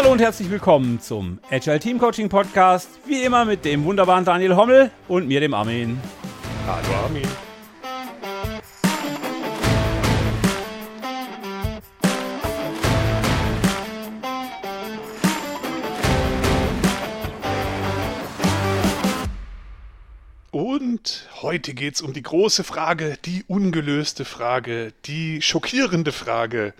Hallo 0.00 0.12
und 0.12 0.20
herzlich 0.22 0.48
willkommen 0.48 0.98
zum 0.98 1.40
Agile 1.50 1.78
Team 1.78 1.98
Coaching 1.98 2.30
Podcast. 2.30 2.88
Wie 3.04 3.22
immer 3.22 3.44
mit 3.44 3.66
dem 3.66 3.84
wunderbaren 3.84 4.24
Daniel 4.24 4.56
Hommel 4.56 4.90
und 5.08 5.28
mir, 5.28 5.40
dem 5.40 5.52
Armin. 5.52 6.00
Hallo 6.66 7.04
Armin. 7.04 7.28
Und 20.50 21.28
heute 21.42 21.74
geht 21.74 21.96
es 21.96 22.00
um 22.00 22.14
die 22.14 22.22
große 22.22 22.64
Frage, 22.64 23.18
die 23.26 23.44
ungelöste 23.48 24.24
Frage, 24.24 24.94
die 25.04 25.42
schockierende 25.42 26.12
Frage. 26.12 26.72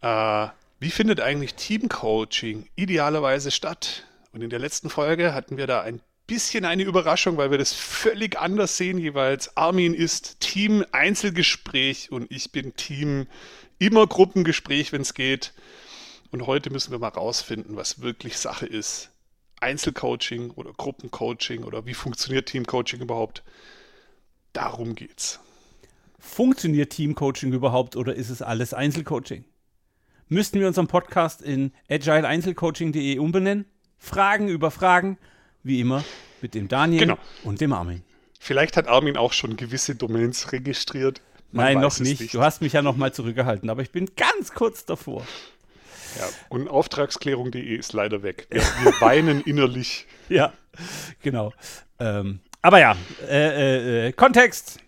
Äh, 0.00 0.48
wie 0.82 0.90
findet 0.90 1.20
eigentlich 1.20 1.54
Teamcoaching 1.54 2.68
idealerweise 2.74 3.52
statt? 3.52 4.04
Und 4.32 4.42
in 4.42 4.50
der 4.50 4.58
letzten 4.58 4.90
Folge 4.90 5.32
hatten 5.32 5.56
wir 5.56 5.68
da 5.68 5.80
ein 5.82 6.00
bisschen 6.26 6.64
eine 6.64 6.82
Überraschung, 6.82 7.36
weil 7.36 7.52
wir 7.52 7.58
das 7.58 7.72
völlig 7.72 8.36
anders 8.36 8.78
sehen 8.78 8.98
jeweils. 8.98 9.56
Armin 9.56 9.94
ist 9.94 10.40
Team 10.40 10.84
Einzelgespräch 10.90 12.10
und 12.10 12.32
ich 12.32 12.50
bin 12.50 12.74
Team 12.74 13.28
immer 13.78 14.08
Gruppengespräch, 14.08 14.90
wenn 14.90 15.02
es 15.02 15.14
geht. 15.14 15.52
Und 16.32 16.48
heute 16.48 16.70
müssen 16.70 16.90
wir 16.90 16.98
mal 16.98 17.10
rausfinden, 17.10 17.76
was 17.76 18.00
wirklich 18.00 18.36
Sache 18.36 18.66
ist. 18.66 19.10
Einzelcoaching 19.60 20.50
oder 20.50 20.72
Gruppencoaching 20.72 21.62
oder 21.62 21.86
wie 21.86 21.94
funktioniert 21.94 22.48
Teamcoaching 22.48 23.02
überhaupt? 23.02 23.44
Darum 24.52 24.96
geht's. 24.96 25.38
Funktioniert 26.18 26.90
Teamcoaching 26.90 27.52
überhaupt 27.52 27.94
oder 27.94 28.16
ist 28.16 28.30
es 28.30 28.42
alles 28.42 28.74
Einzelcoaching? 28.74 29.44
Müssten 30.32 30.58
wir 30.58 30.66
unseren 30.66 30.86
Podcast 30.88 31.42
in 31.42 31.72
agileeinzelcoaching.de 31.88 33.18
umbenennen. 33.18 33.66
Fragen 33.98 34.48
über 34.48 34.70
Fragen, 34.70 35.18
wie 35.62 35.80
immer, 35.80 36.02
mit 36.40 36.54
dem 36.54 36.66
Daniel 36.68 37.00
genau. 37.00 37.18
und 37.44 37.60
dem 37.60 37.72
Armin. 37.72 38.02
Vielleicht 38.40 38.76
hat 38.76 38.88
Armin 38.88 39.16
auch 39.16 39.32
schon 39.32 39.56
gewisse 39.56 39.94
Domains 39.94 40.50
registriert. 40.50 41.20
Man 41.52 41.66
Nein, 41.66 41.80
noch 41.80 42.00
nicht. 42.00 42.20
nicht. 42.20 42.34
Du 42.34 42.42
hast 42.42 42.62
mich 42.62 42.72
ja 42.72 42.82
noch 42.82 42.96
mal 42.96 43.12
zurückgehalten, 43.12 43.70
aber 43.70 43.82
ich 43.82 43.92
bin 43.92 44.10
ganz 44.16 44.52
kurz 44.52 44.84
davor. 44.84 45.24
Ja, 46.18 46.28
und 46.48 46.68
Auftragsklärung.de 46.68 47.76
ist 47.76 47.92
leider 47.92 48.22
weg. 48.22 48.48
Wir, 48.50 48.62
wir 48.62 48.92
weinen 49.00 49.42
innerlich. 49.42 50.06
Ja, 50.28 50.52
genau. 51.22 51.52
Ähm, 52.00 52.40
aber 52.62 52.80
ja, 52.80 52.96
äh, 53.28 54.06
äh, 54.06 54.08
äh, 54.08 54.12
Kontext. 54.12 54.80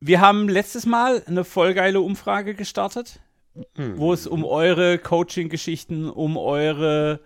Wir 0.00 0.20
haben 0.20 0.48
letztes 0.48 0.86
Mal 0.86 1.24
eine 1.26 1.44
voll 1.44 1.74
geile 1.74 2.00
Umfrage 2.00 2.54
gestartet 2.54 3.18
mhm. 3.76 3.98
wo 3.98 4.12
es 4.12 4.26
um 4.26 4.44
eure 4.44 4.98
Coaching-Geschichten, 4.98 6.08
um 6.08 6.36
eure 6.36 7.20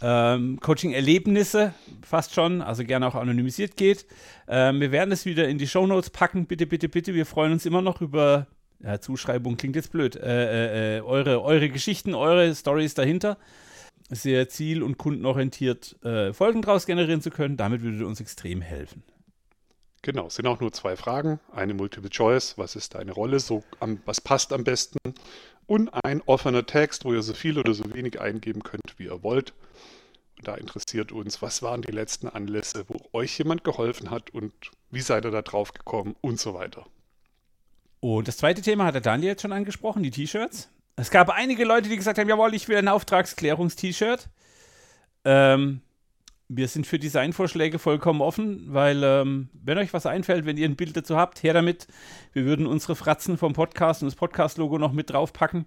ähm, 0.00 0.58
Coaching-Erlebnisse 0.60 1.74
fast 2.04 2.34
schon, 2.34 2.60
also 2.60 2.84
gerne 2.84 3.06
auch 3.06 3.14
anonymisiert 3.14 3.76
geht. 3.76 4.06
Ähm, 4.48 4.80
wir 4.80 4.92
werden 4.92 5.12
es 5.12 5.24
wieder 5.24 5.48
in 5.48 5.58
die 5.58 5.68
Show 5.68 5.86
Notes 5.86 6.10
packen. 6.10 6.46
Bitte, 6.46 6.66
bitte, 6.66 6.88
bitte. 6.88 7.14
Wir 7.14 7.26
freuen 7.26 7.52
uns 7.52 7.66
immer 7.66 7.82
noch 7.82 8.00
über 8.00 8.48
ja, 8.82 9.00
Zuschreibung 9.00 9.56
klingt 9.56 9.76
jetzt 9.76 9.92
blöd. 9.92 10.16
Äh, 10.16 10.96
äh, 10.96 10.98
äh 10.98 11.00
eure, 11.02 11.42
eure 11.42 11.68
Geschichten, 11.68 12.14
eure 12.14 12.52
Stories 12.54 12.94
dahinter. 12.94 13.38
Sehr 14.10 14.48
ziel- 14.48 14.82
und 14.82 14.98
kundenorientiert 14.98 15.96
äh, 16.04 16.32
Folgen 16.32 16.62
daraus 16.62 16.84
generieren 16.84 17.22
zu 17.22 17.30
können. 17.30 17.56
Damit 17.56 17.82
würde 17.82 18.04
uns 18.04 18.20
extrem 18.20 18.60
helfen. 18.60 19.04
Genau, 20.02 20.26
es 20.26 20.34
sind 20.34 20.46
auch 20.48 20.58
nur 20.58 20.72
zwei 20.72 20.96
Fragen. 20.96 21.38
Eine 21.52 21.74
Multiple 21.74 22.10
Choice, 22.10 22.58
was 22.58 22.74
ist 22.74 22.96
deine 22.96 23.12
Rolle, 23.12 23.38
so 23.38 23.62
am, 23.78 24.00
was 24.04 24.20
passt 24.20 24.52
am 24.52 24.64
besten 24.64 24.98
und 25.66 25.90
ein 26.04 26.22
offener 26.22 26.66
Text, 26.66 27.04
wo 27.04 27.12
ihr 27.12 27.22
so 27.22 27.34
viel 27.34 27.58
oder 27.58 27.74
so 27.74 27.84
wenig 27.92 28.20
eingeben 28.20 28.62
könnt, 28.62 28.98
wie 28.98 29.04
ihr 29.04 29.22
wollt. 29.22 29.52
Und 30.38 30.48
da 30.48 30.54
interessiert 30.54 31.12
uns, 31.12 31.42
was 31.42 31.62
waren 31.62 31.82
die 31.82 31.92
letzten 31.92 32.28
Anlässe, 32.28 32.84
wo 32.88 33.00
euch 33.12 33.36
jemand 33.38 33.64
geholfen 33.64 34.10
hat 34.10 34.30
und 34.30 34.52
wie 34.90 35.00
seid 35.00 35.24
ihr 35.24 35.30
da 35.30 35.42
drauf 35.42 35.72
gekommen 35.72 36.16
und 36.20 36.40
so 36.40 36.54
weiter. 36.54 36.86
Und 38.00 38.26
das 38.26 38.38
zweite 38.38 38.62
Thema 38.62 38.86
hat 38.86 38.94
der 38.94 39.00
Daniel 39.00 39.30
jetzt 39.30 39.42
schon 39.42 39.52
angesprochen, 39.52 40.02
die 40.02 40.10
T-Shirts. 40.10 40.68
Es 40.96 41.10
gab 41.10 41.30
einige 41.30 41.64
Leute, 41.64 41.88
die 41.88 41.96
gesagt 41.96 42.18
haben, 42.18 42.28
jawohl, 42.28 42.54
ich 42.54 42.68
will 42.68 42.76
ein 42.76 42.88
Auftragsklärungs-T-Shirt. 42.88 44.28
Ähm, 45.24 45.80
wir 46.56 46.68
sind 46.68 46.86
für 46.86 46.98
Designvorschläge 46.98 47.78
vollkommen 47.78 48.20
offen, 48.20 48.66
weil 48.68 49.02
ähm, 49.02 49.48
wenn 49.52 49.78
euch 49.78 49.92
was 49.92 50.06
einfällt, 50.06 50.44
wenn 50.44 50.56
ihr 50.56 50.68
ein 50.68 50.76
Bild 50.76 50.96
dazu 50.96 51.16
habt, 51.16 51.42
her 51.42 51.54
damit. 51.54 51.86
Wir 52.32 52.44
würden 52.44 52.66
unsere 52.66 52.96
Fratzen 52.96 53.38
vom 53.38 53.52
Podcast 53.52 54.02
und 54.02 54.08
das 54.08 54.16
Podcast-Logo 54.16 54.78
noch 54.78 54.92
mit 54.92 55.10
draufpacken. 55.10 55.66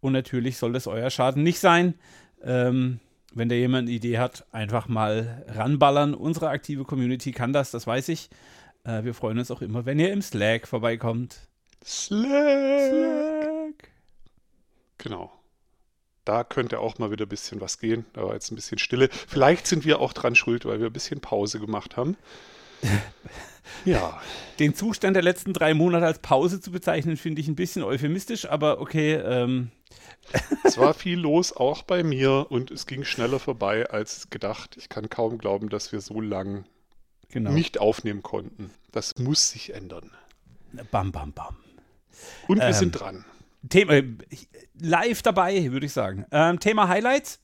Und 0.00 0.12
natürlich 0.12 0.58
soll 0.58 0.72
das 0.72 0.86
euer 0.86 1.10
Schaden 1.10 1.42
nicht 1.42 1.58
sein. 1.58 1.94
Ähm, 2.42 3.00
wenn 3.34 3.48
da 3.48 3.54
jemand 3.54 3.88
eine 3.88 3.96
Idee 3.96 4.18
hat, 4.18 4.46
einfach 4.52 4.88
mal 4.88 5.44
ranballern. 5.48 6.14
Unsere 6.14 6.48
aktive 6.48 6.84
Community 6.84 7.32
kann 7.32 7.52
das, 7.52 7.70
das 7.70 7.86
weiß 7.86 8.08
ich. 8.10 8.28
Äh, 8.84 9.04
wir 9.04 9.14
freuen 9.14 9.38
uns 9.38 9.50
auch 9.50 9.62
immer, 9.62 9.86
wenn 9.86 9.98
ihr 9.98 10.12
im 10.12 10.22
Slack 10.22 10.66
vorbeikommt. 10.66 11.48
Slack. 11.84 12.90
Slack. 12.90 13.90
Genau 14.98 15.32
da 16.26 16.44
könnte 16.44 16.80
auch 16.80 16.98
mal 16.98 17.10
wieder 17.10 17.24
ein 17.24 17.30
bisschen 17.30 17.60
was 17.60 17.78
gehen. 17.78 18.04
Da 18.12 18.24
war 18.24 18.34
jetzt 18.34 18.50
ein 18.50 18.56
bisschen 18.56 18.78
Stille. 18.78 19.08
Vielleicht 19.10 19.66
sind 19.66 19.84
wir 19.84 20.00
auch 20.00 20.12
dran 20.12 20.34
schuld, 20.34 20.66
weil 20.66 20.80
wir 20.80 20.88
ein 20.88 20.92
bisschen 20.92 21.20
Pause 21.20 21.60
gemacht 21.60 21.96
haben. 21.96 22.16
ja. 23.84 24.20
Den 24.58 24.74
Zustand 24.74 25.14
der 25.14 25.22
letzten 25.22 25.52
drei 25.52 25.72
Monate 25.72 26.04
als 26.04 26.18
Pause 26.18 26.60
zu 26.60 26.72
bezeichnen, 26.72 27.16
finde 27.16 27.40
ich 27.40 27.48
ein 27.48 27.54
bisschen 27.56 27.82
euphemistisch, 27.82 28.46
aber 28.46 28.80
okay. 28.80 29.14
Ähm. 29.14 29.70
Es 30.64 30.76
war 30.76 30.92
viel 30.92 31.20
los, 31.20 31.56
auch 31.56 31.82
bei 31.82 32.02
mir, 32.02 32.46
und 32.50 32.72
es 32.72 32.86
ging 32.86 33.04
schneller 33.04 33.38
vorbei 33.38 33.88
als 33.88 34.28
gedacht. 34.28 34.76
Ich 34.76 34.88
kann 34.88 35.08
kaum 35.08 35.38
glauben, 35.38 35.68
dass 35.68 35.92
wir 35.92 36.00
so 36.00 36.20
lang 36.20 36.64
genau. 37.28 37.52
nicht 37.52 37.78
aufnehmen 37.78 38.22
konnten. 38.22 38.72
Das 38.90 39.16
muss 39.18 39.50
sich 39.50 39.72
ändern. 39.72 40.10
Bam, 40.90 41.12
bam, 41.12 41.32
bam. 41.32 41.56
Und 42.48 42.58
wir 42.58 42.66
ähm. 42.66 42.72
sind 42.72 42.92
dran. 42.92 43.24
Thema, 43.68 43.94
äh, 43.94 44.04
live 44.80 45.22
dabei, 45.22 45.70
würde 45.72 45.86
ich 45.86 45.92
sagen. 45.92 46.26
Ähm, 46.30 46.60
Thema 46.60 46.88
Highlights. 46.88 47.40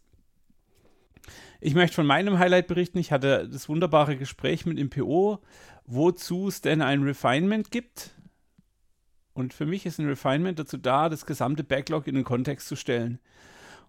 Ich 1.61 1.75
möchte 1.75 1.95
von 1.95 2.07
meinem 2.07 2.39
Highlight 2.39 2.67
berichten. 2.67 2.99
Ich 2.99 3.13
hatte 3.13 3.49
das 3.49 3.69
wunderbare 3.69 4.17
Gespräch 4.17 4.67
mit 4.67 4.79
dem 4.79 4.91
PO, 4.91 5.39
wozu 5.87 6.49
es 6.49 6.61
denn 6.61 6.83
ein 6.83 7.03
Refinement 7.03 7.71
gibt. 7.71 8.11
Und 9.35 9.55
für 9.55 9.65
mich 9.65 9.87
ist 9.87 9.99
ein 9.99 10.09
Refinement 10.09 10.59
dazu 10.59 10.77
da, 10.77 11.09
das 11.09 11.25
gesamte 11.25 11.65
Backlog 11.65 12.07
in 12.07 12.17
den 12.17 12.25
Kontext 12.25 12.69
zu 12.69 12.77
stellen. 12.77 13.19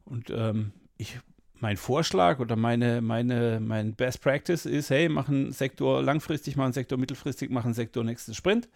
Und 0.05 0.29
ähm, 0.29 0.71
ich, 0.97 1.19
mein 1.59 1.77
Vorschlag 1.77 2.39
oder 2.39 2.55
meine, 2.55 3.01
meine, 3.01 3.59
mein 3.59 3.95
Best 3.95 4.21
Practice 4.21 4.65
ist, 4.65 4.89
hey, 4.89 5.09
machen 5.09 5.51
Sektor 5.51 6.03
langfristig, 6.03 6.55
machen 6.55 6.73
Sektor 6.73 6.97
mittelfristig, 6.97 7.49
machen 7.49 7.73
Sektor 7.73 8.03
nächstes 8.03 8.37
Sprint. 8.37 8.69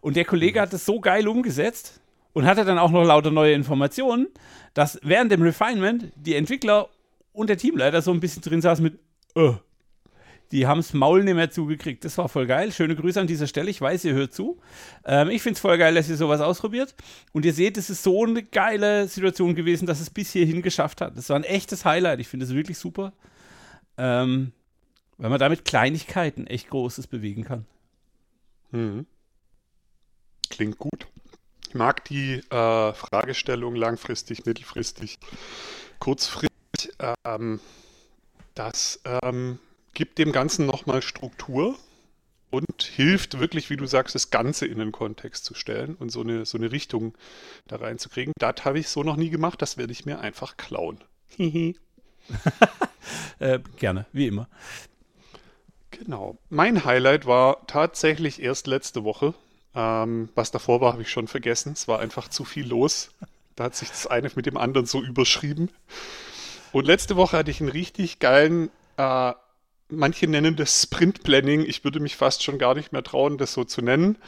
Und 0.00 0.16
der 0.16 0.24
Kollege 0.24 0.58
mhm. 0.58 0.62
hat 0.62 0.72
es 0.74 0.84
so 0.84 1.00
geil 1.00 1.26
umgesetzt, 1.26 2.00
und 2.36 2.44
hatte 2.44 2.66
dann 2.66 2.78
auch 2.78 2.90
noch 2.90 3.02
lauter 3.02 3.30
neue 3.30 3.54
Informationen, 3.54 4.26
dass 4.74 5.00
während 5.02 5.32
dem 5.32 5.40
Refinement 5.40 6.12
die 6.16 6.34
Entwickler 6.34 6.90
und 7.32 7.48
der 7.48 7.56
Teamleiter 7.56 8.02
so 8.02 8.10
ein 8.10 8.20
bisschen 8.20 8.42
drin 8.42 8.60
saßen 8.60 8.82
mit, 8.84 8.98
äh, 9.36 9.54
die 10.52 10.66
haben 10.66 10.80
das 10.80 10.92
Maul 10.92 11.24
nicht 11.24 11.34
mehr 11.34 11.50
zugekriegt. 11.50 12.04
Das 12.04 12.18
war 12.18 12.28
voll 12.28 12.46
geil. 12.46 12.72
Schöne 12.72 12.94
Grüße 12.94 13.18
an 13.18 13.26
dieser 13.26 13.46
Stelle. 13.46 13.70
Ich 13.70 13.80
weiß, 13.80 14.04
ihr 14.04 14.12
hört 14.12 14.34
zu. 14.34 14.60
Ähm, 15.06 15.30
ich 15.30 15.40
finde 15.40 15.54
es 15.54 15.60
voll 15.60 15.78
geil, 15.78 15.94
dass 15.94 16.10
ihr 16.10 16.18
sowas 16.18 16.42
ausprobiert. 16.42 16.94
Und 17.32 17.46
ihr 17.46 17.54
seht, 17.54 17.78
es 17.78 17.88
ist 17.88 18.02
so 18.02 18.26
eine 18.26 18.42
geile 18.42 19.08
Situation 19.08 19.54
gewesen, 19.54 19.86
dass 19.86 20.00
es 20.00 20.10
bis 20.10 20.30
hierhin 20.30 20.60
geschafft 20.60 21.00
hat. 21.00 21.16
Das 21.16 21.30
war 21.30 21.36
ein 21.36 21.44
echtes 21.44 21.86
Highlight. 21.86 22.20
Ich 22.20 22.28
finde 22.28 22.44
es 22.44 22.52
wirklich 22.52 22.76
super. 22.76 23.14
Ähm, 23.96 24.52
weil 25.16 25.30
man 25.30 25.40
damit 25.40 25.64
Kleinigkeiten 25.64 26.46
echt 26.46 26.68
Großes 26.68 27.06
bewegen 27.06 27.44
kann. 27.44 27.64
Mhm. 28.72 29.06
Klingt 30.50 30.78
gut 30.78 31.06
mag 31.76 32.04
die 32.04 32.34
äh, 32.50 32.92
Fragestellung 32.92 33.74
langfristig, 33.74 34.44
mittelfristig, 34.46 35.18
kurzfristig. 35.98 36.50
Ähm, 37.24 37.60
das 38.54 39.00
ähm, 39.04 39.58
gibt 39.94 40.18
dem 40.18 40.32
Ganzen 40.32 40.66
nochmal 40.66 41.02
Struktur 41.02 41.76
und 42.50 42.82
hilft 42.82 43.38
wirklich, 43.38 43.70
wie 43.70 43.76
du 43.76 43.86
sagst, 43.86 44.14
das 44.14 44.30
Ganze 44.30 44.66
in 44.66 44.78
den 44.78 44.92
Kontext 44.92 45.44
zu 45.44 45.54
stellen 45.54 45.94
und 45.94 46.10
so 46.10 46.20
eine, 46.20 46.46
so 46.46 46.58
eine 46.58 46.72
Richtung 46.72 47.14
da 47.66 47.76
reinzukriegen. 47.76 48.32
Das 48.38 48.64
habe 48.64 48.78
ich 48.78 48.88
so 48.88 49.02
noch 49.02 49.16
nie 49.16 49.30
gemacht, 49.30 49.60
das 49.62 49.76
werde 49.76 49.92
ich 49.92 50.06
mir 50.06 50.20
einfach 50.20 50.56
klauen. 50.56 51.02
äh, 53.38 53.58
gerne, 53.76 54.06
wie 54.12 54.26
immer. 54.26 54.48
Genau. 55.90 56.38
Mein 56.50 56.84
Highlight 56.84 57.26
war 57.26 57.66
tatsächlich 57.66 58.42
erst 58.42 58.66
letzte 58.66 59.04
Woche. 59.04 59.34
Ähm, 59.76 60.30
was 60.34 60.50
davor 60.50 60.80
war, 60.80 60.94
habe 60.94 61.02
ich 61.02 61.10
schon 61.10 61.28
vergessen. 61.28 61.74
Es 61.74 61.86
war 61.86 62.00
einfach 62.00 62.28
zu 62.28 62.44
viel 62.44 62.66
los. 62.66 63.10
Da 63.54 63.64
hat 63.64 63.76
sich 63.76 63.90
das 63.90 64.06
eine 64.06 64.30
mit 64.34 64.46
dem 64.46 64.56
anderen 64.56 64.86
so 64.86 65.02
überschrieben. 65.02 65.68
Und 66.72 66.86
letzte 66.86 67.16
Woche 67.16 67.36
hatte 67.36 67.50
ich 67.50 67.60
einen 67.60 67.70
richtig 67.70 68.18
geilen, 68.18 68.70
äh, 68.96 69.32
manche 69.88 70.26
nennen 70.26 70.56
das 70.56 70.82
Sprint 70.82 71.22
Planning. 71.22 71.64
Ich 71.64 71.84
würde 71.84 72.00
mich 72.00 72.16
fast 72.16 72.42
schon 72.42 72.58
gar 72.58 72.74
nicht 72.74 72.92
mehr 72.92 73.02
trauen, 73.02 73.38
das 73.38 73.52
so 73.52 73.64
zu 73.64 73.82
nennen. 73.82 74.18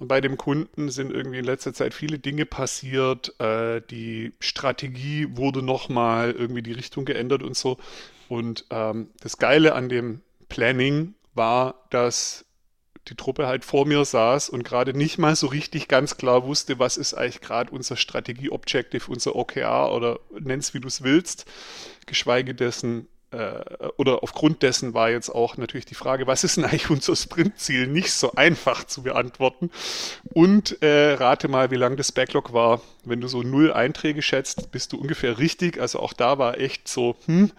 bei 0.00 0.20
dem 0.20 0.36
Kunden 0.36 0.90
sind 0.90 1.12
irgendwie 1.12 1.38
in 1.38 1.44
letzter 1.44 1.74
Zeit 1.74 1.92
viele 1.92 2.20
Dinge 2.20 2.46
passiert. 2.46 3.34
Äh, 3.40 3.82
die 3.90 4.32
Strategie 4.38 5.26
wurde 5.36 5.60
nochmal 5.60 6.30
irgendwie 6.30 6.62
die 6.62 6.72
Richtung 6.72 7.04
geändert 7.04 7.42
und 7.42 7.56
so. 7.56 7.78
Und 8.28 8.64
ähm, 8.70 9.10
das 9.20 9.38
Geile 9.38 9.74
an 9.74 9.88
dem 9.88 10.20
Planning 10.48 11.14
war, 11.34 11.86
dass 11.90 12.44
die 13.08 13.14
Truppe 13.14 13.46
halt 13.46 13.64
vor 13.64 13.86
mir 13.86 14.04
saß 14.04 14.48
und 14.48 14.64
gerade 14.64 14.96
nicht 14.96 15.18
mal 15.18 15.36
so 15.36 15.46
richtig 15.46 15.88
ganz 15.88 16.16
klar 16.16 16.44
wusste, 16.44 16.78
was 16.78 16.96
ist 16.96 17.14
eigentlich 17.14 17.40
gerade 17.40 17.70
unser 17.72 17.96
Strategie-Objective, 17.96 19.10
unser 19.10 19.36
OKR 19.36 19.92
oder 19.92 20.20
nenn's 20.38 20.74
wie 20.74 20.80
du 20.80 20.88
es 20.88 21.02
willst, 21.02 21.46
geschweige 22.06 22.54
dessen, 22.54 23.08
äh, 23.30 23.62
oder 23.96 24.22
aufgrund 24.22 24.62
dessen 24.62 24.94
war 24.94 25.10
jetzt 25.10 25.30
auch 25.30 25.56
natürlich 25.56 25.86
die 25.86 25.94
Frage, 25.94 26.26
was 26.26 26.44
ist 26.44 26.56
denn 26.56 26.64
eigentlich 26.64 26.90
unser 26.90 27.16
Sprintziel, 27.16 27.86
nicht 27.86 28.12
so 28.12 28.32
einfach 28.32 28.84
zu 28.84 29.02
beantworten. 29.02 29.70
Und 30.32 30.82
äh, 30.82 31.14
rate 31.14 31.48
mal, 31.48 31.70
wie 31.70 31.76
lang 31.76 31.96
das 31.96 32.12
Backlog 32.12 32.52
war. 32.52 32.80
Wenn 33.04 33.20
du 33.20 33.28
so 33.28 33.42
null 33.42 33.72
Einträge 33.72 34.22
schätzt, 34.22 34.70
bist 34.70 34.92
du 34.92 34.98
ungefähr 34.98 35.38
richtig. 35.38 35.80
Also 35.80 36.00
auch 36.00 36.12
da 36.12 36.38
war 36.38 36.58
echt 36.58 36.88
so, 36.88 37.16
hm. 37.26 37.50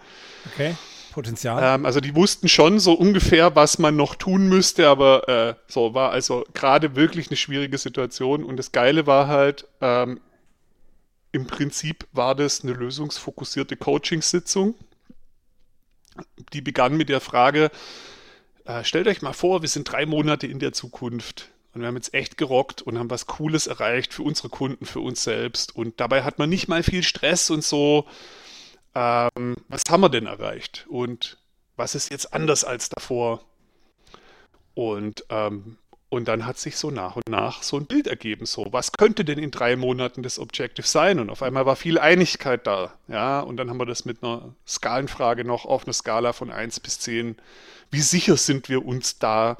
Okay. 0.52 0.74
Potenzial. 1.10 1.62
Ähm, 1.62 1.86
also 1.86 2.00
die 2.00 2.14
wussten 2.14 2.48
schon 2.48 2.80
so 2.80 2.94
ungefähr, 2.94 3.54
was 3.56 3.78
man 3.78 3.96
noch 3.96 4.14
tun 4.14 4.48
müsste, 4.48 4.88
aber 4.88 5.28
äh, 5.28 5.54
so 5.66 5.94
war 5.94 6.10
also 6.10 6.44
gerade 6.54 6.96
wirklich 6.96 7.28
eine 7.28 7.36
schwierige 7.36 7.78
Situation. 7.78 8.44
Und 8.44 8.56
das 8.56 8.72
Geile 8.72 9.06
war 9.06 9.28
halt, 9.28 9.66
ähm, 9.80 10.20
im 11.32 11.46
Prinzip 11.46 12.06
war 12.12 12.34
das 12.34 12.62
eine 12.62 12.72
lösungsfokussierte 12.72 13.76
Coachingsitzung. 13.76 14.74
Die 16.52 16.60
begann 16.60 16.96
mit 16.96 17.08
der 17.08 17.20
Frage, 17.20 17.70
äh, 18.64 18.84
stellt 18.84 19.06
euch 19.06 19.22
mal 19.22 19.32
vor, 19.32 19.62
wir 19.62 19.68
sind 19.68 19.90
drei 19.90 20.06
Monate 20.06 20.46
in 20.46 20.58
der 20.58 20.72
Zukunft. 20.72 21.50
Und 21.72 21.82
wir 21.82 21.88
haben 21.88 21.96
jetzt 21.96 22.14
echt 22.14 22.36
gerockt 22.36 22.82
und 22.82 22.98
haben 22.98 23.10
was 23.10 23.26
Cooles 23.26 23.68
erreicht 23.68 24.12
für 24.12 24.24
unsere 24.24 24.48
Kunden, 24.48 24.86
für 24.86 25.00
uns 25.00 25.22
selbst. 25.22 25.74
Und 25.74 26.00
dabei 26.00 26.24
hat 26.24 26.38
man 26.38 26.50
nicht 26.50 26.66
mal 26.66 26.82
viel 26.82 27.04
Stress 27.04 27.48
und 27.50 27.62
so 27.62 28.06
ähm, 28.94 29.56
was 29.68 29.82
haben 29.88 30.00
wir 30.00 30.08
denn 30.08 30.26
erreicht 30.26 30.86
und 30.88 31.38
was 31.76 31.94
ist 31.94 32.10
jetzt 32.10 32.34
anders 32.34 32.64
als 32.64 32.88
davor? 32.88 33.40
Und, 34.74 35.24
ähm, 35.30 35.78
und 36.08 36.26
dann 36.26 36.44
hat 36.46 36.58
sich 36.58 36.76
so 36.76 36.90
nach 36.90 37.16
und 37.16 37.28
nach 37.28 37.62
so 37.62 37.76
ein 37.76 37.86
Bild 37.86 38.06
ergeben, 38.06 38.46
so, 38.46 38.66
was 38.72 38.92
könnte 38.92 39.24
denn 39.24 39.38
in 39.38 39.50
drei 39.50 39.76
Monaten 39.76 40.22
das 40.22 40.38
Objective 40.38 40.86
sein? 40.86 41.20
Und 41.20 41.30
auf 41.30 41.42
einmal 41.42 41.66
war 41.66 41.76
viel 41.76 41.98
Einigkeit 41.98 42.66
da, 42.66 42.92
ja, 43.08 43.40
und 43.40 43.56
dann 43.56 43.70
haben 43.70 43.78
wir 43.78 43.86
das 43.86 44.04
mit 44.04 44.22
einer 44.22 44.54
Skalenfrage 44.66 45.44
noch 45.44 45.64
auf 45.64 45.84
einer 45.84 45.92
Skala 45.92 46.32
von 46.32 46.50
1 46.50 46.80
bis 46.80 46.98
10, 47.00 47.36
wie 47.90 48.00
sicher 48.00 48.36
sind 48.36 48.68
wir 48.68 48.84
uns 48.84 49.18
da? 49.18 49.56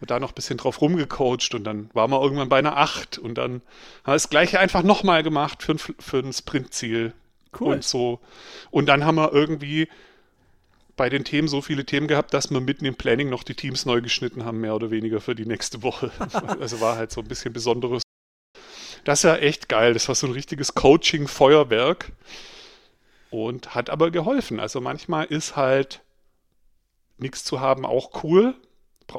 da 0.00 0.20
noch 0.20 0.30
ein 0.30 0.34
bisschen 0.34 0.58
drauf 0.58 0.80
rumgecoacht 0.80 1.54
und 1.54 1.64
dann 1.64 1.90
waren 1.92 2.10
wir 2.12 2.22
irgendwann 2.22 2.48
bei 2.48 2.58
einer 2.58 2.76
8 2.76 3.18
und 3.18 3.34
dann 3.34 3.54
haben 3.54 3.62
wir 4.04 4.12
das 4.12 4.30
gleiche 4.30 4.60
einfach 4.60 4.84
nochmal 4.84 5.24
gemacht 5.24 5.62
für 5.64 5.72
ein, 5.72 5.78
für 5.78 6.18
ein 6.18 6.32
Sprintziel 6.32 7.14
Cool. 7.58 7.74
Und 7.74 7.84
so. 7.84 8.20
Und 8.70 8.86
dann 8.86 9.04
haben 9.04 9.16
wir 9.16 9.32
irgendwie 9.32 9.88
bei 10.96 11.08
den 11.08 11.24
Themen 11.24 11.48
so 11.48 11.62
viele 11.62 11.86
Themen 11.86 12.08
gehabt, 12.08 12.34
dass 12.34 12.50
wir 12.50 12.60
mitten 12.60 12.84
im 12.84 12.96
Planning 12.96 13.30
noch 13.30 13.44
die 13.44 13.54
Teams 13.54 13.86
neu 13.86 14.02
geschnitten 14.02 14.44
haben, 14.44 14.60
mehr 14.60 14.74
oder 14.74 14.90
weniger 14.90 15.20
für 15.20 15.34
die 15.34 15.46
nächste 15.46 15.82
Woche. 15.82 16.10
also 16.60 16.80
war 16.80 16.96
halt 16.96 17.12
so 17.12 17.20
ein 17.22 17.28
bisschen 17.28 17.52
Besonderes. 17.52 18.02
Das 19.04 19.20
ist 19.20 19.24
ja 19.24 19.36
echt 19.36 19.68
geil. 19.68 19.94
Das 19.94 20.08
war 20.08 20.14
so 20.14 20.26
ein 20.26 20.32
richtiges 20.32 20.74
Coaching-Feuerwerk 20.74 22.12
und 23.30 23.74
hat 23.74 23.90
aber 23.90 24.10
geholfen. 24.10 24.60
Also 24.60 24.80
manchmal 24.80 25.26
ist 25.26 25.56
halt 25.56 26.02
nichts 27.16 27.44
zu 27.44 27.60
haben 27.60 27.86
auch 27.86 28.22
cool. 28.22 28.54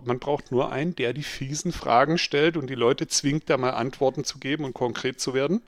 Man 0.04 0.20
braucht 0.20 0.52
nur 0.52 0.72
einen, 0.72 0.96
der 0.96 1.14
die 1.14 1.24
fiesen 1.24 1.72
Fragen 1.72 2.18
stellt 2.18 2.58
und 2.58 2.70
die 2.70 2.76
Leute 2.76 3.08
zwingt, 3.08 3.50
da 3.50 3.58
mal 3.58 3.72
Antworten 3.72 4.24
zu 4.24 4.38
geben 4.38 4.64
und 4.66 4.74
konkret 4.74 5.20
zu 5.20 5.34
werden. 5.34 5.62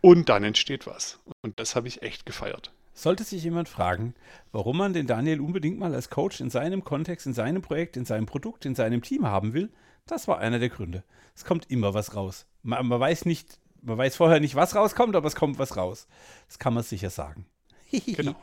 Und 0.00 0.28
dann 0.28 0.44
entsteht 0.44 0.86
was. 0.86 1.18
Und 1.42 1.58
das 1.58 1.74
habe 1.74 1.88
ich 1.88 2.02
echt 2.02 2.26
gefeiert. 2.26 2.72
Sollte 2.94 3.24
sich 3.24 3.44
jemand 3.44 3.68
fragen, 3.68 4.14
warum 4.50 4.78
man 4.78 4.92
den 4.92 5.06
Daniel 5.06 5.40
unbedingt 5.40 5.78
mal 5.78 5.94
als 5.94 6.10
Coach 6.10 6.40
in 6.40 6.50
seinem 6.50 6.82
Kontext, 6.84 7.26
in 7.26 7.32
seinem 7.32 7.62
Projekt, 7.62 7.96
in 7.96 8.04
seinem 8.04 8.26
Produkt, 8.26 8.64
in 8.64 8.74
seinem 8.74 9.02
Team 9.02 9.26
haben 9.26 9.54
will, 9.54 9.70
das 10.06 10.26
war 10.26 10.38
einer 10.38 10.58
der 10.58 10.68
Gründe. 10.68 11.04
Es 11.36 11.44
kommt 11.44 11.70
immer 11.70 11.94
was 11.94 12.16
raus. 12.16 12.46
Man, 12.62 12.86
man 12.86 12.98
weiß 12.98 13.24
nicht, 13.24 13.60
man 13.82 13.98
weiß 13.98 14.16
vorher 14.16 14.40
nicht, 14.40 14.56
was 14.56 14.74
rauskommt, 14.74 15.14
aber 15.14 15.28
es 15.28 15.36
kommt 15.36 15.58
was 15.58 15.76
raus. 15.76 16.08
Das 16.48 16.58
kann 16.58 16.74
man 16.74 16.82
sicher 16.82 17.10
sagen. 17.10 17.46
genau. 17.90 18.34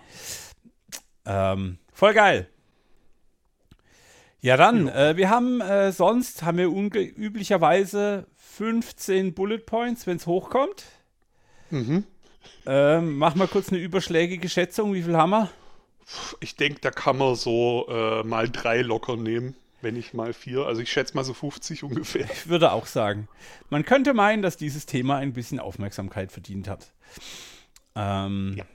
ähm, 1.25 1.77
voll 1.91 2.13
geil. 2.13 2.47
Ja, 4.39 4.57
dann. 4.57 4.87
Äh, 4.87 5.17
wir 5.17 5.29
haben 5.29 5.59
äh, 5.59 5.91
sonst, 5.91 6.43
haben 6.43 6.59
wir 6.59 6.67
üblicherweise 6.67 8.27
15 8.35 9.33
Bullet 9.33 9.59
Points, 9.59 10.05
wenn 10.07 10.17
es 10.17 10.27
hochkommt. 10.27 10.85
Mhm. 11.75 12.03
Ähm, 12.65 13.17
mach 13.17 13.35
mal 13.35 13.47
kurz 13.47 13.69
eine 13.69 13.79
überschlägige 13.79 14.47
Schätzung. 14.47 14.93
Wie 14.93 15.03
viel 15.03 15.17
haben 15.17 15.31
wir? 15.31 15.49
Ich 16.39 16.55
denke, 16.55 16.79
da 16.81 16.91
kann 16.91 17.17
man 17.17 17.35
so 17.35 17.87
äh, 17.89 18.23
mal 18.23 18.49
drei 18.49 18.81
locker 18.81 19.17
nehmen, 19.17 19.55
wenn 19.81 19.95
nicht 19.95 20.13
mal 20.13 20.33
vier. 20.33 20.65
Also 20.65 20.81
ich 20.81 20.91
schätze 20.91 21.15
mal 21.15 21.23
so 21.23 21.33
50 21.33 21.83
ungefähr. 21.83 22.29
Ich 22.31 22.47
würde 22.47 22.71
auch 22.71 22.85
sagen. 22.85 23.27
Man 23.69 23.83
könnte 23.83 24.13
meinen, 24.13 24.41
dass 24.41 24.55
dieses 24.55 24.85
Thema 24.85 25.17
ein 25.17 25.33
bisschen 25.33 25.59
Aufmerksamkeit 25.59 26.31
verdient 26.31 26.67
hat. 26.67 26.91
Ähm, 27.95 28.55
ja. 28.57 28.65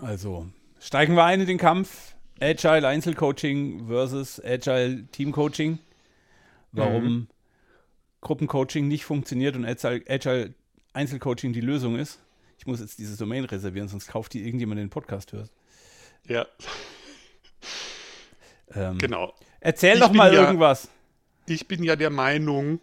Also, 0.00 0.46
steigen 0.80 1.14
wir 1.14 1.24
ein 1.24 1.40
in 1.40 1.46
den 1.46 1.58
Kampf. 1.58 2.14
Agile 2.40 2.86
Einzelcoaching 2.86 3.88
versus 3.88 4.42
Agile 4.44 5.06
Teamcoaching. 5.12 5.78
Warum 6.72 7.04
mhm. 7.04 7.26
Gruppencoaching 8.20 8.88
nicht 8.88 9.04
funktioniert 9.04 9.56
und 9.56 9.64
Agile, 9.64 10.02
Agile 10.08 10.54
Einzelcoaching 10.92 11.52
die 11.52 11.60
Lösung 11.60 11.96
ist. 11.96 12.18
Ich 12.58 12.66
muss 12.66 12.80
jetzt 12.80 12.98
diese 12.98 13.16
Domain 13.16 13.44
reservieren, 13.44 13.88
sonst 13.88 14.08
kauft 14.08 14.34
die 14.34 14.44
irgendjemand 14.44 14.80
den 14.80 14.90
Podcast 14.90 15.32
hört. 15.32 15.50
Ja. 16.26 16.46
Ähm, 18.74 18.98
genau. 18.98 19.34
Erzähl 19.60 19.94
ich 19.94 20.00
doch 20.00 20.12
mal 20.12 20.32
ja, 20.32 20.42
irgendwas. 20.42 20.88
Ich 21.46 21.68
bin 21.68 21.82
ja 21.82 21.96
der 21.96 22.10
Meinung, 22.10 22.80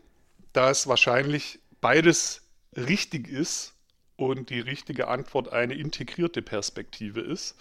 dass 0.54 0.88
wahrscheinlich 0.88 1.60
beides 1.82 2.42
richtig 2.76 3.28
ist 3.28 3.74
und 4.16 4.50
die 4.50 4.60
richtige 4.60 5.08
Antwort 5.08 5.52
eine 5.52 5.76
integrierte 5.76 6.42
Perspektive 6.42 7.22
ist. 7.22 7.56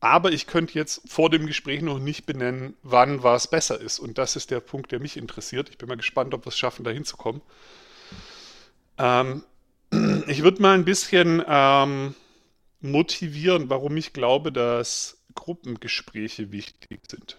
Aber 0.00 0.32
ich 0.32 0.48
könnte 0.48 0.74
jetzt 0.74 1.08
vor 1.08 1.30
dem 1.30 1.46
Gespräch 1.46 1.80
noch 1.80 2.00
nicht 2.00 2.26
benennen, 2.26 2.74
wann 2.82 3.22
was 3.22 3.48
besser 3.48 3.80
ist. 3.80 4.00
Und 4.00 4.18
das 4.18 4.34
ist 4.34 4.50
der 4.50 4.58
Punkt, 4.58 4.90
der 4.90 4.98
mich 4.98 5.16
interessiert. 5.16 5.70
Ich 5.70 5.78
bin 5.78 5.88
mal 5.88 5.96
gespannt, 5.96 6.34
ob 6.34 6.44
wir 6.44 6.48
es 6.48 6.58
schaffen, 6.58 6.82
da 6.82 6.90
hinzukommen. 6.90 7.40
Ähm, 8.98 9.44
ich 10.28 10.42
würde 10.42 10.62
mal 10.62 10.74
ein 10.74 10.84
bisschen 10.84 11.42
ähm, 11.46 12.14
motivieren, 12.80 13.70
warum 13.70 13.96
ich 13.96 14.12
glaube, 14.12 14.52
dass 14.52 15.18
Gruppengespräche 15.34 16.52
wichtig 16.52 17.00
sind. 17.10 17.36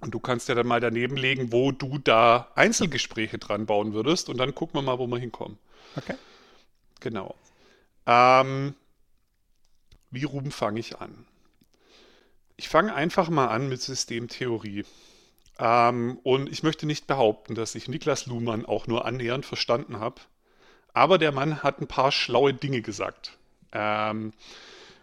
Und 0.00 0.12
du 0.12 0.20
kannst 0.20 0.48
ja 0.48 0.54
dann 0.54 0.66
mal 0.66 0.80
daneben 0.80 1.16
legen, 1.16 1.50
wo 1.50 1.72
du 1.72 1.98
da 1.98 2.50
Einzelgespräche 2.56 3.38
dran 3.38 3.64
bauen 3.64 3.94
würdest 3.94 4.28
und 4.28 4.36
dann 4.36 4.54
gucken 4.54 4.78
wir 4.78 4.82
mal, 4.82 4.98
wo 4.98 5.06
wir 5.06 5.18
hinkommen. 5.18 5.56
Okay. 5.96 6.14
Genau. 7.00 7.34
Ähm, 8.06 8.74
wie 10.10 10.24
rum 10.24 10.50
fange 10.50 10.80
ich 10.80 10.98
an? 10.98 11.26
Ich 12.56 12.68
fange 12.68 12.94
einfach 12.94 13.30
mal 13.30 13.48
an 13.48 13.68
mit 13.68 13.80
Systemtheorie. 13.80 14.84
Ähm, 15.58 16.18
und 16.22 16.50
ich 16.50 16.62
möchte 16.62 16.86
nicht 16.86 17.06
behaupten, 17.06 17.54
dass 17.54 17.74
ich 17.74 17.88
Niklas 17.88 18.26
Luhmann 18.26 18.66
auch 18.66 18.86
nur 18.86 19.06
annähernd 19.06 19.46
verstanden 19.46 19.98
habe. 20.00 20.20
Aber 20.94 21.18
der 21.18 21.32
Mann 21.32 21.62
hat 21.62 21.80
ein 21.80 21.86
paar 21.86 22.12
schlaue 22.12 22.54
Dinge 22.54 22.80
gesagt. 22.80 23.36
Ähm, 23.72 24.32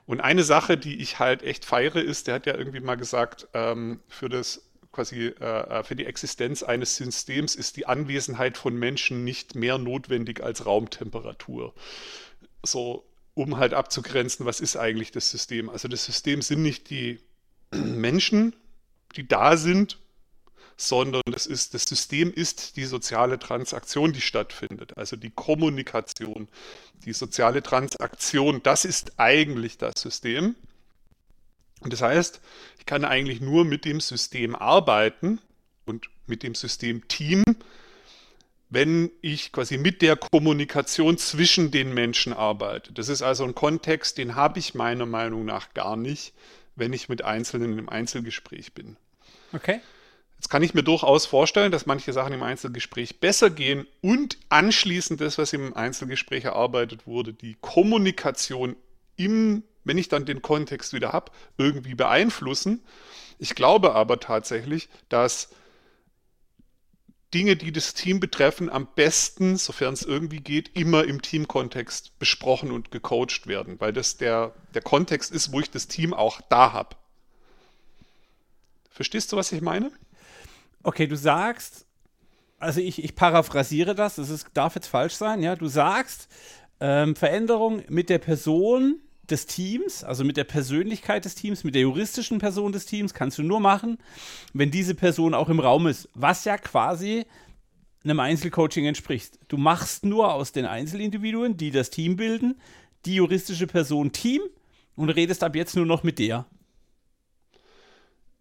und 0.08 0.22
eine 0.22 0.44
Sache, 0.44 0.78
die 0.78 1.02
ich 1.02 1.20
halt 1.20 1.44
echt 1.44 1.66
feiere, 1.66 2.02
ist, 2.02 2.28
der 2.28 2.36
hat 2.36 2.46
ja 2.46 2.56
irgendwie 2.56 2.80
mal 2.80 2.96
gesagt, 2.96 3.48
ähm, 3.54 4.00
für 4.08 4.30
das 4.30 4.64
quasi 4.92 5.28
äh, 5.28 5.80
äh, 5.80 5.84
für 5.84 5.96
die 5.96 6.06
Existenz 6.06 6.64
eines 6.64 6.96
Systems 6.96 7.56
ist 7.56 7.78
die 7.78 7.86
Anwesenheit 7.86 8.58
von 8.58 8.76
Menschen 8.76 9.24
nicht 9.24 9.56
mehr 9.56 9.78
notwendig 9.78 10.44
als 10.44 10.66
Raumtemperatur. 10.66 11.74
So, 12.64 13.06
um 13.34 13.58
halt 13.58 13.74
abzugrenzen, 13.74 14.46
was 14.46 14.60
ist 14.60 14.76
eigentlich 14.76 15.12
das 15.12 15.30
System? 15.30 15.70
Also 15.70 15.88
das 15.88 16.06
System 16.06 16.42
sind 16.42 16.62
nicht 16.62 16.90
die 16.90 17.20
Menschen, 17.72 18.56
die 19.16 19.28
da 19.28 19.58
sind, 19.58 19.98
sondern 20.88 21.22
das, 21.26 21.46
ist, 21.46 21.74
das 21.74 21.84
System 21.84 22.34
ist 22.34 22.76
die 22.76 22.86
soziale 22.86 23.38
Transaktion, 23.38 24.14
die 24.14 24.22
stattfindet. 24.22 24.98
Also 24.98 25.16
die 25.16 25.30
Kommunikation, 25.30 26.48
die 27.06 27.14
soziale 27.14 27.62
Transaktion, 27.62 28.64
das 28.64 28.86
ist 28.86 29.14
eigentlich 29.18 29.78
das 29.78 29.94
System. 30.02 30.56
Und 31.82 31.94
das 31.94 32.02
heißt, 32.02 32.42
ich 32.80 32.86
kann 32.86 33.06
eigentlich 33.06 33.42
nur 33.42 33.66
mit 33.66 33.86
dem 33.86 34.00
System 34.00 34.56
arbeiten 34.56 35.40
und 35.86 36.10
mit 36.28 36.44
dem 36.44 36.56
System 36.56 37.08
Team, 37.08 37.44
wenn 38.70 39.12
ich 39.22 39.52
quasi 39.52 39.78
mit 39.78 40.02
der 40.02 40.16
Kommunikation 40.16 41.18
zwischen 41.18 41.72
den 41.72 41.94
Menschen 41.94 42.34
arbeite. 42.34 42.94
Das 42.94 43.10
ist 43.10 43.22
also 43.22 43.44
ein 43.44 43.54
Kontext, 43.54 44.18
den 44.18 44.36
habe 44.36 44.60
ich 44.60 44.74
meiner 44.74 45.06
Meinung 45.06 45.46
nach 45.46 45.74
gar 45.74 45.98
nicht, 45.98 46.34
wenn 46.76 46.94
ich 46.94 47.10
mit 47.10 47.24
Einzelnen 47.24 47.78
im 47.78 47.90
Einzelgespräch 47.90 48.74
bin. 48.74 48.96
Okay. 49.54 49.82
Jetzt 50.42 50.50
kann 50.50 50.64
ich 50.64 50.74
mir 50.74 50.82
durchaus 50.82 51.28
vorstellen, 51.28 51.72
dass 51.72 51.86
manche 51.86 52.14
Sachen 52.14 52.34
im 52.34 52.42
Einzelgespräch 52.42 53.20
besser 53.20 53.52
gehen 53.52 53.86
und 54.02 54.40
anschließend 54.50 55.22
das, 55.22 55.38
was 55.38 55.54
im 55.54 55.76
Einzelgespräch 55.76 56.46
erarbeitet 56.46 57.06
wurde, 57.06 57.32
die 57.32 57.58
Kommunikation 57.62 58.76
im, 59.18 59.62
wenn 59.84 60.00
ich 60.00 60.10
dann 60.10 60.26
den 60.26 60.42
Kontext 60.42 60.94
wieder 60.94 61.14
habe, 61.14 61.32
irgendwie 61.60 61.94
beeinflussen. 61.94 62.82
Ich 63.38 63.54
glaube 63.54 63.94
aber 63.94 64.20
tatsächlich, 64.20 64.90
dass 65.10 65.50
Dinge, 67.36 67.56
die 67.56 67.72
das 67.72 67.94
Team 67.94 68.20
betreffen, 68.20 68.68
am 68.68 68.88
besten, 68.96 69.58
sofern 69.58 69.94
es 69.94 70.02
irgendwie 70.02 70.40
geht, 70.40 70.76
immer 70.76 71.04
im 71.04 71.22
Teamkontext 71.22 72.18
besprochen 72.18 72.72
und 72.72 72.90
gecoacht 72.90 73.46
werden, 73.46 73.80
weil 73.80 73.94
das 73.94 74.18
der, 74.18 74.56
der 74.74 74.82
Kontext 74.82 75.32
ist, 75.32 75.52
wo 75.52 75.60
ich 75.60 75.70
das 75.70 75.88
Team 75.88 76.16
auch 76.16 76.42
da 76.50 76.74
habe. 76.74 76.96
Verstehst 78.90 79.32
du, 79.32 79.38
was 79.38 79.52
ich 79.52 79.62
meine? 79.62 79.92
Okay, 80.84 81.08
du 81.08 81.16
sagst, 81.16 81.86
also 82.60 82.80
ich, 82.80 83.04
ich 83.04 83.16
paraphrasiere 83.16 83.96
das, 83.96 84.16
das 84.16 84.30
ist, 84.30 84.48
darf 84.54 84.76
jetzt 84.76 84.88
falsch 84.88 85.14
sein, 85.14 85.42
ja, 85.42 85.56
du 85.56 85.68
sagst, 85.68 86.28
ähm, 86.80 87.16
Veränderung 87.16 87.84
mit 87.90 88.10
der 88.10 88.20
Person 88.20 89.00
des 89.30 89.46
Teams, 89.46 90.04
also 90.04 90.24
mit 90.24 90.38
der 90.38 90.44
Persönlichkeit 90.44 91.26
des 91.26 91.36
Teams, 91.36 91.64
mit 91.64 91.76
der 91.76 91.84
juristischen 91.84 92.40
Person 92.40 92.72
des 92.72 92.86
Teams, 92.86 93.14
kannst 93.14 93.38
du 93.38 93.44
nur 93.44 93.60
machen, 93.60 93.98
wenn 94.54 94.72
diese 94.72 94.96
Person 94.96 95.34
auch 95.34 95.50
im 95.50 95.60
Raum 95.60 95.88
ist, 95.88 96.10
was 96.14 96.46
ja 96.46 96.58
quasi 96.58 97.26
einem 98.04 98.20
Einzelcoaching 98.20 98.86
entspricht. 98.86 99.40
Du 99.48 99.58
machst 99.58 100.06
nur 100.06 100.34
aus 100.34 100.52
den 100.52 100.66
Einzelindividuen, 100.66 101.58
die 101.58 101.72
das 101.72 101.92
Team 101.92 102.16
bilden, 102.16 102.60
die 103.06 103.16
juristische 103.16 103.68
Person 103.68 104.12
Team 104.12 104.42
und 104.96 105.10
redest 105.10 105.44
ab 105.44 105.56
jetzt 105.56 105.76
nur 105.76 105.86
noch 105.86 106.04
mit 106.04 106.20
der. 106.20 106.46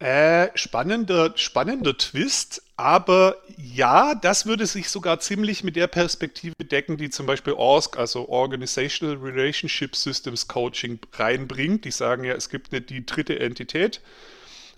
Äh, 0.00 0.48
spannender, 0.54 1.32
spannender 1.36 1.96
Twist, 1.98 2.62
aber 2.78 3.36
ja, 3.58 4.14
das 4.14 4.46
würde 4.46 4.64
sich 4.64 4.88
sogar 4.88 5.20
ziemlich 5.20 5.62
mit 5.62 5.76
der 5.76 5.88
Perspektive 5.88 6.54
decken, 6.64 6.96
die 6.96 7.10
zum 7.10 7.26
Beispiel 7.26 7.52
ORSC, 7.52 7.98
also 7.98 8.26
Organizational 8.30 9.18
Relationship 9.18 9.94
Systems 9.94 10.48
Coaching, 10.48 11.00
reinbringt. 11.12 11.84
Die 11.84 11.90
sagen 11.90 12.24
ja, 12.24 12.32
es 12.32 12.48
gibt 12.48 12.72
nicht 12.72 12.88
die 12.88 13.04
dritte 13.04 13.38
Entität, 13.38 14.00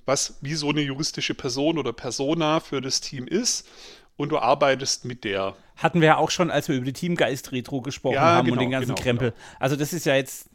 was 0.07 0.39
wie 0.41 0.55
so 0.55 0.71
eine 0.71 0.81
juristische 0.81 1.35
Person 1.35 1.79
oder 1.79 1.93
Persona 1.93 2.59
für 2.59 2.81
das 2.81 3.01
Team 3.01 3.29
ist. 3.29 3.69
Und 4.17 4.31
du 4.31 4.41
arbeitest 4.41 5.05
mit 5.05 5.23
der. 5.23 5.55
Hatten 5.77 6.01
wir 6.01 6.09
ja 6.09 6.17
auch 6.17 6.33
schon, 6.33 6.51
als 6.51 6.67
wir 6.67 6.75
über 6.75 6.87
die 6.87 6.93
Teamgeist-Retro 6.93 7.81
gesprochen 7.81 8.15
ja, 8.15 8.23
haben 8.23 8.47
genau, 8.47 8.57
und 8.57 8.61
den 8.61 8.71
ganzen 8.73 8.95
genau, 8.97 9.03
Krempel. 9.03 9.31
Genau. 9.31 9.43
Also 9.61 9.77
das 9.77 9.93
ist 9.93 10.05
ja 10.05 10.17
jetzt 10.17 10.49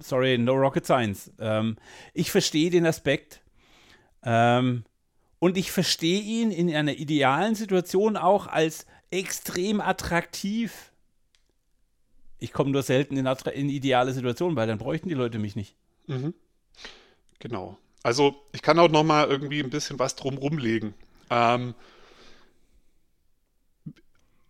sorry, 0.00 0.38
no 0.38 0.54
rocket 0.54 0.84
science. 0.84 1.30
Ähm, 1.38 1.76
ich 2.14 2.30
verstehe 2.30 2.70
den 2.70 2.86
Aspekt 2.86 3.40
ähm, 4.22 4.84
und 5.38 5.56
ich 5.56 5.72
verstehe 5.72 6.20
ihn 6.20 6.50
in 6.50 6.74
einer 6.74 6.94
idealen 6.94 7.54
Situation 7.54 8.16
auch 8.16 8.46
als 8.46 8.86
extrem 9.10 9.80
attraktiv. 9.80 10.92
Ich 12.38 12.52
komme 12.52 12.70
nur 12.70 12.82
selten 12.82 13.16
in, 13.16 13.26
in, 13.26 13.68
ideale 13.68 14.12
Situationen, 14.12 14.56
weil 14.56 14.66
dann 14.66 14.78
bräuchten 14.78 15.08
die 15.08 15.14
Leute 15.14 15.38
mich 15.38 15.56
nicht. 15.56 15.74
Mhm. 16.06 16.34
Genau. 17.38 17.76
Also 18.02 18.36
ich 18.52 18.62
kann 18.62 18.78
auch 18.78 18.88
noch 18.88 19.04
mal 19.04 19.28
irgendwie 19.28 19.62
ein 19.62 19.70
bisschen 19.70 19.98
was 19.98 20.16
drum 20.16 20.38
rumlegen. 20.38 20.94
Ähm, 21.28 21.74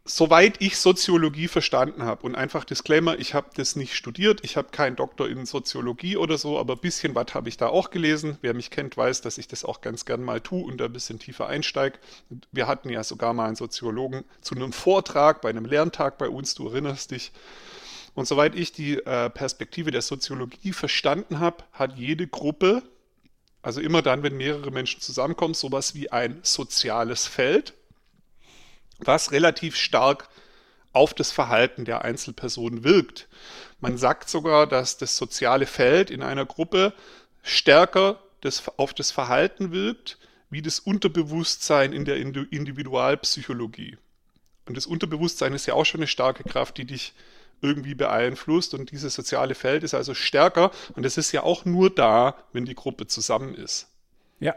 soweit 0.05 0.61
ich 0.61 0.79
Soziologie 0.79 1.49
verstanden 1.49 2.05
habe 2.05 2.25
und 2.27 2.35
einfach 2.35 2.65
Disclaimer, 2.65 3.19
ich 3.19 3.35
habe 3.35 3.51
das 3.55 3.77
nicht 3.77 3.95
studiert, 3.95 4.41
ich 4.43 4.57
habe 4.57 4.69
keinen 4.71 4.97
Doktor 4.97 5.29
in 5.29 5.47
Soziologie 5.47 6.17
oder 6.17 6.39
so, 6.39 6.59
aber 6.59 6.75
ein 6.75 6.81
bisschen 6.81 7.15
was 7.15 7.35
habe 7.35 7.49
ich 7.49 7.57
da 7.57 7.69
auch 7.69 7.91
gelesen. 7.91 8.39
Wer 8.41 8.55
mich 8.55 8.71
kennt, 8.71 8.97
weiß, 8.97 9.21
dass 9.21 9.39
ich 9.39 9.47
das 9.47 9.65
auch 9.65 9.81
ganz 9.81 10.05
gern 10.05 10.23
mal 10.23 10.41
tue 10.41 10.65
und 10.65 10.79
da 10.79 10.87
ein 10.87 10.93
bisschen 10.93 11.19
tiefer 11.19 11.47
einsteige. 11.47 11.99
Wir 12.51 12.67
hatten 12.67 12.89
ja 12.89 13.05
sogar 13.05 13.35
mal 13.35 13.47
einen 13.47 13.57
Soziologen 13.57 14.25
zu 14.41 14.55
einem 14.55 14.73
Vortrag 14.73 15.43
bei 15.43 15.51
einem 15.51 15.67
Lerntag 15.67 16.19
bei 16.19 16.29
uns, 16.29 16.55
du 16.55 16.69
erinnerst 16.69 17.11
dich. 17.11 17.33
Und 18.15 18.27
soweit 18.27 18.57
ich 18.57 18.73
die 18.73 18.95
äh, 18.95 19.31
Perspektive 19.31 19.91
der 19.91 20.03
Soziologie 20.03 20.73
verstanden 20.73 21.39
habe, 21.39 21.65
hat 21.73 21.97
jede 21.97 22.27
Gruppe, 22.27 22.83
also 23.63 23.81
immer 23.81 24.03
dann, 24.03 24.23
wenn 24.23 24.37
mehrere 24.37 24.71
Menschen 24.71 25.01
zusammenkommen, 25.01 25.55
sowas 25.55 25.95
wie 25.95 26.11
ein 26.11 26.41
soziales 26.43 27.27
Feld 27.27 27.75
was 29.05 29.33
relativ 29.33 29.77
stark 29.77 30.29
auf 30.93 31.15
das 31.15 31.31
Verhalten 31.31 31.85
der 31.85 32.03
Einzelperson 32.05 32.85
wirkt. 32.85 33.29
Man 33.81 33.97
sagt 33.97 34.29
sogar, 34.29 34.67
dass 34.67 34.99
das 34.99 35.17
soziale 35.17 35.67
Feld 35.67 36.11
in 36.11 36.23
einer 36.23 36.47
Gruppe 36.47 36.93
stärker 37.43 38.21
das, 38.41 38.63
auf 38.77 38.93
das 38.95 39.11
Verhalten 39.11 39.73
wirkt, 39.73 40.19
wie 40.51 40.63
das 40.63 40.81
Unterbewusstsein 40.81 41.93
in 41.93 42.05
der 42.05 42.17
Individualpsychologie. 42.17 43.97
Und 44.67 44.77
das 44.77 44.87
Unterbewusstsein 44.87 45.53
ist 45.53 45.67
ja 45.67 45.75
auch 45.75 45.85
schon 45.85 46.01
eine 46.01 46.09
starke 46.09 46.45
Kraft, 46.45 46.77
die 46.79 46.85
dich 46.85 47.15
irgendwie 47.63 47.95
beeinflusst. 47.95 48.75
Und 48.75 48.91
dieses 48.91 49.15
soziale 49.15 49.55
Feld 49.55 49.85
ist 49.85 49.95
also 49.95 50.15
stärker. 50.15 50.71
Und 50.95 51.05
es 51.07 51.17
ist 51.17 51.33
ja 51.33 51.43
auch 51.43 51.65
nur 51.65 51.91
da, 51.91 52.37
wenn 52.53 52.65
die 52.65 52.75
Gruppe 52.75 53.07
zusammen 53.07 53.55
ist. 53.55 53.89
Ja. 54.41 54.55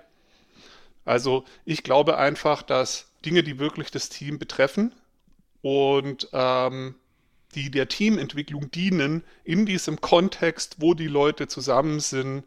Also 1.06 1.46
ich 1.66 1.84
glaube 1.84 2.18
einfach, 2.18 2.62
dass 2.64 3.12
Dinge, 3.26 3.44
die 3.44 3.60
wirklich 3.60 3.92
das 3.92 4.10
Team 4.10 4.40
betreffen 4.40 4.94
und 5.62 6.30
ähm, 6.34 6.96
die 7.56 7.72
der 7.72 7.88
Teamentwicklung 7.88 8.72
dienen, 8.72 9.24
in 9.44 9.66
diesem 9.66 10.02
Kontext, 10.02 10.78
wo 10.80 10.94
die 10.94 11.08
Leute 11.08 11.48
zusammen 11.48 12.00
sind, 12.00 12.44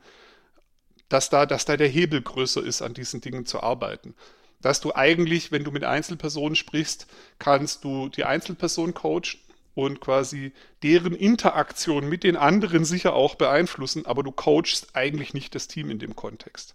dass 1.08 1.30
da, 1.30 1.46
dass 1.46 1.64
da 1.64 1.76
der 1.76 1.88
Hebel 1.88 2.20
größer 2.20 2.62
ist, 2.62 2.82
an 2.82 2.94
diesen 2.94 3.20
Dingen 3.20 3.46
zu 3.46 3.62
arbeiten. 3.62 4.14
Dass 4.60 4.80
du 4.80 4.94
eigentlich, 4.94 5.52
wenn 5.52 5.64
du 5.64 5.70
mit 5.70 5.84
Einzelpersonen 5.84 6.56
sprichst, 6.56 7.06
kannst 7.38 7.84
du 7.84 8.08
die 8.08 8.24
Einzelperson 8.24 8.94
coachen 8.94 9.40
und 9.74 10.00
quasi 10.00 10.52
deren 10.82 11.14
Interaktion 11.14 12.08
mit 12.08 12.24
den 12.24 12.36
anderen 12.36 12.84
sicher 12.84 13.12
auch 13.12 13.34
beeinflussen, 13.34 14.06
aber 14.06 14.22
du 14.22 14.32
coachst 14.32 14.96
eigentlich 14.96 15.34
nicht 15.34 15.54
das 15.54 15.68
Team 15.68 15.90
in 15.90 15.98
dem 15.98 16.16
Kontext. 16.16 16.74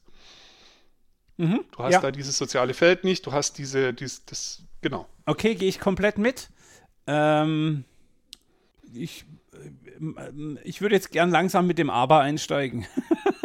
Mhm, 1.41 1.62
du 1.71 1.83
hast 1.83 1.93
ja. 1.93 2.01
da 2.01 2.12
dieses 2.12 2.38
soziale 2.38 2.75
Feld 2.75 3.03
nicht, 3.03 3.25
du 3.25 3.31
hast 3.31 3.57
diese, 3.57 3.95
dieses, 3.95 4.24
das, 4.25 4.62
genau. 4.81 5.07
Okay, 5.25 5.55
gehe 5.55 5.67
ich 5.67 5.79
komplett 5.79 6.19
mit. 6.19 6.51
Ähm, 7.07 7.83
ich, 8.93 9.25
äh, 9.53 10.60
ich 10.63 10.81
würde 10.81 10.93
jetzt 10.93 11.12
gern 11.12 11.31
langsam 11.31 11.65
mit 11.65 11.79
dem 11.79 11.89
Aber 11.89 12.19
einsteigen. 12.19 12.86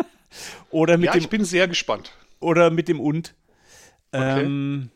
oder 0.71 0.99
mit 0.99 1.07
ja, 1.07 1.13
dem, 1.13 1.21
ich 1.21 1.31
bin 1.31 1.47
sehr 1.47 1.69
gespannt. 1.69 2.13
Oder 2.39 2.69
mit 2.69 2.89
dem 2.89 3.01
Und. 3.01 3.35
Okay. 4.13 4.43
Ähm, 4.43 4.91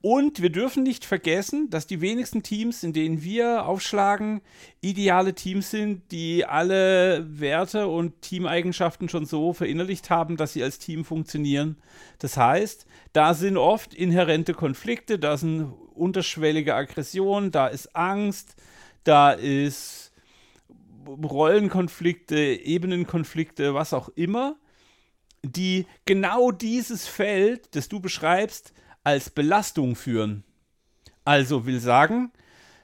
und 0.00 0.40
wir 0.40 0.50
dürfen 0.50 0.84
nicht 0.84 1.04
vergessen, 1.04 1.70
dass 1.70 1.88
die 1.88 2.00
wenigsten 2.00 2.44
Teams, 2.44 2.84
in 2.84 2.92
denen 2.92 3.22
wir 3.22 3.66
aufschlagen, 3.66 4.42
ideale 4.80 5.34
Teams 5.34 5.70
sind, 5.70 6.12
die 6.12 6.44
alle 6.44 7.26
Werte 7.28 7.88
und 7.88 8.22
Teameigenschaften 8.22 9.08
schon 9.08 9.26
so 9.26 9.52
verinnerlicht 9.52 10.08
haben, 10.08 10.36
dass 10.36 10.52
sie 10.52 10.62
als 10.62 10.78
Team 10.78 11.04
funktionieren. 11.04 11.78
Das 12.20 12.36
heißt, 12.36 12.86
da 13.12 13.34
sind 13.34 13.56
oft 13.56 13.92
inhärente 13.92 14.54
Konflikte, 14.54 15.18
da 15.18 15.36
sind 15.36 15.72
unterschwellige 15.94 16.76
Aggressionen, 16.76 17.50
da 17.50 17.66
ist 17.66 17.96
Angst, 17.96 18.54
da 19.02 19.32
ist 19.32 20.12
Rollenkonflikte, 21.08 22.36
Ebenenkonflikte, 22.36 23.74
was 23.74 23.92
auch 23.92 24.10
immer, 24.10 24.56
die 25.42 25.86
genau 26.04 26.52
dieses 26.52 27.08
Feld, 27.08 27.74
das 27.74 27.88
du 27.88 27.98
beschreibst, 27.98 28.72
als 29.08 29.30
Belastung 29.30 29.96
führen. 29.96 30.44
Also 31.24 31.64
will 31.64 31.80
sagen, 31.80 32.30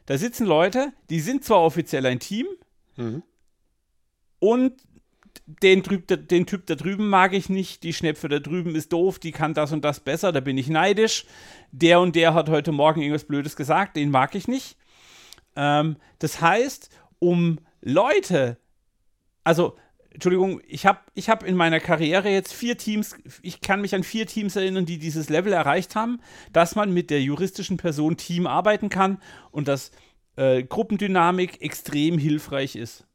da 0.06 0.16
sitzen 0.16 0.46
Leute, 0.46 0.94
die 1.10 1.20
sind 1.20 1.44
zwar 1.44 1.60
offiziell 1.60 2.06
ein 2.06 2.18
Team 2.18 2.46
mhm. 2.96 3.22
und 4.38 4.72
den, 5.46 5.82
den, 5.82 6.46
Typ 6.46 6.64
da 6.64 6.76
drüben 6.76 7.08
mag 7.10 7.34
ich 7.34 7.50
nicht, 7.50 7.82
die 7.82 7.92
Schnepfe 7.92 8.30
da 8.30 8.38
drüben 8.38 8.74
ist 8.74 8.94
doof, 8.94 9.18
die 9.18 9.32
kann 9.32 9.52
das 9.52 9.72
und 9.72 9.84
das 9.84 10.00
besser, 10.00 10.32
da 10.32 10.40
bin 10.40 10.56
ich 10.56 10.68
neidisch. 10.68 11.26
Der 11.72 12.00
und 12.00 12.16
der 12.16 12.32
hat 12.32 12.48
heute 12.48 12.72
Morgen 12.72 13.02
irgendwas 13.02 13.24
Blödes 13.24 13.54
gesagt, 13.54 13.96
den 13.96 14.10
mag 14.10 14.34
ich 14.34 14.48
nicht. 14.48 14.78
Ähm, 15.56 15.96
das 16.20 16.40
heißt, 16.40 16.88
um 17.18 17.58
Leute, 17.82 18.56
also 19.42 19.76
Entschuldigung, 20.14 20.62
ich 20.68 20.86
habe 20.86 21.00
ich 21.14 21.28
hab 21.28 21.42
in 21.42 21.56
meiner 21.56 21.80
Karriere 21.80 22.30
jetzt 22.30 22.52
vier 22.52 22.78
Teams, 22.78 23.16
ich 23.42 23.60
kann 23.60 23.80
mich 23.80 23.96
an 23.96 24.04
vier 24.04 24.26
Teams 24.26 24.54
erinnern, 24.54 24.86
die 24.86 24.98
dieses 24.98 25.28
Level 25.28 25.52
erreicht 25.52 25.96
haben, 25.96 26.20
dass 26.52 26.76
man 26.76 26.94
mit 26.94 27.10
der 27.10 27.20
juristischen 27.20 27.78
Person 27.78 28.16
Team 28.16 28.46
arbeiten 28.46 28.90
kann 28.90 29.18
und 29.50 29.66
dass 29.66 29.90
äh, 30.36 30.62
Gruppendynamik 30.62 31.60
extrem 31.62 32.16
hilfreich 32.16 32.76
ist. 32.76 33.08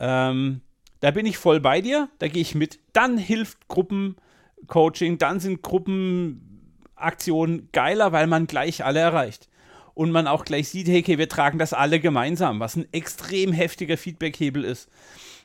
Ähm, 0.00 0.62
da 1.00 1.10
bin 1.10 1.26
ich 1.26 1.36
voll 1.36 1.60
bei 1.60 1.82
dir, 1.82 2.08
da 2.20 2.28
gehe 2.28 2.40
ich 2.40 2.54
mit. 2.54 2.78
Dann 2.94 3.18
hilft 3.18 3.68
Gruppencoaching, 3.68 5.18
dann 5.18 5.40
sind 5.40 5.60
Gruppenaktionen 5.60 7.68
geiler, 7.72 8.12
weil 8.12 8.28
man 8.28 8.46
gleich 8.46 8.82
alle 8.82 9.00
erreicht. 9.00 9.50
Und 9.92 10.10
man 10.10 10.26
auch 10.26 10.46
gleich 10.46 10.70
sieht, 10.70 10.88
hey, 10.88 11.00
okay, 11.00 11.18
wir 11.18 11.28
tragen 11.28 11.58
das 11.58 11.74
alle 11.74 12.00
gemeinsam, 12.00 12.60
was 12.60 12.76
ein 12.76 12.86
extrem 12.92 13.52
heftiger 13.52 13.98
Feedbackhebel 13.98 14.64
ist. 14.64 14.88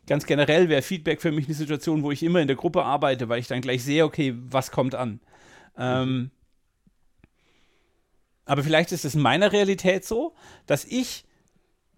Ganz 0.07 0.25
generell 0.25 0.69
wäre 0.69 0.81
Feedback 0.81 1.21
für 1.21 1.31
mich 1.31 1.45
eine 1.45 1.55
Situation, 1.55 2.03
wo 2.03 2.11
ich 2.11 2.23
immer 2.23 2.39
in 2.39 2.47
der 2.47 2.57
Gruppe 2.57 2.83
arbeite, 2.83 3.29
weil 3.29 3.39
ich 3.39 3.47
dann 3.47 3.61
gleich 3.61 3.83
sehe, 3.83 4.05
okay, 4.05 4.35
was 4.37 4.71
kommt 4.71 4.95
an. 4.95 5.19
Ähm, 5.77 6.31
aber 8.45 8.63
vielleicht 8.63 8.91
ist 8.91 9.05
es 9.05 9.15
in 9.15 9.21
meiner 9.21 9.51
Realität 9.51 10.05
so, 10.05 10.35
dass 10.65 10.85
ich 10.85 11.25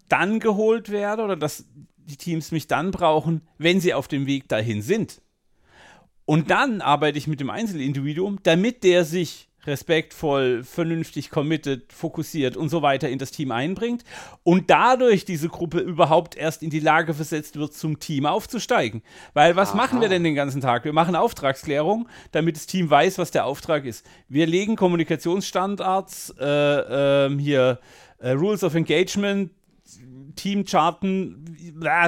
dann 0.08 0.38
geholt 0.38 0.90
werde 0.90 1.24
oder 1.24 1.36
dass 1.36 1.66
die 1.96 2.16
Teams 2.16 2.52
mich 2.52 2.68
dann 2.68 2.92
brauchen, 2.92 3.42
wenn 3.58 3.80
sie 3.80 3.94
auf 3.94 4.06
dem 4.06 4.26
Weg 4.26 4.48
dahin 4.48 4.82
sind. 4.82 5.20
Und 6.24 6.50
dann 6.50 6.80
arbeite 6.80 7.18
ich 7.18 7.26
mit 7.26 7.40
dem 7.40 7.50
Einzelindividuum, 7.50 8.40
damit 8.42 8.84
der 8.84 9.04
sich 9.04 9.48
respektvoll, 9.66 10.62
vernünftig, 10.64 11.30
committed, 11.30 11.92
fokussiert 11.92 12.56
und 12.56 12.68
so 12.68 12.82
weiter 12.82 13.08
in 13.08 13.18
das 13.18 13.30
Team 13.30 13.50
einbringt 13.50 14.04
und 14.42 14.70
dadurch 14.70 15.24
diese 15.24 15.48
Gruppe 15.48 15.78
überhaupt 15.78 16.36
erst 16.36 16.62
in 16.62 16.70
die 16.70 16.80
Lage 16.80 17.14
versetzt 17.14 17.56
wird, 17.56 17.74
zum 17.74 17.98
Team 17.98 18.26
aufzusteigen. 18.26 19.02
Weil 19.34 19.56
was 19.56 19.70
Aha. 19.70 19.76
machen 19.76 20.00
wir 20.00 20.08
denn 20.08 20.24
den 20.24 20.34
ganzen 20.34 20.60
Tag? 20.60 20.84
Wir 20.84 20.92
machen 20.92 21.16
Auftragsklärung, 21.16 22.08
damit 22.32 22.56
das 22.56 22.66
Team 22.66 22.88
weiß, 22.90 23.18
was 23.18 23.30
der 23.30 23.46
Auftrag 23.46 23.84
ist. 23.84 24.06
Wir 24.28 24.46
legen 24.46 24.76
Kommunikationsstandards, 24.76 26.34
äh, 26.38 27.26
äh, 27.26 27.38
hier 27.38 27.80
äh, 28.18 28.30
Rules 28.30 28.64
of 28.64 28.74
Engagement, 28.74 29.50
Teamcharten, 30.36 31.56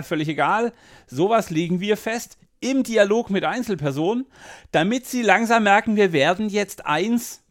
völlig 0.03 0.29
egal. 0.29 0.73
Sowas 1.07 1.51
legen 1.51 1.81
wir 1.81 1.97
fest 1.97 2.39
im 2.61 2.83
Dialog 2.83 3.31
mit 3.31 3.45
Einzelpersonen, 3.45 4.27
damit 4.73 5.07
sie 5.07 5.23
langsam 5.23 5.65
merken, 5.65 5.97
wir 5.97 6.13
werden 6.13 6.49
jetzt 6.49 6.87
eins 6.87 7.43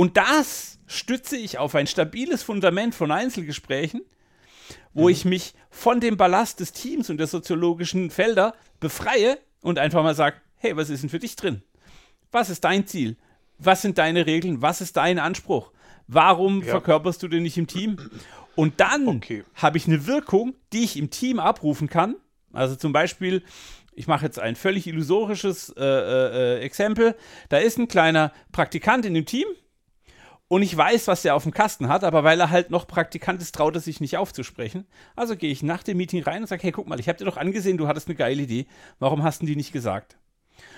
und 0.00 0.16
das 0.16 0.78
stütze 0.86 1.36
ich 1.36 1.58
auf 1.58 1.74
ein 1.74 1.86
stabiles 1.86 2.42
Fundament 2.42 2.94
von 2.94 3.12
Einzelgesprächen, 3.12 4.00
wo 4.94 5.02
mhm. 5.02 5.08
ich 5.10 5.24
mich 5.26 5.52
von 5.68 6.00
dem 6.00 6.16
Ballast 6.16 6.60
des 6.60 6.72
Teams 6.72 7.10
und 7.10 7.18
der 7.18 7.26
soziologischen 7.26 8.10
Felder 8.10 8.54
befreie 8.80 9.36
und 9.60 9.78
einfach 9.78 10.02
mal 10.02 10.14
sage, 10.14 10.36
hey, 10.56 10.74
was 10.74 10.88
ist 10.88 11.02
denn 11.02 11.10
für 11.10 11.18
dich 11.18 11.36
drin? 11.36 11.60
Was 12.32 12.48
ist 12.48 12.64
dein 12.64 12.86
Ziel? 12.86 13.18
Was 13.58 13.82
sind 13.82 13.98
deine 13.98 14.24
Regeln? 14.24 14.62
Was 14.62 14.80
ist 14.80 14.96
dein 14.96 15.18
Anspruch? 15.18 15.70
Warum 16.06 16.62
ja. 16.62 16.70
verkörperst 16.70 17.22
du 17.22 17.28
den 17.28 17.42
nicht 17.42 17.58
im 17.58 17.66
Team? 17.66 17.98
Und 18.56 18.80
dann 18.80 19.06
okay. 19.06 19.44
habe 19.56 19.76
ich 19.76 19.86
eine 19.86 20.06
Wirkung, 20.06 20.54
die 20.72 20.82
ich 20.82 20.96
im 20.96 21.10
Team 21.10 21.38
abrufen 21.38 21.90
kann. 21.90 22.16
Also 22.54 22.74
zum 22.74 22.94
Beispiel, 22.94 23.42
ich 23.92 24.06
mache 24.06 24.24
jetzt 24.24 24.38
ein 24.38 24.56
völlig 24.56 24.86
illusorisches 24.86 25.74
äh, 25.76 25.84
äh, 25.84 26.56
äh 26.56 26.60
Exempel. 26.60 27.16
Da 27.50 27.58
ist 27.58 27.76
ein 27.76 27.86
kleiner 27.86 28.32
Praktikant 28.50 29.04
in 29.04 29.12
dem 29.12 29.26
Team, 29.26 29.44
und 30.50 30.62
ich 30.62 30.76
weiß, 30.76 31.06
was 31.06 31.22
der 31.22 31.36
auf 31.36 31.44
dem 31.44 31.54
Kasten 31.54 31.86
hat, 31.86 32.02
aber 32.02 32.24
weil 32.24 32.40
er 32.40 32.50
halt 32.50 32.70
noch 32.70 32.88
Praktikant 32.88 33.40
ist, 33.40 33.54
traut 33.54 33.76
er 33.76 33.80
sich 33.80 34.00
nicht 34.00 34.16
aufzusprechen. 34.16 34.84
Also 35.14 35.36
gehe 35.36 35.52
ich 35.52 35.62
nach 35.62 35.84
dem 35.84 35.96
Meeting 35.96 36.24
rein 36.24 36.42
und 36.42 36.48
sage, 36.48 36.64
hey, 36.64 36.72
guck 36.72 36.88
mal, 36.88 36.98
ich 36.98 37.08
habe 37.08 37.18
dir 37.18 37.24
doch 37.24 37.36
angesehen, 37.36 37.78
du 37.78 37.86
hattest 37.86 38.08
eine 38.08 38.16
geile 38.16 38.42
Idee. 38.42 38.66
Warum 38.98 39.22
hast 39.22 39.42
du 39.42 39.46
die 39.46 39.54
nicht 39.54 39.72
gesagt? 39.72 40.18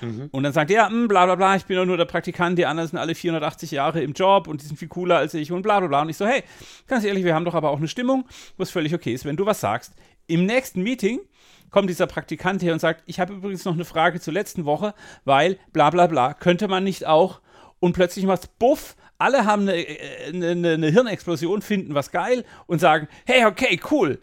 Mhm. 0.02 0.29
Und 0.31 0.43
dann 0.43 0.52
sagt 0.52 0.71
er, 0.71 0.91
hm, 0.91 1.09
bla 1.09 1.25
bla 1.25 1.37
bla, 1.37 1.57
ich 1.57 1.64
bin 1.64 1.79
doch 1.79 1.87
nur 1.87 1.97
der 1.97 2.05
Praktikant, 2.05 2.59
die 2.59 2.67
anderen 2.67 2.91
sind 2.91 2.99
alle 2.99 3.14
480 3.14 3.71
Jahre 3.71 4.02
im 4.02 4.12
Job 4.12 4.47
und 4.47 4.61
die 4.61 4.67
sind 4.67 4.76
viel 4.76 4.88
cooler 4.88 5.17
als 5.17 5.33
ich 5.33 5.50
und 5.52 5.62
bla 5.62 5.79
bla 5.79 5.88
bla. 5.88 6.02
Und 6.02 6.11
ich 6.11 6.19
so, 6.19 6.26
hey, 6.26 6.43
ganz 6.87 7.02
ehrlich, 7.05 7.25
wir 7.25 7.35
haben 7.35 7.47
doch 7.47 7.55
aber 7.55 7.71
auch 7.71 7.79
eine 7.79 7.88
Stimmung, 7.88 8.29
wo 8.59 8.64
es 8.64 8.71
völlig 8.71 8.93
okay 8.93 9.14
ist, 9.14 9.25
wenn 9.25 9.38
du 9.38 9.47
was 9.47 9.61
sagst. 9.61 9.95
Im 10.26 10.45
nächsten 10.45 10.83
Meeting 10.83 11.19
kommt 11.71 11.88
dieser 11.88 12.07
Praktikant 12.07 12.62
her 12.62 12.75
und 12.75 12.79
sagt, 12.79 13.05
ich 13.07 13.21
habe 13.21 13.33
übrigens 13.33 13.64
noch 13.64 13.73
eine 13.73 13.87
Frage 13.87 14.21
zur 14.21 14.35
letzten 14.35 14.67
Woche, 14.67 14.93
weil 15.25 15.59
bla 15.73 15.88
bla 15.88 16.09
bla, 16.09 16.35
könnte 16.35 16.69
man 16.69 16.85
nicht 16.85 17.07
auch 17.07 17.41
und 17.81 17.95
plötzlich 17.95 18.26
macht's 18.26 18.47
buff 18.47 18.97
alle 19.23 19.45
haben 19.45 19.69
eine, 19.69 19.87
eine, 20.26 20.73
eine 20.73 20.91
Hirnexplosion, 20.91 21.62
finden 21.62 21.95
was 21.95 22.11
geil 22.11 22.45
und 22.67 22.81
sagen, 22.81 23.09
hey, 23.25 23.45
okay, 23.45 23.81
cool. 23.91 24.21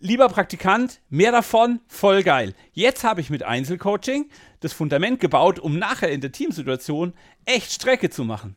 Lieber 0.00 0.28
Praktikant, 0.28 1.00
mehr 1.10 1.32
davon, 1.32 1.80
voll 1.86 2.22
geil. 2.22 2.54
Jetzt 2.72 3.04
habe 3.04 3.20
ich 3.20 3.30
mit 3.30 3.42
Einzelcoaching 3.42 4.30
das 4.60 4.72
Fundament 4.72 5.20
gebaut, 5.20 5.58
um 5.58 5.78
nachher 5.78 6.10
in 6.10 6.20
der 6.20 6.32
Teamsituation 6.32 7.12
echt 7.44 7.72
Strecke 7.72 8.08
zu 8.08 8.24
machen. 8.24 8.56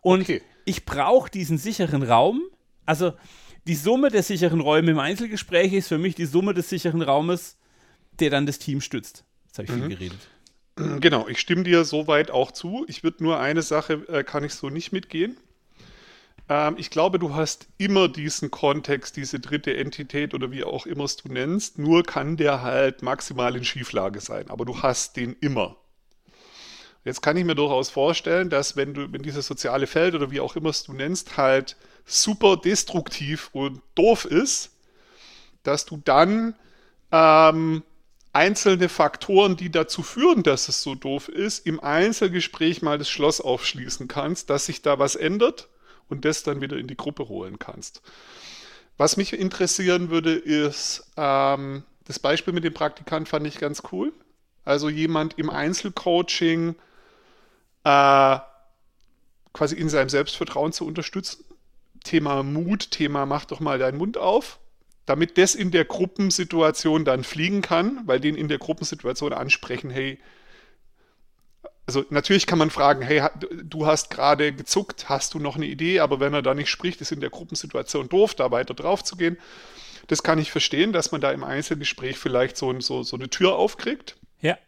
Und 0.00 0.22
okay. 0.22 0.42
ich 0.64 0.84
brauche 0.84 1.30
diesen 1.30 1.56
sicheren 1.56 2.02
Raum. 2.02 2.42
Also 2.84 3.12
die 3.66 3.76
Summe 3.76 4.10
der 4.10 4.22
sicheren 4.22 4.60
Räume 4.60 4.90
im 4.90 4.98
Einzelgespräch 4.98 5.72
ist 5.72 5.88
für 5.88 5.98
mich 5.98 6.14
die 6.14 6.26
Summe 6.26 6.52
des 6.52 6.68
sicheren 6.68 7.00
Raumes, 7.00 7.56
der 8.18 8.30
dann 8.30 8.44
das 8.44 8.58
Team 8.58 8.80
stützt. 8.80 9.24
Jetzt 9.46 9.58
habe 9.58 9.66
ich 9.66 9.74
mhm. 9.74 9.86
viel 9.86 9.96
geredet. 9.96 10.28
Genau, 10.76 11.28
ich 11.28 11.38
stimme 11.40 11.62
dir 11.64 11.84
soweit 11.84 12.30
auch 12.30 12.50
zu. 12.52 12.84
Ich 12.88 13.02
würde 13.02 13.22
nur 13.22 13.38
eine 13.38 13.62
Sache, 13.62 14.06
äh, 14.08 14.24
kann 14.24 14.44
ich 14.44 14.54
so 14.54 14.70
nicht 14.70 14.92
mitgehen. 14.92 15.36
Ähm, 16.48 16.76
ich 16.78 16.90
glaube, 16.90 17.18
du 17.18 17.34
hast 17.34 17.66
immer 17.78 18.08
diesen 18.08 18.50
Kontext, 18.50 19.16
diese 19.16 19.40
dritte 19.40 19.76
Entität 19.76 20.34
oder 20.34 20.50
wie 20.50 20.64
auch 20.64 20.86
immer 20.86 21.04
es 21.04 21.16
du 21.16 21.28
nennst, 21.28 21.78
nur 21.78 22.02
kann 22.04 22.36
der 22.36 22.62
halt 22.62 23.02
maximal 23.02 23.56
in 23.56 23.64
Schieflage 23.64 24.20
sein, 24.20 24.50
aber 24.50 24.64
du 24.64 24.82
hast 24.82 25.16
den 25.16 25.34
immer. 25.40 25.76
Jetzt 27.04 27.20
kann 27.20 27.36
ich 27.36 27.44
mir 27.44 27.54
durchaus 27.56 27.90
vorstellen, 27.90 28.48
dass 28.48 28.76
wenn 28.76 28.94
du, 28.94 29.12
wenn 29.12 29.22
dieses 29.22 29.46
soziale 29.46 29.86
Feld 29.86 30.14
oder 30.14 30.30
wie 30.30 30.40
auch 30.40 30.54
immer 30.56 30.70
es 30.70 30.84
du 30.84 30.92
nennst, 30.92 31.36
halt 31.36 31.76
super 32.04 32.56
destruktiv 32.56 33.50
und 33.52 33.80
doof 33.94 34.24
ist, 34.24 34.70
dass 35.64 35.84
du 35.84 35.98
dann 36.04 36.54
ähm, 37.12 37.82
einzelne 38.32 38.88
Faktoren, 38.88 39.56
die 39.56 39.70
dazu 39.70 40.02
führen, 40.02 40.42
dass 40.42 40.68
es 40.68 40.82
so 40.82 40.94
doof 40.94 41.28
ist, 41.28 41.66
im 41.66 41.80
Einzelgespräch 41.80 42.82
mal 42.82 42.98
das 42.98 43.10
Schloss 43.10 43.40
aufschließen 43.40 44.08
kannst, 44.08 44.48
dass 44.50 44.66
sich 44.66 44.82
da 44.82 44.98
was 44.98 45.16
ändert 45.16 45.68
und 46.08 46.24
das 46.24 46.42
dann 46.42 46.60
wieder 46.60 46.76
in 46.76 46.86
die 46.86 46.96
Gruppe 46.96 47.28
holen 47.28 47.58
kannst. 47.58 48.02
Was 48.96 49.16
mich 49.16 49.32
interessieren 49.32 50.10
würde, 50.10 50.34
ist, 50.34 51.10
ähm, 51.16 51.84
das 52.04 52.18
Beispiel 52.18 52.52
mit 52.52 52.64
dem 52.64 52.74
Praktikant 52.74 53.28
fand 53.28 53.46
ich 53.46 53.58
ganz 53.58 53.82
cool. 53.92 54.12
Also 54.64 54.88
jemand 54.88 55.38
im 55.38 55.50
Einzelcoaching 55.50 56.74
äh, 57.84 58.38
quasi 59.52 59.76
in 59.76 59.88
seinem 59.88 60.08
Selbstvertrauen 60.08 60.72
zu 60.72 60.86
unterstützen. 60.86 61.44
Thema 62.04 62.42
Mut, 62.42 62.90
Thema 62.90 63.26
mach 63.26 63.44
doch 63.44 63.60
mal 63.60 63.78
deinen 63.78 63.98
Mund 63.98 64.16
auf 64.16 64.58
damit 65.06 65.38
das 65.38 65.54
in 65.54 65.70
der 65.70 65.84
Gruppensituation 65.84 67.04
dann 67.04 67.24
fliegen 67.24 67.62
kann, 67.62 68.00
weil 68.06 68.20
den 68.20 68.36
in 68.36 68.48
der 68.48 68.58
Gruppensituation 68.58 69.32
ansprechen, 69.32 69.90
hey, 69.90 70.18
also 71.86 72.04
natürlich 72.10 72.46
kann 72.46 72.58
man 72.58 72.70
fragen, 72.70 73.02
hey, 73.02 73.22
du 73.64 73.86
hast 73.86 74.10
gerade 74.10 74.52
gezuckt, 74.52 75.08
hast 75.08 75.34
du 75.34 75.40
noch 75.40 75.56
eine 75.56 75.66
Idee, 75.66 76.00
aber 76.00 76.20
wenn 76.20 76.32
er 76.32 76.42
da 76.42 76.54
nicht 76.54 76.70
spricht, 76.70 77.00
ist 77.00 77.10
in 77.10 77.20
der 77.20 77.30
Gruppensituation 77.30 78.08
doof, 78.08 78.34
da 78.34 78.50
weiter 78.50 78.74
drauf 78.74 79.02
zu 79.02 79.16
gehen. 79.16 79.36
Das 80.06 80.22
kann 80.22 80.38
ich 80.38 80.52
verstehen, 80.52 80.92
dass 80.92 81.12
man 81.12 81.20
da 81.20 81.32
im 81.32 81.44
Einzelgespräch 81.44 82.18
vielleicht 82.18 82.56
so, 82.56 82.78
so, 82.80 83.02
so 83.02 83.16
eine 83.16 83.28
Tür 83.28 83.56
aufkriegt. 83.56 84.16
Ja. 84.40 84.58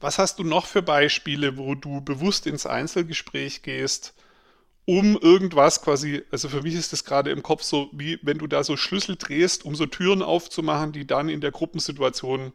Was 0.00 0.18
hast 0.18 0.40
du 0.40 0.44
noch 0.44 0.66
für 0.66 0.82
Beispiele, 0.82 1.56
wo 1.56 1.76
du 1.76 2.00
bewusst 2.00 2.46
ins 2.48 2.66
Einzelgespräch 2.66 3.62
gehst, 3.62 4.14
um 4.84 5.16
irgendwas 5.16 5.80
quasi, 5.82 6.22
also 6.30 6.48
für 6.48 6.62
mich 6.62 6.74
ist 6.74 6.92
das 6.92 7.04
gerade 7.04 7.30
im 7.30 7.42
Kopf 7.42 7.62
so, 7.62 7.88
wie 7.92 8.18
wenn 8.22 8.38
du 8.38 8.46
da 8.46 8.64
so 8.64 8.76
Schlüssel 8.76 9.16
drehst, 9.16 9.64
um 9.64 9.74
so 9.74 9.86
Türen 9.86 10.22
aufzumachen, 10.22 10.92
die 10.92 11.06
dann 11.06 11.28
in 11.28 11.40
der 11.40 11.52
Gruppensituation 11.52 12.52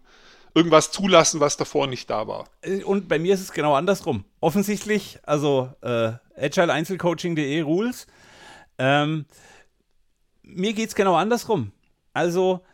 irgendwas 0.53 0.91
zulassen, 0.91 1.39
was 1.39 1.55
davor 1.55 1.87
nicht 1.87 2.09
da 2.09 2.27
war. 2.27 2.49
Äh, 2.61 2.83
und 2.83 3.07
bei 3.07 3.19
mir 3.19 3.33
ist 3.33 3.41
es 3.41 3.51
genau 3.51 3.75
andersrum. 3.75 4.25
Offensichtlich, 4.41 5.19
also 5.23 5.71
äh, 5.81 6.13
agileeinzelcoaching.de 6.35 7.61
Rules. 7.61 8.07
Ähm, 8.77 9.25
mir 10.41 10.73
geht 10.73 10.89
es 10.89 10.95
genau 10.95 11.15
andersrum. 11.15 11.71
Also, 12.13 12.65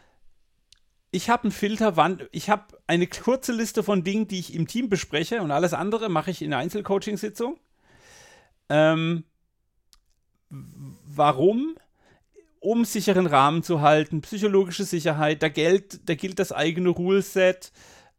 ich 1.11 1.29
habe 1.29 1.43
einen 1.43 1.51
Filter, 1.51 1.95
wann, 1.95 2.21
ich 2.31 2.49
habe 2.49 2.63
eine 2.87 3.07
kurze 3.07 3.51
Liste 3.51 3.83
von 3.83 4.03
Dingen, 4.03 4.27
die 4.27 4.39
ich 4.39 4.53
im 4.55 4.67
Team 4.67 4.89
bespreche 4.89 5.41
und 5.41 5.51
alles 5.51 5.73
andere 5.73 6.09
mache 6.09 6.31
ich 6.31 6.41
in 6.41 6.49
der 6.51 6.59
Einzelcoaching-Sitzung. 6.59 7.59
Ähm, 8.69 9.25
Warum? 11.07 11.75
Um 12.59 12.85
sicheren 12.85 13.27
Rahmen 13.27 13.61
zu 13.61 13.81
halten, 13.81 14.21
psychologische 14.21 14.85
Sicherheit, 14.85 15.43
da, 15.43 15.49
gilt, 15.49 16.07
da 16.07 16.15
gilt 16.15 16.39
das 16.39 16.51
eigene 16.51 16.89
Ruleset. 16.89 17.71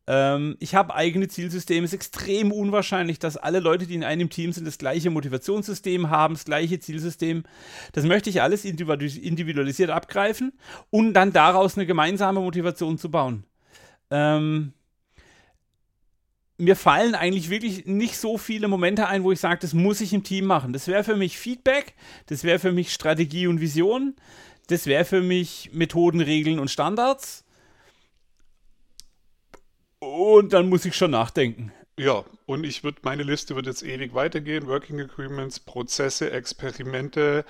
Ähm, 0.06 0.56
ich 0.60 0.74
habe 0.74 0.94
eigene 0.94 1.28
Zielsysteme. 1.28 1.84
Es 1.84 1.92
ist 1.92 1.94
extrem 1.94 2.52
unwahrscheinlich, 2.52 3.18
dass 3.18 3.38
alle 3.38 3.60
Leute, 3.60 3.86
die 3.86 3.94
in 3.94 4.04
einem 4.04 4.28
Team 4.28 4.52
sind, 4.52 4.66
das 4.66 4.76
gleiche 4.76 5.10
Motivationssystem 5.10 6.10
haben, 6.10 6.34
das 6.34 6.44
gleiche 6.44 6.78
Zielsystem. 6.78 7.44
Das 7.92 8.04
möchte 8.04 8.28
ich 8.28 8.42
alles 8.42 8.64
individualisiert 8.64 9.90
abgreifen 9.90 10.52
und 10.90 11.14
dann 11.14 11.32
daraus 11.32 11.76
eine 11.76 11.86
gemeinsame 11.86 12.40
Motivation 12.40 12.98
zu 12.98 13.10
bauen. 13.10 13.44
Ähm, 14.10 14.74
mir 16.56 16.76
fallen 16.76 17.14
eigentlich 17.14 17.50
wirklich 17.50 17.86
nicht 17.86 18.16
so 18.16 18.38
viele 18.38 18.68
Momente 18.68 19.08
ein, 19.08 19.24
wo 19.24 19.32
ich 19.32 19.40
sage, 19.40 19.58
das 19.60 19.74
muss 19.74 20.00
ich 20.00 20.12
im 20.12 20.22
Team 20.22 20.44
machen. 20.44 20.72
Das 20.72 20.86
wäre 20.86 21.04
für 21.04 21.16
mich 21.16 21.36
Feedback, 21.36 21.94
das 22.26 22.44
wäre 22.44 22.58
für 22.58 22.72
mich 22.72 22.92
Strategie 22.92 23.46
und 23.46 23.60
Vision, 23.60 24.14
das 24.68 24.86
wäre 24.86 25.04
für 25.04 25.20
mich 25.20 25.70
Methoden, 25.72 26.20
Regeln 26.20 26.58
und 26.58 26.70
Standards. 26.70 27.44
Und 29.98 30.52
dann 30.52 30.68
muss 30.68 30.84
ich 30.84 30.94
schon 30.96 31.10
nachdenken. 31.10 31.72
Ja, 31.98 32.24
und 32.46 32.64
ich 32.64 32.84
würde, 32.84 32.98
meine 33.02 33.22
Liste 33.22 33.54
wird 33.56 33.66
jetzt 33.66 33.82
ewig 33.82 34.14
weitergehen. 34.14 34.66
Working 34.66 35.00
Agreements, 35.00 35.60
Prozesse, 35.60 36.30
Experimente, 36.30 37.44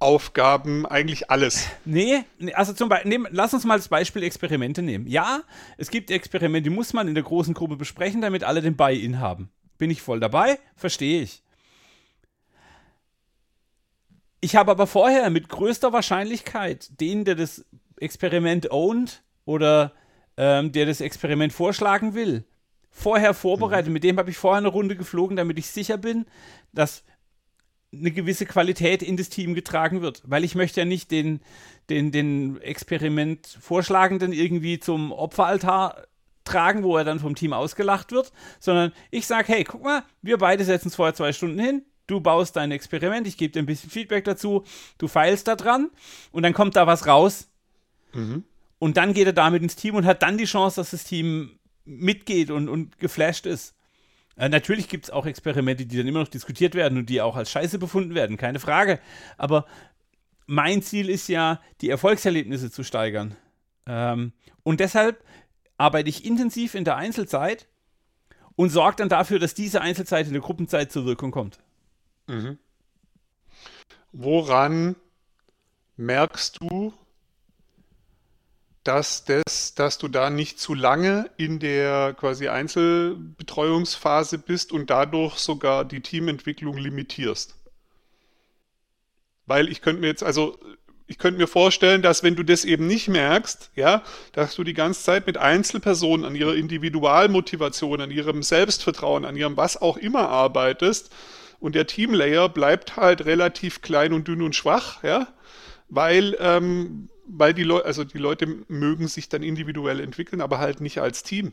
Aufgaben, 0.00 0.86
eigentlich 0.86 1.30
alles. 1.30 1.68
Nee, 1.84 2.24
also 2.54 2.72
zum 2.72 2.88
Beispiel, 2.88 3.26
lass 3.30 3.54
uns 3.54 3.64
mal 3.64 3.76
das 3.76 3.88
Beispiel 3.88 4.22
Experimente 4.22 4.82
nehmen. 4.82 5.06
Ja, 5.06 5.42
es 5.76 5.90
gibt 5.90 6.10
Experimente, 6.10 6.70
die 6.70 6.74
muss 6.74 6.92
man 6.92 7.06
in 7.06 7.14
der 7.14 7.22
großen 7.22 7.54
Gruppe 7.54 7.76
besprechen, 7.76 8.22
damit 8.22 8.42
alle 8.42 8.62
den 8.62 8.76
Buy-in 8.76 9.20
haben. 9.20 9.50
Bin 9.78 9.90
ich 9.90 10.02
voll 10.02 10.18
dabei? 10.18 10.58
Verstehe 10.74 11.22
ich. 11.22 11.42
Ich 14.40 14.56
habe 14.56 14.70
aber 14.70 14.86
vorher 14.86 15.28
mit 15.28 15.48
größter 15.50 15.92
Wahrscheinlichkeit 15.92 16.98
den, 17.00 17.26
der 17.26 17.34
das 17.34 17.64
Experiment 17.98 18.70
ownt 18.70 19.22
oder 19.44 19.92
ähm, 20.38 20.72
der 20.72 20.86
das 20.86 21.02
Experiment 21.02 21.52
vorschlagen 21.52 22.14
will, 22.14 22.44
vorher 22.90 23.34
vorbereitet. 23.34 23.88
Mhm. 23.88 23.92
Mit 23.92 24.04
dem 24.04 24.18
habe 24.18 24.30
ich 24.30 24.38
vorher 24.38 24.58
eine 24.58 24.68
Runde 24.68 24.96
geflogen, 24.96 25.36
damit 25.36 25.58
ich 25.58 25.66
sicher 25.66 25.98
bin, 25.98 26.24
dass 26.72 27.04
eine 27.92 28.10
gewisse 28.12 28.46
Qualität 28.46 29.02
in 29.02 29.16
das 29.16 29.28
Team 29.28 29.54
getragen 29.54 30.00
wird. 30.00 30.22
Weil 30.24 30.44
ich 30.44 30.54
möchte 30.54 30.80
ja 30.80 30.84
nicht 30.84 31.10
den, 31.10 31.40
den, 31.88 32.12
den 32.12 32.60
Experiment 32.60 33.58
Vorschlagenden 33.60 34.32
irgendwie 34.32 34.78
zum 34.78 35.12
Opferaltar 35.12 36.06
tragen, 36.44 36.82
wo 36.82 36.96
er 36.96 37.04
dann 37.04 37.20
vom 37.20 37.34
Team 37.34 37.52
ausgelacht 37.52 38.12
wird, 38.12 38.32
sondern 38.58 38.92
ich 39.10 39.26
sage, 39.26 39.52
hey, 39.52 39.64
guck 39.64 39.82
mal, 39.82 40.02
wir 40.22 40.38
beide 40.38 40.64
setzen 40.64 40.88
es 40.88 40.94
vorher 40.94 41.14
zwei 41.14 41.32
Stunden 41.32 41.58
hin, 41.58 41.82
du 42.06 42.20
baust 42.20 42.56
dein 42.56 42.72
Experiment, 42.72 43.26
ich 43.26 43.36
gebe 43.36 43.52
dir 43.52 43.60
ein 43.60 43.66
bisschen 43.66 43.90
Feedback 43.90 44.24
dazu, 44.24 44.64
du 44.98 45.06
feilst 45.06 45.46
da 45.48 45.54
dran 45.54 45.90
und 46.32 46.42
dann 46.42 46.54
kommt 46.54 46.76
da 46.76 46.86
was 46.86 47.06
raus. 47.06 47.48
Mhm. 48.12 48.44
Und 48.78 48.96
dann 48.96 49.12
geht 49.12 49.26
er 49.26 49.32
damit 49.32 49.62
ins 49.62 49.76
Team 49.76 49.94
und 49.94 50.06
hat 50.06 50.22
dann 50.22 50.38
die 50.38 50.46
Chance, 50.46 50.80
dass 50.80 50.90
das 50.90 51.04
Team 51.04 51.58
mitgeht 51.84 52.50
und, 52.50 52.68
und 52.68 52.98
geflasht 52.98 53.46
ist. 53.46 53.74
Äh, 54.40 54.48
natürlich 54.48 54.88
gibt 54.88 55.04
es 55.04 55.10
auch 55.10 55.26
Experimente, 55.26 55.84
die 55.84 55.98
dann 55.98 56.06
immer 56.06 56.20
noch 56.20 56.28
diskutiert 56.28 56.74
werden 56.74 56.96
und 56.96 57.10
die 57.10 57.20
auch 57.20 57.36
als 57.36 57.50
Scheiße 57.50 57.78
befunden 57.78 58.14
werden, 58.14 58.38
keine 58.38 58.58
Frage. 58.58 58.98
Aber 59.36 59.66
mein 60.46 60.80
Ziel 60.80 61.10
ist 61.10 61.28
ja, 61.28 61.60
die 61.82 61.90
Erfolgserlebnisse 61.90 62.70
zu 62.70 62.82
steigern. 62.82 63.36
Ähm, 63.86 64.32
und 64.62 64.80
deshalb 64.80 65.22
arbeite 65.76 66.08
ich 66.08 66.24
intensiv 66.24 66.74
in 66.74 66.84
der 66.84 66.96
Einzelzeit 66.96 67.68
und 68.56 68.70
sorge 68.70 68.96
dann 68.96 69.10
dafür, 69.10 69.38
dass 69.38 69.52
diese 69.52 69.82
Einzelzeit 69.82 70.26
in 70.26 70.32
der 70.32 70.42
Gruppenzeit 70.42 70.90
zur 70.90 71.04
Wirkung 71.04 71.32
kommt. 71.32 71.58
Mhm. 72.26 72.58
Woran 74.12 74.96
merkst 75.96 76.62
du, 76.62 76.94
dass, 78.84 79.24
das, 79.24 79.74
dass 79.74 79.98
du 79.98 80.08
da 80.08 80.30
nicht 80.30 80.58
zu 80.58 80.74
lange 80.74 81.30
in 81.36 81.58
der 81.58 82.14
quasi 82.14 82.48
Einzelbetreuungsphase 82.48 84.38
bist 84.38 84.72
und 84.72 84.88
dadurch 84.88 85.36
sogar 85.36 85.84
die 85.84 86.00
Teamentwicklung 86.00 86.78
limitierst. 86.78 87.56
Weil 89.46 89.68
ich 89.68 89.82
könnte 89.82 90.00
mir 90.00 90.06
jetzt, 90.06 90.22
also 90.22 90.58
ich 91.06 91.18
könnte 91.18 91.38
mir 91.38 91.48
vorstellen, 91.48 92.02
dass 92.02 92.22
wenn 92.22 92.36
du 92.36 92.44
das 92.44 92.64
eben 92.64 92.86
nicht 92.86 93.08
merkst, 93.08 93.72
ja, 93.74 94.02
dass 94.32 94.54
du 94.54 94.64
die 94.64 94.74
ganze 94.74 95.02
Zeit 95.02 95.26
mit 95.26 95.36
Einzelpersonen 95.36 96.24
an 96.24 96.36
ihrer 96.36 96.54
Individualmotivation, 96.54 98.00
an 98.00 98.10
ihrem 98.10 98.42
Selbstvertrauen, 98.42 99.24
an 99.24 99.36
ihrem 99.36 99.56
was 99.56 99.76
auch 99.76 99.96
immer 99.96 100.28
arbeitest 100.28 101.10
und 101.58 101.74
der 101.74 101.86
Teamlayer 101.86 102.48
bleibt 102.48 102.96
halt 102.96 103.26
relativ 103.26 103.82
klein 103.82 104.12
und 104.12 104.28
dünn 104.28 104.40
und 104.40 104.54
schwach, 104.54 105.02
ja, 105.02 105.26
weil 105.88 106.36
ähm, 106.40 107.10
weil 107.32 107.54
die 107.54 107.62
Leute, 107.62 107.86
also 107.86 108.04
die 108.04 108.18
Leute 108.18 108.46
mögen 108.68 109.08
sich 109.08 109.28
dann 109.28 109.42
individuell 109.42 110.00
entwickeln, 110.00 110.40
aber 110.40 110.58
halt 110.58 110.80
nicht 110.80 110.98
als 110.98 111.22
Team. 111.22 111.52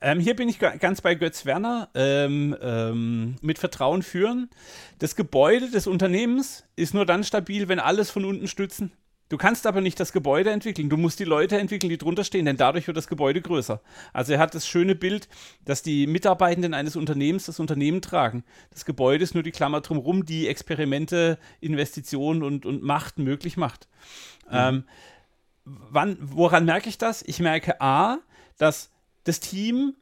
Ähm, 0.00 0.20
hier 0.20 0.36
bin 0.36 0.48
ich 0.48 0.58
ganz 0.58 1.00
bei 1.00 1.14
Götz 1.14 1.46
Werner. 1.46 1.88
Ähm, 1.94 2.56
ähm, 2.60 3.36
mit 3.40 3.58
Vertrauen 3.58 4.02
führen. 4.02 4.50
Das 4.98 5.16
Gebäude 5.16 5.70
des 5.70 5.86
Unternehmens 5.86 6.64
ist 6.76 6.94
nur 6.94 7.06
dann 7.06 7.24
stabil, 7.24 7.68
wenn 7.68 7.78
alles 7.78 8.10
von 8.10 8.24
unten 8.24 8.48
stützen. 8.48 8.92
Du 9.30 9.38
kannst 9.38 9.66
aber 9.66 9.80
nicht 9.80 9.98
das 9.98 10.12
Gebäude 10.12 10.50
entwickeln, 10.50 10.90
du 10.90 10.98
musst 10.98 11.18
die 11.18 11.24
Leute 11.24 11.58
entwickeln, 11.58 11.88
die 11.88 11.96
drunter 11.96 12.24
stehen, 12.24 12.44
denn 12.44 12.58
dadurch 12.58 12.86
wird 12.86 12.96
das 12.98 13.08
Gebäude 13.08 13.40
größer. 13.40 13.80
Also 14.12 14.34
er 14.34 14.38
hat 14.38 14.54
das 14.54 14.68
schöne 14.68 14.94
Bild, 14.94 15.28
dass 15.64 15.82
die 15.82 16.06
Mitarbeitenden 16.06 16.74
eines 16.74 16.94
Unternehmens 16.94 17.46
das 17.46 17.58
Unternehmen 17.58 18.02
tragen. 18.02 18.44
Das 18.70 18.84
Gebäude 18.84 19.24
ist 19.24 19.32
nur 19.32 19.42
die 19.42 19.50
Klammer 19.50 19.80
drumherum, 19.80 20.26
die 20.26 20.46
Experimente, 20.46 21.38
Investitionen 21.60 22.42
und, 22.42 22.66
und 22.66 22.82
Macht 22.82 23.18
möglich 23.18 23.56
macht. 23.56 23.88
Ähm, 24.50 24.84
wann, 25.64 26.16
woran 26.20 26.64
merke 26.64 26.88
ich 26.88 26.98
das? 26.98 27.22
Ich 27.22 27.40
merke 27.40 27.80
A, 27.80 28.18
dass 28.58 28.90
das 29.24 29.40
Team 29.40 29.94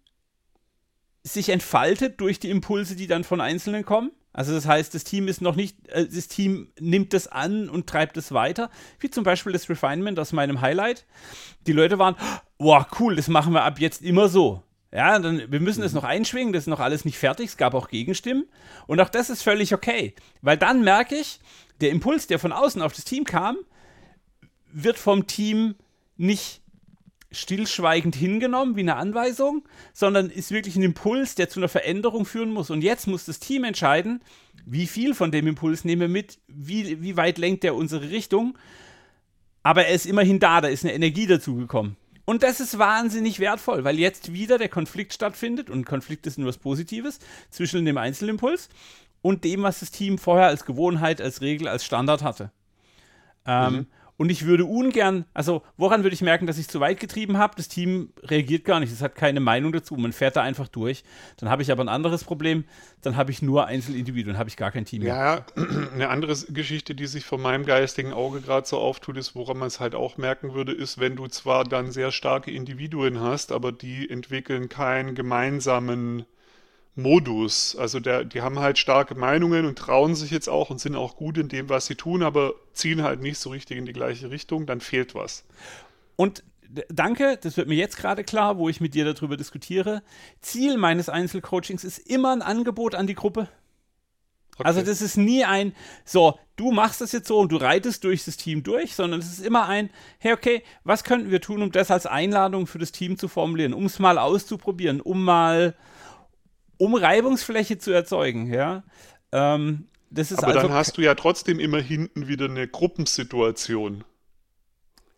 sich 1.23 1.51
entfaltet 1.51 2.21
durch 2.21 2.41
die 2.41 2.51
Impulse, 2.51 2.97
die 2.97 3.07
dann 3.07 3.25
von 3.25 3.41
Einzelnen 3.41 3.85
kommen. 3.85 4.11
Also 4.33 4.53
das 4.55 4.67
heißt, 4.67 4.95
das 4.95 5.05
Team 5.05 5.29
ist 5.29 5.43
noch 5.43 5.57
nicht, 5.57 5.89
äh, 5.89 6.07
das 6.07 6.27
Team 6.27 6.73
nimmt 6.81 7.13
das 7.13 7.29
an 7.29 7.69
und 7.69 7.87
treibt 7.87 8.17
es 8.17 8.33
weiter. 8.33 8.71
Wie 8.99 9.11
zum 9.11 9.25
Beispiel 9.25 9.53
das 9.53 9.69
Refinement 9.69 10.19
aus 10.19 10.33
meinem 10.33 10.61
Highlight. 10.61 11.05
Die 11.67 11.73
Leute 11.73 11.99
waren, 11.99 12.17
wow, 12.59 12.85
cool, 12.99 13.17
das 13.17 13.29
machen 13.29 13.53
wir 13.53 13.63
ab 13.63 13.79
jetzt 13.79 14.03
immer 14.03 14.29
so. 14.29 14.63
Ja, 14.91 15.19
dann, 15.19 15.51
wir 15.51 15.61
müssen 15.61 15.83
es 15.83 15.93
mhm. 15.93 15.97
noch 15.97 16.05
einschwingen, 16.05 16.53
das 16.53 16.65
ist 16.65 16.69
noch 16.69 16.81
alles 16.81 17.05
nicht 17.05 17.19
fertig, 17.19 17.49
es 17.49 17.57
gab 17.57 17.75
auch 17.75 17.89
Gegenstimmen. 17.89 18.45
Und 18.87 19.01
auch 19.01 19.09
das 19.09 19.31
ist 19.31 19.43
völlig 19.43 19.75
okay, 19.75 20.15
weil 20.43 20.59
dann 20.59 20.83
merke 20.83 21.15
ich, 21.15 21.41
der 21.81 21.91
Impuls, 21.91 22.27
der 22.27 22.39
von 22.39 22.53
außen 22.53 22.83
auf 22.83 22.93
das 22.93 23.05
Team 23.05 23.25
kam, 23.25 23.57
wird 24.73 24.99
vom 24.99 25.27
Team 25.27 25.75
nicht 26.17 26.63
stillschweigend 27.33 28.15
hingenommen 28.15 28.77
wie 28.77 28.81
eine 28.81 28.97
Anweisung, 28.97 29.67
sondern 29.93 30.31
ist 30.31 30.51
wirklich 30.51 30.77
ein 30.77 30.83
Impuls, 30.83 31.35
der 31.35 31.49
zu 31.49 31.61
einer 31.61 31.69
Veränderung 31.69 32.27
führen 32.27 32.53
muss. 32.53 32.71
Und 32.71 32.83
jetzt 32.83 33.07
muss 33.07 33.25
das 33.25 33.41
Team 33.41 33.65
entscheiden, 33.65 34.23
wie 34.67 34.87
viel 34.87 35.15
von 35.15 35.33
dem 35.33 35.47
Impuls 35.47 35.85
nehmen 35.85 36.03
wir 36.03 36.09
mit, 36.09 36.39
wie, 36.47 37.03
wie 37.03 37.17
weit 37.17 37.39
lenkt 37.39 37.65
er 37.65 37.75
unsere 37.75 38.11
Richtung. 38.11 38.59
Aber 39.63 39.87
er 39.87 39.95
ist 39.95 40.07
immerhin 40.07 40.41
da, 40.41 40.61
da 40.61 40.69
ist 40.69 40.85
eine 40.85 40.93
Energie 40.93 41.27
dazugekommen. 41.27 41.97
Und 42.25 42.43
das 42.43 42.61
ist 42.61 42.79
wahnsinnig 42.79 43.41
wertvoll, 43.41 43.83
weil 43.85 43.99
jetzt 43.99 44.33
wieder 44.33 44.59
der 44.59 44.69
Konflikt 44.69 45.13
stattfindet 45.13 45.71
und 45.71 45.85
Konflikt 45.85 46.27
ist 46.27 46.39
nur 46.39 46.49
was 46.49 46.59
Positives 46.59 47.19
zwischen 47.51 47.85
dem 47.85 47.99
Einzelimpuls 47.99 48.69
und 49.23 49.45
dem, 49.45 49.63
was 49.63 49.81
das 49.81 49.91
Team 49.91 50.19
vorher 50.19 50.47
als 50.47 50.65
Gewohnheit, 50.65 51.21
als 51.21 51.41
Regel, 51.41 51.67
als 51.67 51.85
Standard 51.85 52.23
hatte. 52.23 52.53
Ähm, 53.45 53.73
mhm. 53.73 53.87
Und 54.23 54.31
ich 54.31 54.47
würde 54.47 54.67
ungern, 54.67 55.25
also 55.35 55.63
woran 55.77 56.05
würde 56.05 56.15
ich 56.15 56.21
merken, 56.21 56.47
dass 56.47 56.57
ich 56.57 56.69
zu 56.69 56.79
weit 56.79 57.01
getrieben 57.01 57.39
habe? 57.39 57.55
Das 57.57 57.67
Team 57.67 58.13
reagiert 58.23 58.65
gar 58.65 58.79
nicht, 58.79 58.93
es 58.93 59.03
hat 59.03 59.17
keine 59.17 59.41
Meinung 59.41 59.73
dazu, 59.73 59.97
man 59.97 60.13
fährt 60.13 60.37
da 60.37 60.43
einfach 60.43 60.69
durch. 60.69 61.03
Dann 61.39 61.49
habe 61.49 61.63
ich 61.63 61.73
aber 61.73 61.83
ein 61.83 61.89
anderes 61.89 62.23
Problem, 62.23 62.63
dann 63.01 63.17
habe 63.17 63.33
ich 63.33 63.43
nur 63.43 63.67
Einzelindividuen, 63.67 64.39
habe 64.39 64.49
ich 64.49 64.57
gar 64.57 64.71
kein 64.71 64.85
Team 64.85 65.03
mehr. 65.03 65.17
Ja, 65.17 65.47
eine 65.93 66.09
andere 66.09 66.37
Geschichte, 66.51 66.95
die 66.95 67.09
sich 67.09 67.25
von 67.25 67.43
meinem 67.43 67.67
geistigen 67.67 68.13
Auge 68.13 68.43
gerade 68.43 68.65
so 68.65 68.79
auftut, 68.79 69.17
ist, 69.17 69.35
woran 69.35 69.59
man 69.59 69.67
es 69.67 69.81
halt 69.81 69.97
auch 69.97 70.17
merken 70.19 70.55
würde, 70.55 70.71
ist, 70.71 71.01
wenn 71.01 71.17
du 71.17 71.27
zwar 71.27 71.65
dann 71.65 71.91
sehr 71.91 72.13
starke 72.13 72.53
Individuen 72.53 73.19
hast, 73.19 73.51
aber 73.51 73.73
die 73.73 74.09
entwickeln 74.09 74.69
keinen 74.69 75.17
gemeinsamen 75.17 76.27
Modus. 76.95 77.77
Also 77.77 78.01
der, 78.01 78.25
die 78.25 78.43
haben 78.43 78.59
halt 78.59 78.79
starke 78.79 79.15
Meinungen 79.15 79.65
und 79.65 79.79
trauen 79.79 80.15
sich 80.15 80.31
jetzt 80.31 80.49
auch 80.49 80.71
und 80.71 80.81
sind 80.81 80.97
auch 80.97 81.17
gut 81.17 81.39
in 81.39 81.49
dem, 81.49 81.69
was 81.69 81.87
sie 81.87 81.95
tun, 81.95 82.23
aber 82.23 82.55
ziehen 82.73 83.03
halt 83.03 83.21
nicht 83.21 83.39
so 83.39 83.51
richtig 83.51 83.79
in 83.79 83.87
die 83.87 83.93
gleiche 83.93 84.31
Richtung, 84.31 84.67
dann 84.67 84.81
fehlt 84.81 85.15
was. 85.15 85.45
Und 86.17 86.45
danke, 86.89 87.39
das 87.41 87.57
wird 87.57 87.69
mir 87.69 87.77
jetzt 87.77 87.97
gerade 87.97 88.25
klar, 88.25 88.59
wo 88.59 88.69
ich 88.69 88.81
mit 88.81 88.95
dir 88.95 89.11
darüber 89.11 89.37
diskutiere. 89.37 90.03
Ziel 90.41 90.77
meines 90.77 91.09
Einzelcoachings 91.09 91.85
ist 91.85 91.99
immer 91.99 92.33
ein 92.33 92.43
Angebot 92.43 92.95
an 92.95 93.07
die 93.07 93.15
Gruppe. 93.15 93.49
Okay. 94.57 94.69
Also 94.69 94.83
das 94.83 95.01
ist 95.01 95.17
nie 95.17 95.45
ein, 95.45 95.75
so, 96.05 96.39
du 96.57 96.73
machst 96.73 97.01
das 97.01 97.13
jetzt 97.13 97.27
so 97.27 97.39
und 97.39 97.51
du 97.51 97.57
reitest 97.57 98.05
durch 98.05 98.27
das 98.27 98.37
Team 98.37 98.63
durch, 98.63 98.95
sondern 98.95 99.21
es 99.21 99.27
ist 99.27 99.45
immer 99.45 99.67
ein, 99.67 99.89
hey, 100.19 100.35
okay, 100.35 100.63
was 100.85 101.05
könnten 101.05 101.31
wir 101.31 101.41
tun, 101.41 101.63
um 101.63 101.73
das 101.73 101.91
als 101.91 102.05
Einladung 102.05 102.67
für 102.67 102.79
das 102.79 102.93
Team 102.93 103.17
zu 103.17 103.29
formulieren, 103.29 103.73
um 103.73 103.87
es 103.87 103.99
mal 103.99 104.19
auszuprobieren, 104.19 105.01
um 105.01 105.25
mal 105.25 105.75
um 106.83 106.97
Reibungsfläche 106.97 107.79
zu 107.79 107.93
erzeugen, 107.93 108.53
ja. 108.53 108.83
Ähm, 109.31 109.87
das 110.11 110.33
ist 110.33 110.39
Aber 110.39 110.49
also 110.49 110.63
dann 110.63 110.73
hast 110.73 110.99
du 110.99 111.03
ja 111.03 111.15
trotzdem 111.15 111.61
immer 111.61 111.81
hinten 111.81 112.27
wieder 112.27 112.47
eine 112.47 112.67
Gruppensituation. 112.67 114.03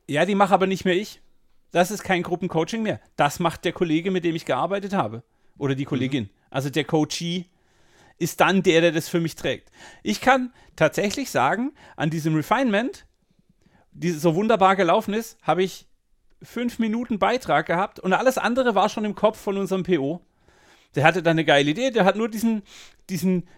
Ja, 0.07 0.27
die 0.27 0.35
mache 0.35 0.53
aber 0.53 0.67
nicht 0.67 0.85
mehr 0.85 0.95
ich. 0.95 1.23
Das 1.73 1.91
ist 1.91 2.05
kein 2.05 2.23
Gruppencoaching 2.23 2.83
mehr. 2.83 3.01
Das 3.17 3.41
macht 3.41 3.65
der 3.65 3.73
Kollege, 3.73 4.11
mit 4.11 4.25
dem 4.25 4.37
ich 4.37 4.45
gearbeitet 4.45 4.93
habe. 4.93 5.23
Oder 5.57 5.75
die 5.75 5.87
Kollegin. 5.87 6.25
Mhm. 6.25 6.31
Also 6.51 6.69
der 6.69 6.85
Coachee 6.85 7.47
ist 8.19 8.43
dann 8.43 8.63
der, 8.63 8.83
der 8.83 8.93
das 8.93 9.09
für 9.09 9.21
mich 9.21 9.35
trägt. 9.35 9.73
Ich 10.03 10.21
kann 10.21 10.53
tatsächlich 10.77 11.31
sagen, 11.31 11.73
an 11.97 12.11
diesem 12.11 12.35
Refinement, 12.35 13.07
die 13.93 14.11
so 14.11 14.35
wunderbar 14.35 14.77
gelaufen 14.77 15.15
ist, 15.15 15.39
habe 15.41 15.63
ich 15.63 15.87
fünf 16.43 16.79
Minuten 16.79 17.19
Beitrag 17.19 17.65
gehabt 17.65 18.01
und 18.01 18.13
alles 18.13 18.37
andere 18.37 18.75
war 18.75 18.91
schon 18.91 19.07
im 19.07 19.15
Kopf 19.15 19.41
von 19.41 19.57
unserem 19.57 19.83
PO. 19.83 20.21
Der 20.95 21.05
hatte 21.05 21.23
da 21.23 21.31
eine 21.31 21.45
geile 21.45 21.71
Idee, 21.71 21.91
der 21.91 22.05
hat 22.05 22.17
nur 22.17 22.29
diesen, 22.29 22.63
diesen, 23.11 23.49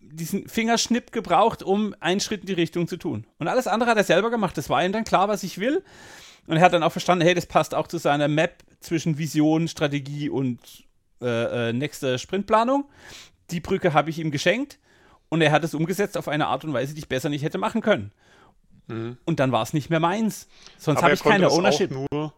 diesen 0.00 0.48
Fingerschnipp 0.48 1.12
gebraucht, 1.12 1.62
um 1.62 1.94
einen 2.00 2.20
Schritt 2.20 2.42
in 2.42 2.46
die 2.46 2.52
Richtung 2.52 2.88
zu 2.88 2.96
tun. 2.96 3.26
Und 3.38 3.48
alles 3.48 3.66
andere 3.66 3.90
hat 3.90 3.96
er 3.96 4.04
selber 4.04 4.30
gemacht. 4.30 4.56
Das 4.58 4.68
war 4.68 4.84
ihm 4.84 4.92
dann 4.92 5.04
klar, 5.04 5.28
was 5.28 5.42
ich 5.42 5.58
will. 5.58 5.82
Und 6.46 6.56
er 6.56 6.62
hat 6.62 6.72
dann 6.72 6.82
auch 6.82 6.92
verstanden, 6.92 7.24
hey, 7.24 7.34
das 7.34 7.46
passt 7.46 7.74
auch 7.74 7.86
zu 7.86 7.98
seiner 7.98 8.28
Map 8.28 8.62
zwischen 8.80 9.16
Vision, 9.16 9.68
Strategie 9.68 10.28
und 10.28 10.58
äh, 11.20 11.68
äh, 11.68 11.72
nächste 11.72 12.18
Sprintplanung. 12.18 12.84
Die 13.50 13.60
Brücke 13.60 13.92
habe 13.94 14.10
ich 14.10 14.18
ihm 14.18 14.30
geschenkt. 14.30 14.78
und 15.28 15.40
er 15.40 15.50
hat 15.50 15.64
es 15.64 15.72
umgesetzt 15.72 16.18
auf 16.18 16.28
eine 16.28 16.48
Art 16.48 16.62
und 16.64 16.74
Weise, 16.74 16.92
die 16.92 17.00
ich 17.00 17.08
besser 17.08 17.30
nicht 17.30 17.42
hätte 17.42 17.56
machen 17.56 17.80
können. 17.80 18.12
Mhm. 18.86 19.16
Und 19.24 19.40
dann 19.40 19.50
war 19.50 19.62
es 19.62 19.72
nicht 19.72 19.88
mehr 19.88 20.00
meins. 20.00 20.46
Sonst 20.76 21.02
habe 21.02 21.14
ich 21.14 21.22
keine 21.22 21.50
Ownership. 21.50 21.90
Nur, 21.90 22.34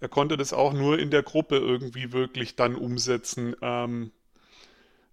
er 0.00 0.08
konnte 0.08 0.36
das 0.36 0.52
auch 0.52 0.72
nur 0.72 0.98
in 0.98 1.10
der 1.10 1.22
Gruppe 1.22 1.56
irgendwie 1.56 2.12
wirklich 2.12 2.56
dann 2.56 2.74
umsetzen. 2.74 3.56
Ähm, 3.62 4.12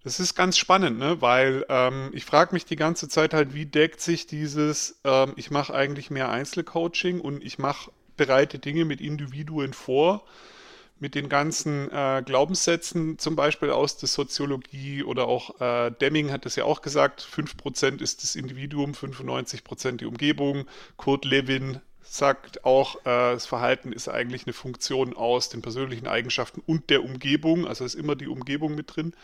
das 0.04 0.20
ist 0.20 0.36
ganz 0.36 0.56
spannend, 0.56 0.98
ne? 0.98 1.20
weil 1.20 1.66
ähm, 1.68 2.10
ich 2.12 2.24
frage 2.24 2.54
mich 2.54 2.64
die 2.64 2.76
ganze 2.76 3.08
Zeit 3.08 3.34
halt, 3.34 3.54
wie 3.54 3.66
deckt 3.66 4.00
sich 4.00 4.28
dieses, 4.28 5.00
ähm, 5.02 5.32
ich 5.34 5.50
mache 5.50 5.74
eigentlich 5.74 6.10
mehr 6.10 6.30
Einzelcoaching 6.30 7.20
und 7.20 7.42
ich 7.42 7.58
mache 7.58 7.90
bereite 8.16 8.60
Dinge 8.60 8.84
mit 8.84 9.00
Individuen 9.00 9.72
vor, 9.72 10.24
mit 11.00 11.16
den 11.16 11.28
ganzen 11.28 11.90
äh, 11.90 12.22
Glaubenssätzen, 12.24 13.18
zum 13.18 13.34
Beispiel 13.34 13.70
aus 13.70 13.96
der 13.96 14.08
Soziologie 14.08 15.02
oder 15.02 15.26
auch 15.26 15.60
äh, 15.60 15.90
Deming 15.90 16.30
hat 16.30 16.46
es 16.46 16.54
ja 16.54 16.62
auch 16.64 16.82
gesagt, 16.82 17.20
5% 17.20 18.00
ist 18.00 18.22
das 18.22 18.36
Individuum, 18.36 18.92
95% 18.92 19.96
die 19.96 20.06
Umgebung. 20.06 20.66
Kurt 20.96 21.24
Lewin 21.24 21.80
sagt 22.08 22.64
auch, 22.64 22.96
äh, 23.00 23.34
das 23.34 23.46
Verhalten 23.46 23.92
ist 23.92 24.08
eigentlich 24.08 24.46
eine 24.46 24.52
Funktion 24.52 25.16
aus 25.16 25.48
den 25.48 25.62
persönlichen 25.62 26.06
Eigenschaften 26.06 26.62
und 26.64 26.90
der 26.90 27.04
Umgebung, 27.04 27.66
also 27.66 27.84
ist 27.84 27.94
immer 27.94 28.16
die 28.16 28.28
Umgebung 28.28 28.74
mit 28.74 28.96
drin. 28.96 29.14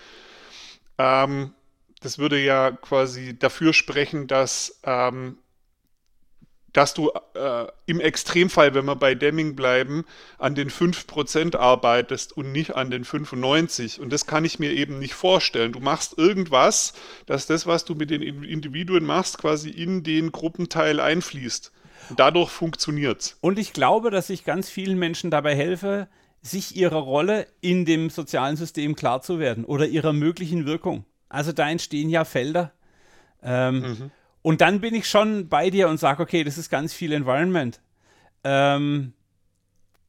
Ähm, 0.98 1.52
das 2.00 2.18
würde 2.18 2.38
ja 2.38 2.72
quasi 2.72 3.38
dafür 3.38 3.72
sprechen, 3.72 4.26
dass 4.26 4.80
ähm, 4.84 5.38
dass 6.72 6.94
du 6.94 7.10
äh, 7.34 7.66
im 7.86 8.00
Extremfall, 8.00 8.74
wenn 8.74 8.86
wir 8.86 8.96
bei 8.96 9.14
Deming 9.14 9.54
bleiben, 9.54 10.04
an 10.38 10.54
den 10.54 10.70
5% 10.70 11.56
arbeitest 11.56 12.36
und 12.36 12.50
nicht 12.50 12.74
an 12.74 12.90
den 12.90 13.04
95%. 13.04 14.00
Und 14.00 14.12
das 14.12 14.26
kann 14.26 14.44
ich 14.44 14.58
mir 14.58 14.72
eben 14.72 14.98
nicht 14.98 15.14
vorstellen. 15.14 15.72
Du 15.72 15.80
machst 15.80 16.16
irgendwas, 16.16 16.94
dass 17.26 17.46
das, 17.46 17.66
was 17.66 17.84
du 17.84 17.94
mit 17.94 18.10
den 18.10 18.22
Individuen 18.22 19.04
machst, 19.04 19.38
quasi 19.38 19.70
in 19.70 20.02
den 20.02 20.32
Gruppenteil 20.32 20.98
einfließt. 20.98 21.72
Dadurch 22.16 22.50
funktioniert 22.50 23.20
es. 23.20 23.38
Und 23.40 23.58
ich 23.58 23.72
glaube, 23.72 24.10
dass 24.10 24.30
ich 24.30 24.44
ganz 24.44 24.68
vielen 24.68 24.98
Menschen 24.98 25.30
dabei 25.30 25.54
helfe, 25.54 26.08
sich 26.40 26.76
ihrer 26.76 26.98
Rolle 26.98 27.46
in 27.60 27.84
dem 27.84 28.10
sozialen 28.10 28.56
System 28.56 28.96
klar 28.96 29.22
zu 29.22 29.38
werden 29.38 29.64
oder 29.64 29.86
ihrer 29.86 30.12
möglichen 30.12 30.66
Wirkung. 30.66 31.04
Also 31.28 31.52
da 31.52 31.70
entstehen 31.70 32.10
ja 32.10 32.24
Felder. 32.24 32.72
Ähm, 33.42 33.80
mhm 33.80 34.10
und 34.42 34.60
dann 34.60 34.80
bin 34.80 34.94
ich 34.94 35.08
schon 35.08 35.48
bei 35.48 35.70
dir 35.70 35.88
und 35.88 35.96
sage, 35.98 36.22
okay, 36.22 36.44
das 36.44 36.58
ist 36.58 36.68
ganz 36.68 36.92
viel 36.92 37.12
Environment. 37.12 37.80
Ähm, 38.44 39.14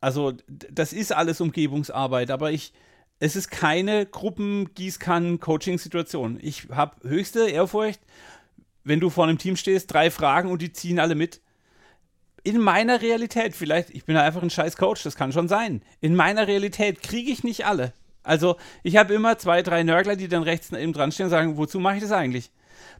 also 0.01 0.33
das 0.47 0.91
ist 0.91 1.13
alles 1.13 1.39
Umgebungsarbeit, 1.39 2.31
aber 2.31 2.51
ich, 2.51 2.73
es 3.19 3.35
ist 3.35 3.51
keine 3.51 4.07
Gruppen-Gießkannen-Coaching-Situation. 4.07 6.39
Ich 6.41 6.69
habe 6.71 7.07
höchste 7.07 7.47
Ehrfurcht, 7.47 8.01
wenn 8.83 8.99
du 8.99 9.11
vor 9.11 9.25
einem 9.25 9.37
Team 9.37 9.55
stehst, 9.55 9.93
drei 9.93 10.09
Fragen 10.09 10.49
und 10.49 10.63
die 10.63 10.73
ziehen 10.73 10.99
alle 10.99 11.13
mit. 11.15 11.41
In 12.43 12.59
meiner 12.59 13.01
Realität, 13.01 13.55
vielleicht, 13.55 13.89
ich 13.91 14.05
bin 14.05 14.17
einfach 14.17 14.43
ein 14.43 14.49
scheiß 14.49 14.77
Coach, 14.77 15.03
das 15.03 15.15
kann 15.15 15.31
schon 15.31 15.47
sein. 15.47 15.81
In 16.01 16.15
meiner 16.15 16.47
Realität 16.47 17.01
kriege 17.01 17.31
ich 17.31 17.43
nicht 17.43 17.65
alle. 17.65 17.93
Also 18.21 18.57
ich 18.83 18.97
habe 18.97 19.13
immer 19.13 19.37
zwei, 19.37 19.61
drei 19.61 19.83
Nörgler, 19.83 20.15
die 20.15 20.27
dann 20.27 20.43
rechts 20.43 20.71
neben 20.71 20.93
dran 20.93 21.11
stehen 21.11 21.25
und 21.25 21.29
sagen, 21.29 21.57
wozu 21.57 21.79
mache 21.79 21.95
ich 21.95 22.01
das 22.01 22.11
eigentlich? 22.11 22.51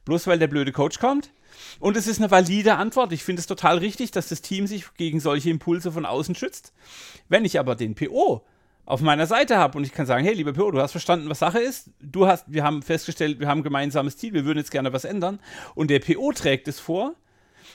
bloß 0.06 0.28
weil 0.28 0.40
der 0.40 0.48
blöde 0.48 0.72
Coach 0.72 1.00
kommt. 1.00 1.32
Und 1.80 1.98
es 1.98 2.08
ist 2.08 2.20
eine 2.20 2.32
valide 2.32 2.76
Antwort. 2.76 3.12
Ich 3.12 3.24
finde 3.24 3.40
es 3.40 3.48
total 3.48 3.78
richtig, 3.78 4.12
dass 4.12 4.30
das 4.30 4.42
Team 4.42 4.68
sich 4.68 4.86
gegen 4.96 5.20
solche 5.20 5.50
Impulse 5.50 5.92
von 5.92 6.06
außen 6.06 6.36
schützt. 6.36 6.74
Wenn 7.30 7.46
ich 7.46 7.60
aber 7.60 7.76
den 7.76 7.96
PO 7.96 8.44
auf 8.86 9.02
meiner 9.02 9.28
Seite 9.28 9.58
habe 9.58 9.78
und 9.78 9.86
ich 9.86 9.94
kann 9.94 10.06
sagen, 10.06 10.26
hey, 10.26 10.34
lieber 10.34 10.54
PO, 10.54 10.72
du 10.72 10.82
hast 10.82 10.92
verstanden, 10.92 11.30
was 11.30 11.40
Sache 11.40 11.60
ist. 11.60 11.92
Du 12.02 12.28
hast, 12.28 12.52
wir 12.52 12.64
haben 12.64 12.82
festgestellt, 12.82 13.40
wir 13.40 13.48
haben 13.48 13.60
ein 13.60 13.64
gemeinsames 13.64 14.18
Ziel, 14.18 14.34
wir 14.34 14.46
würden 14.46 14.58
jetzt 14.58 14.72
gerne 14.72 14.92
was 14.92 15.06
ändern. 15.06 15.40
Und 15.76 15.90
der 15.90 16.00
PO 16.00 16.32
trägt 16.34 16.68
es 16.68 16.80
vor, 16.80 17.16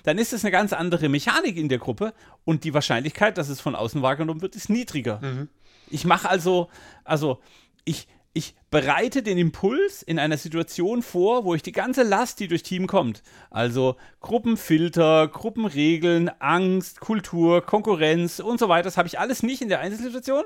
dann 0.05 0.19
ist 0.19 0.33
es 0.33 0.45
eine 0.45 0.51
ganz 0.51 0.73
andere 0.73 1.09
Mechanik 1.09 1.57
in 1.57 1.69
der 1.69 1.79
Gruppe 1.79 2.13
und 2.45 2.65
die 2.65 2.75
Wahrscheinlichkeit, 2.75 3.39
dass 3.39 3.49
es 3.49 3.61
von 3.61 3.75
außen 3.75 4.03
wahrgenommen 4.03 4.43
wird, 4.43 4.57
ist 4.57 4.71
niedriger. 4.71 5.21
Mhm. 5.21 5.49
Ich 5.91 6.05
mache 6.05 6.29
also, 6.29 6.69
also 7.05 7.41
ich, 7.85 8.07
ich 8.33 8.55
bereite 8.71 9.23
den 9.23 9.39
Impuls 9.39 10.03
in 10.03 10.19
einer 10.19 10.37
Situation 10.37 11.03
vor, 11.03 11.45
wo 11.45 11.55
ich 11.55 11.63
die 11.63 11.73
ganze 11.73 12.03
Last, 12.03 12.41
die 12.41 12.49
durch 12.49 12.63
Team 12.63 12.87
kommt, 12.87 13.23
also 13.51 13.97
Gruppenfilter, 14.21 15.29
Gruppenregeln, 15.29 16.31
Angst, 16.39 17.01
Kultur, 17.01 17.63
Konkurrenz 17.63 18.39
und 18.41 18.61
so 18.61 18.69
weiter, 18.69 18.85
das 18.85 18.97
habe 18.97 19.09
ich 19.09 19.19
alles 19.19 19.43
nicht 19.43 19.63
in 19.63 19.69
der 19.69 19.81
Einzelsituation. 19.81 20.45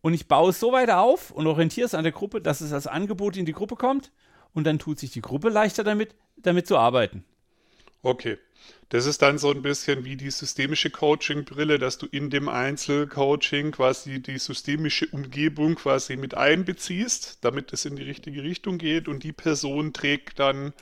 Und 0.00 0.12
ich 0.12 0.28
baue 0.28 0.50
es 0.50 0.60
so 0.60 0.70
weit 0.72 0.90
auf 0.90 1.30
und 1.30 1.46
orientiere 1.46 1.86
es 1.86 1.94
an 1.94 2.02
der 2.02 2.12
Gruppe, 2.12 2.42
dass 2.42 2.60
es 2.60 2.74
als 2.74 2.86
Angebot 2.86 3.38
in 3.38 3.46
die 3.46 3.52
Gruppe 3.52 3.74
kommt. 3.74 4.12
Und 4.52 4.64
dann 4.66 4.78
tut 4.78 4.98
sich 4.98 5.12
die 5.12 5.22
Gruppe 5.22 5.48
leichter 5.48 5.82
damit, 5.82 6.14
damit 6.36 6.66
zu 6.66 6.76
arbeiten. 6.76 7.24
Okay. 8.04 8.38
Das 8.90 9.06
ist 9.06 9.22
dann 9.22 9.38
so 9.38 9.50
ein 9.50 9.62
bisschen 9.62 10.04
wie 10.04 10.16
die 10.16 10.30
systemische 10.30 10.90
Coaching-Brille, 10.90 11.78
dass 11.78 11.98
du 11.98 12.06
in 12.06 12.30
dem 12.30 12.48
Einzelcoaching 12.48 13.72
quasi 13.72 14.22
die 14.22 14.38
systemische 14.38 15.06
Umgebung 15.08 15.74
quasi 15.74 16.16
mit 16.16 16.36
einbeziehst, 16.36 17.38
damit 17.40 17.72
es 17.72 17.86
in 17.86 17.96
die 17.96 18.02
richtige 18.02 18.42
Richtung 18.42 18.78
geht 18.78 19.08
und 19.08 19.24
die 19.24 19.32
Person 19.32 19.92
trägt 19.92 20.38
dann 20.38 20.72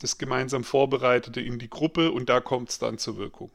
das 0.00 0.18
gemeinsam 0.18 0.64
Vorbereitete 0.64 1.40
in 1.40 1.58
die 1.58 1.70
Gruppe 1.70 2.10
und 2.10 2.28
da 2.28 2.40
kommt 2.40 2.70
es 2.70 2.78
dann 2.78 2.98
zur 2.98 3.18
Wirkung. 3.18 3.50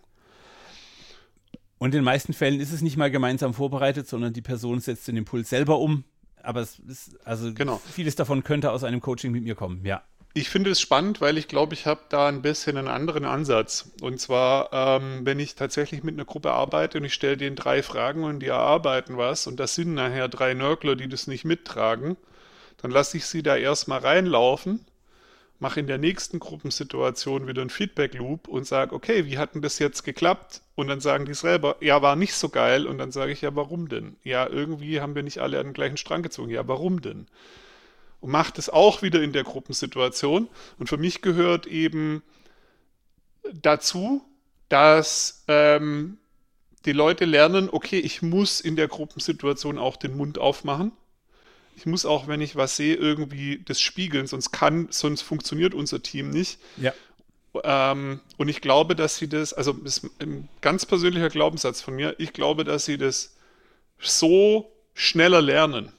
Und 1.80 1.90
in 1.90 2.00
den 2.00 2.06
meisten 2.06 2.34
Fällen 2.34 2.60
ist 2.60 2.72
es 2.72 2.82
nicht 2.82 2.98
mal 2.98 3.12
gemeinsam 3.12 3.54
vorbereitet, 3.54 4.08
sondern 4.08 4.32
die 4.32 4.42
Person 4.42 4.80
setzt 4.80 5.08
den 5.08 5.18
Impuls 5.18 5.50
selber 5.50 5.80
um. 5.80 6.04
Aber 6.42 6.62
es 6.62 6.80
ist, 6.80 7.20
also 7.26 7.54
genau. 7.54 7.82
vieles 7.92 8.16
davon 8.16 8.44
könnte 8.44 8.72
aus 8.72 8.84
einem 8.84 9.02
Coaching 9.02 9.32
mit 9.32 9.44
mir 9.44 9.56
kommen, 9.56 9.84
ja. 9.86 10.04
Ich 10.40 10.52
finde 10.52 10.70
es 10.70 10.80
spannend, 10.80 11.20
weil 11.20 11.36
ich 11.40 11.48
glaube, 11.48 11.74
ich 11.74 11.88
habe 11.88 12.02
da 12.10 12.28
ein 12.28 12.44
bisschen 12.44 12.78
einen 12.78 12.90
anderen 12.90 13.26
Ansatz. 13.26 13.90
Und 14.02 14.22
zwar, 14.22 14.72
ähm, 14.72 15.22
wenn 15.26 15.40
ich 15.40 15.56
tatsächlich 15.56 16.04
mit 16.04 16.14
einer 16.14 16.26
Gruppe 16.26 16.52
arbeite 16.52 17.00
und 17.00 17.06
ich 17.06 17.16
stelle 17.16 17.38
denen 17.38 17.56
drei 17.56 17.82
Fragen 17.82 18.24
und 18.24 18.42
die 18.42 18.46
erarbeiten 18.46 19.18
was 19.18 19.48
und 19.48 19.60
das 19.60 19.74
sind 19.74 19.96
nachher 19.96 20.28
drei 20.28 20.54
Nörgler, 20.54 20.96
die 20.96 21.10
das 21.10 21.26
nicht 21.26 21.44
mittragen, 21.44 22.18
dann 22.80 22.92
lasse 22.92 23.18
ich 23.18 23.26
sie 23.26 23.42
da 23.42 23.56
erstmal 23.56 23.98
reinlaufen, 23.98 24.86
mache 25.58 25.80
in 25.80 25.88
der 25.88 25.98
nächsten 25.98 26.38
Gruppensituation 26.38 27.48
wieder 27.48 27.62
einen 27.62 27.72
Feedback-Loop 27.72 28.48
und 28.48 28.68
sage, 28.68 28.94
okay, 28.94 29.26
wie 29.26 29.40
hat 29.40 29.56
denn 29.56 29.64
das 29.64 29.80
jetzt 29.80 30.04
geklappt? 30.04 30.62
Und 30.76 30.88
dann 30.88 31.02
sagen 31.02 31.26
die 31.26 31.34
selber, 31.34 31.78
ja, 31.80 32.04
war 32.04 32.16
nicht 32.16 32.36
so 32.36 32.50
geil. 32.50 32.86
Und 32.86 33.00
dann 33.00 33.12
sage 33.12 33.32
ich, 33.32 33.42
ja, 33.42 33.56
warum 33.56 33.90
denn? 33.90 34.18
Ja, 34.24 34.48
irgendwie 34.48 35.02
haben 35.02 35.16
wir 35.16 35.24
nicht 35.24 35.40
alle 35.40 35.58
an 35.58 35.66
den 35.66 35.74
gleichen 35.74 35.98
Strang 35.98 36.22
gezogen. 36.22 36.52
Ja, 36.52 36.68
warum 36.68 37.02
denn? 37.02 37.26
Und 38.20 38.32
macht 38.32 38.58
es 38.58 38.70
auch 38.70 39.02
wieder 39.02 39.22
in 39.22 39.34
der 39.34 39.44
Gruppensituation. 39.44 40.48
Und 40.80 40.88
für 40.88 40.98
mich 40.98 41.22
gehört 41.22 41.68
eben 41.68 42.24
dazu, 43.54 44.24
dass 44.70 45.44
ähm, 45.48 46.18
die 46.86 46.92
Leute 46.94 47.26
lernen, 47.26 47.70
okay, 47.72 48.00
ich 48.00 48.22
muss 48.22 48.62
in 48.62 48.76
der 48.76 48.88
Gruppensituation 48.88 49.78
auch 49.78 49.98
den 49.98 50.16
Mund 50.16 50.38
aufmachen. 50.38 50.92
Ich 51.76 51.86
muss 51.86 52.06
auch, 52.06 52.28
wenn 52.28 52.42
ich 52.42 52.56
was 52.56 52.76
sehe, 52.76 52.96
irgendwie 52.96 53.62
das 53.64 53.80
spiegeln, 53.80 54.26
sonst 54.26 54.52
kann, 54.52 54.88
sonst 54.90 55.22
funktioniert 55.22 55.74
unser 55.74 56.02
Team 56.02 56.32
nicht. 56.32 56.60
Ja. 56.78 56.94
Ähm, 57.64 58.20
und 58.38 58.50
ich 58.50 58.62
glaube, 58.62 58.96
dass 58.96 59.18
sie 59.18 59.30
das, 59.30 59.54
also 59.54 59.74
das 59.74 60.00
ist 60.00 60.22
ein 60.22 60.50
ganz 60.62 60.86
persönlicher 60.86 61.30
Glaubenssatz 61.30 61.82
von 61.82 61.96
mir, 61.96 62.16
ich 62.18 62.34
glaube, 62.34 62.64
dass 62.64 62.86
sie 62.86 62.98
das 62.98 63.36
so 64.00 64.72
schneller 64.94 65.42
lernen. 65.42 65.92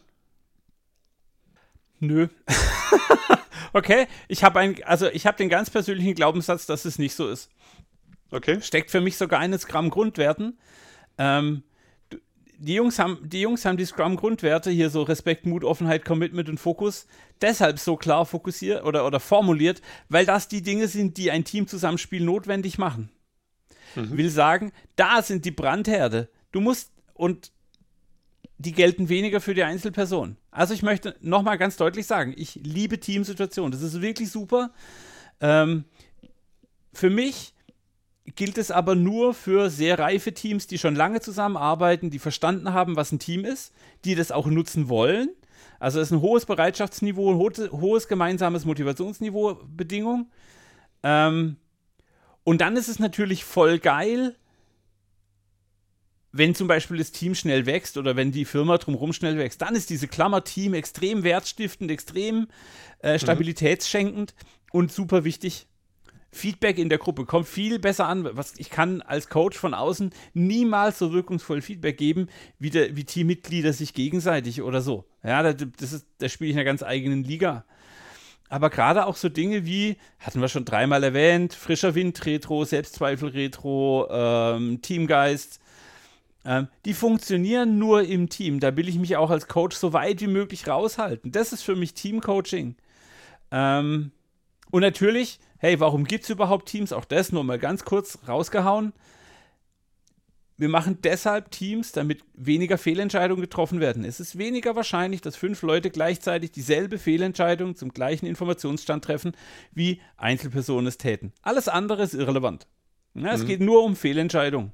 Nö. 2.00 2.28
okay, 3.72 4.06
ich 4.28 4.44
habe 4.44 4.60
ein, 4.60 4.82
also 4.84 5.08
ich 5.08 5.26
habe 5.26 5.36
den 5.36 5.48
ganz 5.48 5.70
persönlichen 5.70 6.14
Glaubenssatz, 6.14 6.66
dass 6.66 6.84
es 6.84 6.98
nicht 6.98 7.14
so 7.14 7.28
ist. 7.28 7.50
Okay. 8.30 8.60
Steckt 8.60 8.90
für 8.90 9.00
mich 9.00 9.16
sogar 9.16 9.40
eines 9.40 9.66
Gramm 9.66 9.90
Grundwerten. 9.90 10.58
Ähm, 11.16 11.62
die 12.58 12.74
Jungs 12.74 12.98
haben 12.98 13.18
die 13.22 13.40
Jungs 13.40 13.64
haben 13.64 13.76
die 13.76 13.84
Scrum 13.84 14.16
Grundwerte 14.16 14.70
hier 14.70 14.90
so 14.90 15.02
Respekt, 15.02 15.46
Mut, 15.46 15.64
Offenheit, 15.64 16.04
Commitment 16.04 16.48
und 16.48 16.58
Fokus 16.58 17.06
deshalb 17.40 17.78
so 17.78 17.96
klar 17.96 18.26
fokussiert 18.26 18.84
oder 18.84 19.06
oder 19.06 19.20
formuliert, 19.20 19.80
weil 20.08 20.26
das 20.26 20.48
die 20.48 20.62
Dinge 20.62 20.88
sind, 20.88 21.16
die 21.16 21.30
ein 21.30 21.44
Teamzusammenspiel 21.44 22.22
notwendig 22.22 22.76
machen. 22.76 23.10
Mhm. 23.94 24.16
Will 24.16 24.30
sagen, 24.30 24.72
da 24.96 25.22
sind 25.22 25.44
die 25.44 25.50
Brandherde. 25.52 26.28
Du 26.50 26.60
musst 26.60 26.92
und 27.14 27.52
die 28.58 28.72
gelten 28.72 29.08
weniger 29.08 29.40
für 29.40 29.54
die 29.54 29.62
Einzelperson. 29.62 30.36
Also 30.50 30.74
ich 30.74 30.82
möchte 30.82 31.16
nochmal 31.20 31.58
ganz 31.58 31.76
deutlich 31.76 32.06
sagen, 32.06 32.34
ich 32.36 32.56
liebe 32.56 32.98
Teamsituationen. 32.98 33.72
Das 33.72 33.82
ist 33.82 34.00
wirklich 34.02 34.30
super. 34.30 34.72
Ähm, 35.40 35.84
für 36.92 37.10
mich 37.10 37.54
gilt 38.34 38.58
es 38.58 38.70
aber 38.70 38.94
nur 38.94 39.32
für 39.32 39.70
sehr 39.70 39.98
reife 39.98 40.34
Teams, 40.34 40.66
die 40.66 40.78
schon 40.78 40.96
lange 40.96 41.20
zusammenarbeiten, 41.20 42.10
die 42.10 42.18
verstanden 42.18 42.72
haben, 42.72 42.96
was 42.96 43.12
ein 43.12 43.20
Team 43.20 43.44
ist, 43.44 43.72
die 44.04 44.16
das 44.16 44.32
auch 44.32 44.46
nutzen 44.46 44.88
wollen. 44.88 45.30
Also 45.78 46.00
es 46.00 46.08
ist 46.08 46.12
ein 46.12 46.20
hohes 46.20 46.44
Bereitschaftsniveau, 46.44 47.32
ein 47.32 47.70
hohes 47.70 48.08
gemeinsames 48.08 48.64
Motivationsniveau, 48.64 49.60
Bedingung. 49.68 50.30
Ähm, 51.04 51.56
und 52.42 52.60
dann 52.60 52.76
ist 52.76 52.88
es 52.88 52.98
natürlich 52.98 53.44
voll 53.44 53.78
geil, 53.78 54.34
wenn 56.32 56.54
zum 56.54 56.68
Beispiel 56.68 56.98
das 56.98 57.12
Team 57.12 57.34
schnell 57.34 57.66
wächst 57.66 57.96
oder 57.96 58.16
wenn 58.16 58.32
die 58.32 58.44
Firma 58.44 58.78
drumherum 58.78 59.12
schnell 59.12 59.38
wächst, 59.38 59.62
dann 59.62 59.74
ist 59.74 59.90
diese 59.90 60.08
Klammer 60.08 60.44
Team 60.44 60.74
extrem 60.74 61.22
wertstiftend, 61.24 61.90
extrem 61.90 62.48
äh, 63.02 63.14
mhm. 63.14 63.18
stabilitätsschenkend 63.18 64.34
mhm. 64.34 64.68
und 64.72 64.92
super 64.92 65.24
wichtig. 65.24 65.66
Feedback 66.30 66.78
in 66.78 66.90
der 66.90 66.98
Gruppe 66.98 67.24
kommt 67.24 67.48
viel 67.48 67.78
besser 67.78 68.06
an. 68.06 68.28
Was 68.32 68.54
ich 68.58 68.68
kann 68.68 69.00
als 69.00 69.30
Coach 69.30 69.56
von 69.56 69.72
außen 69.72 70.10
niemals 70.34 70.98
so 70.98 71.12
wirkungsvoll 71.12 71.62
Feedback 71.62 71.96
geben, 71.96 72.28
wie, 72.58 72.68
der, 72.68 72.96
wie 72.96 73.04
Teammitglieder 73.04 73.72
sich 73.72 73.94
gegenseitig 73.94 74.60
oder 74.60 74.82
so. 74.82 75.06
Ja, 75.24 75.42
das, 75.42 75.56
das 75.78 75.92
ist, 75.94 76.06
da 76.18 76.28
spiele 76.28 76.50
ich 76.50 76.54
in 76.54 76.60
einer 76.60 76.66
ganz 76.66 76.82
eigenen 76.82 77.24
Liga. 77.24 77.64
Aber 78.50 78.70
gerade 78.70 79.06
auch 79.06 79.16
so 79.16 79.28
Dinge 79.28 79.66
wie, 79.66 79.96
hatten 80.18 80.40
wir 80.40 80.48
schon 80.48 80.64
dreimal 80.64 81.02
erwähnt, 81.02 81.54
frischer 81.54 81.94
Wind 81.94 82.24
Retro, 82.24 82.64
Selbstzweifel 82.64 83.30
Retro, 83.30 84.08
ähm, 84.10 84.80
Teamgeist, 84.80 85.60
ähm, 86.44 86.68
die 86.84 86.94
funktionieren 86.94 87.78
nur 87.78 88.02
im 88.02 88.28
Team. 88.28 88.60
Da 88.60 88.76
will 88.76 88.88
ich 88.88 88.98
mich 88.98 89.16
auch 89.16 89.30
als 89.30 89.48
Coach 89.48 89.76
so 89.76 89.92
weit 89.92 90.20
wie 90.20 90.28
möglich 90.28 90.66
raushalten. 90.66 91.32
Das 91.32 91.52
ist 91.52 91.62
für 91.62 91.76
mich 91.76 91.94
Teamcoaching. 91.94 92.76
Ähm, 93.50 94.12
und 94.70 94.82
natürlich, 94.82 95.40
hey, 95.58 95.80
warum 95.80 96.04
gibt 96.04 96.24
es 96.24 96.30
überhaupt 96.30 96.68
Teams? 96.68 96.92
Auch 96.92 97.04
das 97.04 97.32
nur 97.32 97.44
mal 97.44 97.58
ganz 97.58 97.84
kurz 97.84 98.18
rausgehauen. 98.28 98.92
Wir 100.60 100.68
machen 100.68 100.98
deshalb 101.02 101.52
Teams, 101.52 101.92
damit 101.92 102.24
weniger 102.34 102.78
Fehlentscheidungen 102.78 103.40
getroffen 103.40 103.78
werden. 103.78 104.04
Es 104.04 104.18
ist 104.18 104.38
weniger 104.38 104.74
wahrscheinlich, 104.74 105.20
dass 105.20 105.36
fünf 105.36 105.62
Leute 105.62 105.88
gleichzeitig 105.88 106.50
dieselbe 106.50 106.98
Fehlentscheidung 106.98 107.76
zum 107.76 107.92
gleichen 107.92 108.26
Informationsstand 108.26 109.04
treffen, 109.04 109.32
wie 109.72 110.00
Einzelpersonen 110.16 110.88
es 110.88 110.98
täten. 110.98 111.32
Alles 111.42 111.68
andere 111.68 112.02
ist 112.02 112.14
irrelevant. 112.14 112.66
Ja, 113.14 113.20
mhm. 113.20 113.28
Es 113.28 113.46
geht 113.46 113.60
nur 113.60 113.84
um 113.84 113.94
Fehlentscheidungen. 113.94 114.72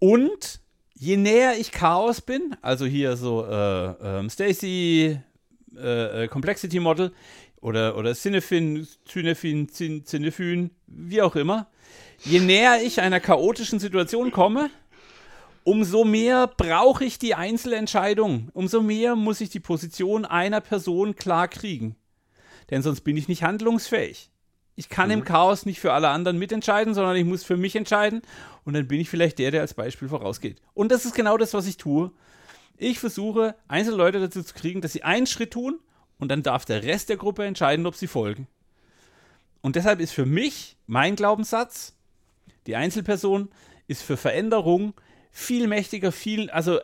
Und 0.00 0.60
je 0.94 1.16
näher 1.16 1.58
ich 1.58 1.70
Chaos 1.70 2.20
bin, 2.20 2.56
also 2.62 2.86
hier 2.86 3.16
so 3.16 3.44
äh, 3.44 4.20
äh, 4.20 4.28
Stacy, 4.30 5.20
äh, 5.76 6.26
Complexity 6.28 6.80
Model 6.80 7.12
oder, 7.60 7.96
oder 7.96 8.14
Cinefin, 8.14 8.88
Cinefin, 9.06 9.68
Cinefin, 9.68 10.70
wie 10.86 11.22
auch 11.22 11.36
immer, 11.36 11.68
je 12.24 12.40
näher 12.40 12.82
ich 12.82 13.00
einer 13.00 13.20
chaotischen 13.20 13.78
Situation 13.78 14.30
komme, 14.32 14.70
umso 15.64 16.04
mehr 16.04 16.46
brauche 16.46 17.04
ich 17.04 17.18
die 17.18 17.34
Einzelentscheidung, 17.34 18.48
umso 18.54 18.80
mehr 18.80 19.16
muss 19.16 19.42
ich 19.42 19.50
die 19.50 19.60
Position 19.60 20.24
einer 20.24 20.62
Person 20.62 21.14
klar 21.14 21.46
kriegen. 21.48 21.96
Denn 22.70 22.82
sonst 22.82 23.02
bin 23.02 23.16
ich 23.16 23.28
nicht 23.28 23.42
handlungsfähig. 23.42 24.30
Ich 24.80 24.88
kann 24.88 25.08
mhm. 25.08 25.12
im 25.12 25.24
Chaos 25.24 25.66
nicht 25.66 25.78
für 25.78 25.92
alle 25.92 26.08
anderen 26.08 26.38
mitentscheiden, 26.38 26.94
sondern 26.94 27.14
ich 27.14 27.26
muss 27.26 27.44
für 27.44 27.58
mich 27.58 27.76
entscheiden. 27.76 28.22
Und 28.64 28.72
dann 28.72 28.88
bin 28.88 28.98
ich 28.98 29.10
vielleicht 29.10 29.38
der, 29.38 29.50
der 29.50 29.60
als 29.60 29.74
Beispiel 29.74 30.08
vorausgeht. 30.08 30.56
Und 30.72 30.90
das 30.90 31.04
ist 31.04 31.14
genau 31.14 31.36
das, 31.36 31.52
was 31.52 31.66
ich 31.66 31.76
tue. 31.76 32.12
Ich 32.78 32.98
versuche, 32.98 33.56
einzelne 33.68 33.98
Leute 33.98 34.20
dazu 34.20 34.42
zu 34.42 34.54
kriegen, 34.54 34.80
dass 34.80 34.94
sie 34.94 35.02
einen 35.02 35.26
Schritt 35.26 35.50
tun 35.50 35.80
und 36.18 36.30
dann 36.30 36.42
darf 36.42 36.64
der 36.64 36.82
Rest 36.82 37.10
der 37.10 37.18
Gruppe 37.18 37.44
entscheiden, 37.44 37.84
ob 37.84 37.94
sie 37.94 38.06
folgen. 38.06 38.46
Und 39.60 39.76
deshalb 39.76 40.00
ist 40.00 40.12
für 40.12 40.24
mich 40.24 40.78
mein 40.86 41.14
Glaubenssatz, 41.14 41.94
die 42.66 42.74
Einzelperson 42.74 43.50
ist 43.86 44.02
für 44.02 44.16
Veränderung 44.16 44.94
viel 45.30 45.66
mächtiger, 45.66 46.10
viel, 46.10 46.48
also 46.48 46.80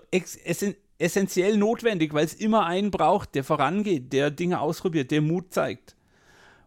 essentiell 0.99 1.57
notwendig, 1.57 2.13
weil 2.13 2.27
es 2.27 2.35
immer 2.35 2.67
einen 2.67 2.91
braucht, 2.91 3.35
der 3.35 3.43
vorangeht, 3.43 4.13
der 4.13 4.31
Dinge 4.31 4.61
ausprobiert, 4.61 5.11
der 5.11 5.23
Mut 5.23 5.55
zeigt 5.55 5.97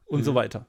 und 0.07 0.21
mhm. 0.21 0.23
so 0.23 0.33
weiter. 0.33 0.65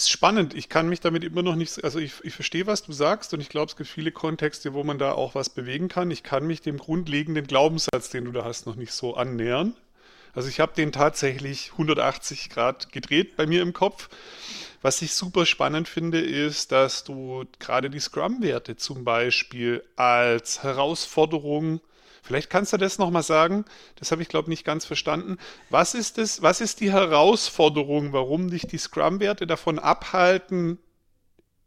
Ist 0.00 0.08
spannend. 0.08 0.54
Ich 0.54 0.70
kann 0.70 0.88
mich 0.88 1.00
damit 1.00 1.24
immer 1.24 1.42
noch 1.42 1.56
nicht, 1.56 1.84
also 1.84 1.98
ich, 1.98 2.14
ich 2.22 2.32
verstehe, 2.32 2.66
was 2.66 2.82
du 2.82 2.90
sagst 2.90 3.34
und 3.34 3.40
ich 3.40 3.50
glaube, 3.50 3.66
es 3.66 3.76
gibt 3.76 3.90
viele 3.90 4.10
Kontexte, 4.10 4.72
wo 4.72 4.82
man 4.82 4.98
da 4.98 5.12
auch 5.12 5.34
was 5.34 5.50
bewegen 5.50 5.88
kann. 5.88 6.10
Ich 6.10 6.22
kann 6.22 6.46
mich 6.46 6.62
dem 6.62 6.78
grundlegenden 6.78 7.46
Glaubenssatz, 7.46 8.08
den 8.08 8.24
du 8.24 8.32
da 8.32 8.42
hast, 8.42 8.64
noch 8.64 8.76
nicht 8.76 8.92
so 8.92 9.14
annähern. 9.14 9.74
Also 10.32 10.48
ich 10.48 10.58
habe 10.58 10.72
den 10.74 10.90
tatsächlich 10.90 11.72
180 11.72 12.48
Grad 12.48 12.92
gedreht 12.92 13.36
bei 13.36 13.44
mir 13.44 13.60
im 13.60 13.74
Kopf. 13.74 14.08
Was 14.80 15.02
ich 15.02 15.12
super 15.12 15.44
spannend 15.44 15.86
finde, 15.86 16.18
ist, 16.18 16.72
dass 16.72 17.04
du 17.04 17.44
gerade 17.58 17.90
die 17.90 18.00
Scrum-Werte 18.00 18.76
zum 18.76 19.04
Beispiel 19.04 19.84
als 19.96 20.62
Herausforderung 20.62 21.82
Vielleicht 22.30 22.48
kannst 22.48 22.72
du 22.72 22.76
das 22.76 22.96
nochmal 22.96 23.24
sagen. 23.24 23.64
Das 23.96 24.12
habe 24.12 24.22
ich, 24.22 24.28
glaube 24.28 24.44
ich, 24.44 24.50
nicht 24.50 24.64
ganz 24.64 24.84
verstanden. 24.84 25.36
Was 25.68 25.94
ist, 25.94 26.16
das, 26.16 26.42
was 26.42 26.60
ist 26.60 26.78
die 26.78 26.92
Herausforderung, 26.92 28.12
warum 28.12 28.50
dich 28.50 28.68
die 28.68 28.78
Scrum-Werte 28.78 29.48
davon 29.48 29.80
abhalten, 29.80 30.78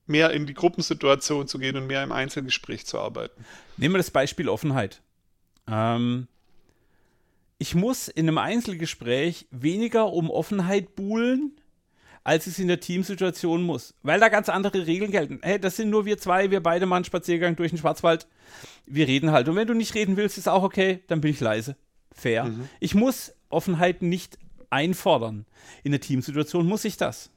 mehr 0.08 0.32
in 0.32 0.46
die 0.46 0.54
Gruppensituation 0.54 1.50
zu 1.50 1.60
gehen 1.60 1.76
und 1.76 1.88
mehr 1.88 2.02
im 2.02 2.14
Einzelgespräch 2.14 2.86
zu 2.86 2.98
arbeiten? 2.98 3.44
Nehmen 3.76 3.96
wir 3.96 3.98
das 3.98 4.10
Beispiel 4.10 4.48
Offenheit. 4.48 5.02
Ähm, 5.68 6.30
ich 7.58 7.76
muss 7.76 8.08
in 8.08 8.30
einem 8.30 8.38
Einzelgespräch 8.38 9.48
weniger 9.52 10.14
um 10.14 10.30
Offenheit 10.30 10.96
buhlen, 10.96 11.60
als 12.24 12.48
es 12.48 12.60
in 12.60 12.68
der 12.68 12.80
Teamsituation 12.80 13.64
muss. 13.64 13.94
Weil 14.02 14.20
da 14.20 14.30
ganz 14.30 14.50
andere 14.50 14.88
Regeln 14.88 15.12
gelten. 15.12 15.40
Hey, 15.42 15.60
das 15.60 15.76
sind 15.76 15.90
nur 15.90 16.06
wir 16.06 16.18
zwei, 16.18 16.52
wir 16.52 16.64
beide 16.64 16.86
machen 16.86 16.98
einen 16.98 17.06
Spaziergang 17.06 17.56
durch 17.56 17.72
den 17.72 17.78
Schwarzwald. 17.78 18.28
Wir 18.86 19.08
reden 19.08 19.32
halt. 19.32 19.50
Und 19.50 19.56
wenn 19.56 19.68
du 19.68 19.74
nicht 19.74 19.96
reden 19.96 20.18
willst, 20.18 20.38
ist 20.38 20.48
auch 20.48 20.64
okay, 20.64 21.02
dann 21.08 21.22
bin 21.22 21.32
ich 21.32 21.40
leise. 21.40 21.76
Fair. 22.12 22.46
Mhm. 22.46 22.70
Ich 22.80 22.96
muss 22.96 23.34
Offenheit 23.50 24.02
nicht 24.02 24.38
einfordern. 24.70 25.46
In 25.84 25.92
der 25.92 26.02
Teamsituation 26.02 26.66
muss 26.66 26.86
ich 26.86 26.98
das. 26.98 27.30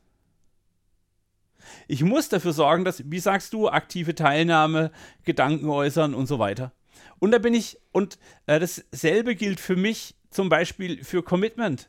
Ich 1.89 2.03
muss 2.03 2.29
dafür 2.29 2.53
sorgen, 2.53 2.85
dass, 2.85 3.11
wie 3.11 3.19
sagst 3.19 3.53
du, 3.53 3.69
aktive 3.69 4.15
Teilnahme, 4.15 4.93
Gedanken 5.25 5.69
äußern 5.69 6.15
und 6.15 6.27
so 6.27 6.39
weiter. 6.39 6.73
Und 7.19 7.33
da 7.33 7.39
bin 7.39 7.55
ich, 7.55 7.79
und 7.93 8.19
äh, 8.47 8.61
dasselbe 8.61 9.35
gilt 9.35 9.59
für 9.59 9.77
mich 9.77 10.15
zum 10.31 10.49
Beispiel 10.49 11.03
für 11.03 11.23
Commitment. 11.23 11.89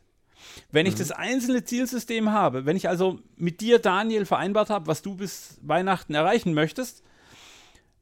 Wenn 0.71 0.85
ich 0.85 0.95
mhm. 0.95 0.99
das 0.99 1.11
einzelne 1.11 1.63
Zielsystem 1.63 2.31
habe, 2.31 2.65
wenn 2.65 2.77
ich 2.77 2.89
also 2.89 3.19
mit 3.35 3.61
dir, 3.61 3.79
Daniel, 3.79 4.25
vereinbart 4.25 4.69
habe, 4.69 4.87
was 4.87 5.01
du 5.01 5.15
bis 5.15 5.57
Weihnachten 5.61 6.13
erreichen 6.13 6.53
möchtest, 6.53 7.03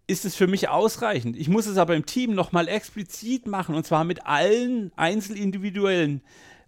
ist 0.07 0.25
es 0.25 0.35
für 0.35 0.47
mich 0.47 0.69
ausreichend. 0.69 1.35
Ich 1.35 1.49
muss 1.49 1.65
es 1.65 1.77
aber 1.77 1.95
im 1.95 2.05
Team 2.05 2.35
nochmal 2.35 2.67
explizit 2.67 3.47
machen 3.47 3.75
und 3.75 3.85
zwar 3.85 4.03
mit 4.03 4.25
allen 4.25 4.91
einzelindividuellen 4.95 6.21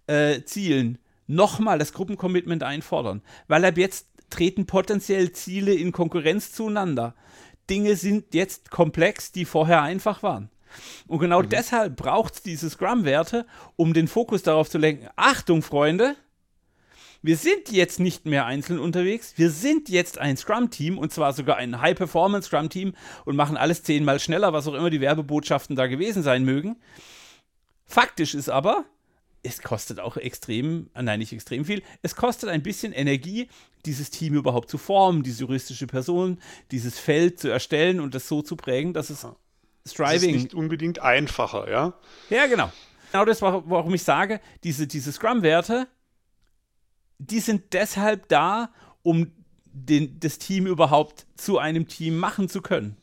äh, 0.06 0.42
Zielen 0.42 0.98
nochmal 1.26 1.78
das 1.78 1.92
Gruppencommitment 1.92 2.62
einfordern, 2.62 3.22
weil 3.46 3.64
ab 3.64 3.76
jetzt 3.76 4.06
treten 4.30 4.66
potenziell 4.66 5.32
Ziele 5.32 5.74
in 5.74 5.92
Konkurrenz 5.92 6.52
zueinander. 6.52 7.14
Dinge 7.70 7.96
sind 7.96 8.34
jetzt 8.34 8.70
komplex, 8.70 9.30
die 9.30 9.44
vorher 9.44 9.82
einfach 9.82 10.22
waren. 10.22 10.50
Und 11.06 11.18
genau 11.18 11.42
mhm. 11.42 11.48
deshalb 11.48 11.96
braucht 11.96 12.34
es 12.34 12.42
diese 12.42 12.70
Scrum-Werte, 12.70 13.46
um 13.76 13.94
den 13.94 14.08
Fokus 14.08 14.42
darauf 14.42 14.70
zu 14.70 14.78
lenken. 14.78 15.08
Achtung, 15.16 15.62
Freunde, 15.62 16.16
wir 17.20 17.36
sind 17.36 17.70
jetzt 17.72 17.98
nicht 17.98 18.26
mehr 18.26 18.46
einzeln 18.46 18.78
unterwegs, 18.78 19.34
wir 19.36 19.50
sind 19.50 19.88
jetzt 19.88 20.18
ein 20.18 20.36
Scrum-Team 20.36 20.98
und 20.98 21.12
zwar 21.12 21.32
sogar 21.32 21.56
ein 21.56 21.80
High-Performance-Scrum-Team 21.80 22.94
und 23.24 23.36
machen 23.36 23.56
alles 23.56 23.82
zehnmal 23.82 24.20
schneller, 24.20 24.52
was 24.52 24.68
auch 24.68 24.74
immer 24.74 24.90
die 24.90 25.00
Werbebotschaften 25.00 25.74
da 25.74 25.88
gewesen 25.88 26.22
sein 26.22 26.44
mögen. 26.44 26.76
Faktisch 27.84 28.34
ist 28.34 28.48
aber, 28.48 28.84
es 29.42 29.62
kostet 29.62 29.98
auch 29.98 30.16
extrem, 30.16 30.90
äh, 30.94 31.02
nein, 31.02 31.18
nicht 31.18 31.32
extrem 31.32 31.64
viel, 31.64 31.82
es 32.02 32.14
kostet 32.14 32.50
ein 32.50 32.62
bisschen 32.62 32.92
Energie, 32.92 33.48
dieses 33.84 34.10
Team 34.10 34.34
überhaupt 34.34 34.70
zu 34.70 34.78
formen, 34.78 35.22
diese 35.22 35.40
juristische 35.40 35.86
Person, 35.86 36.38
dieses 36.70 36.98
Feld 36.98 37.40
zu 37.40 37.48
erstellen 37.48 38.00
und 38.00 38.14
das 38.14 38.28
so 38.28 38.42
zu 38.42 38.56
prägen, 38.56 38.92
dass 38.92 39.10
es 39.10 39.26
Striving. 39.88 40.12
Das 40.14 40.22
ist 40.22 40.32
nicht 40.32 40.54
unbedingt 40.54 41.00
einfacher, 41.00 41.70
ja? 41.70 41.94
Ja, 42.30 42.46
genau. 42.46 42.70
Genau 43.12 43.24
das, 43.24 43.40
warum 43.42 43.94
ich 43.94 44.02
sage, 44.02 44.40
diese, 44.64 44.86
diese 44.86 45.12
Scrum-Werte, 45.12 45.88
die 47.18 47.40
sind 47.40 47.72
deshalb 47.72 48.28
da, 48.28 48.70
um 49.02 49.32
den, 49.64 50.20
das 50.20 50.38
Team 50.38 50.66
überhaupt 50.66 51.26
zu 51.36 51.58
einem 51.58 51.88
Team 51.88 52.18
machen 52.18 52.48
zu 52.48 52.60
können. 52.60 52.96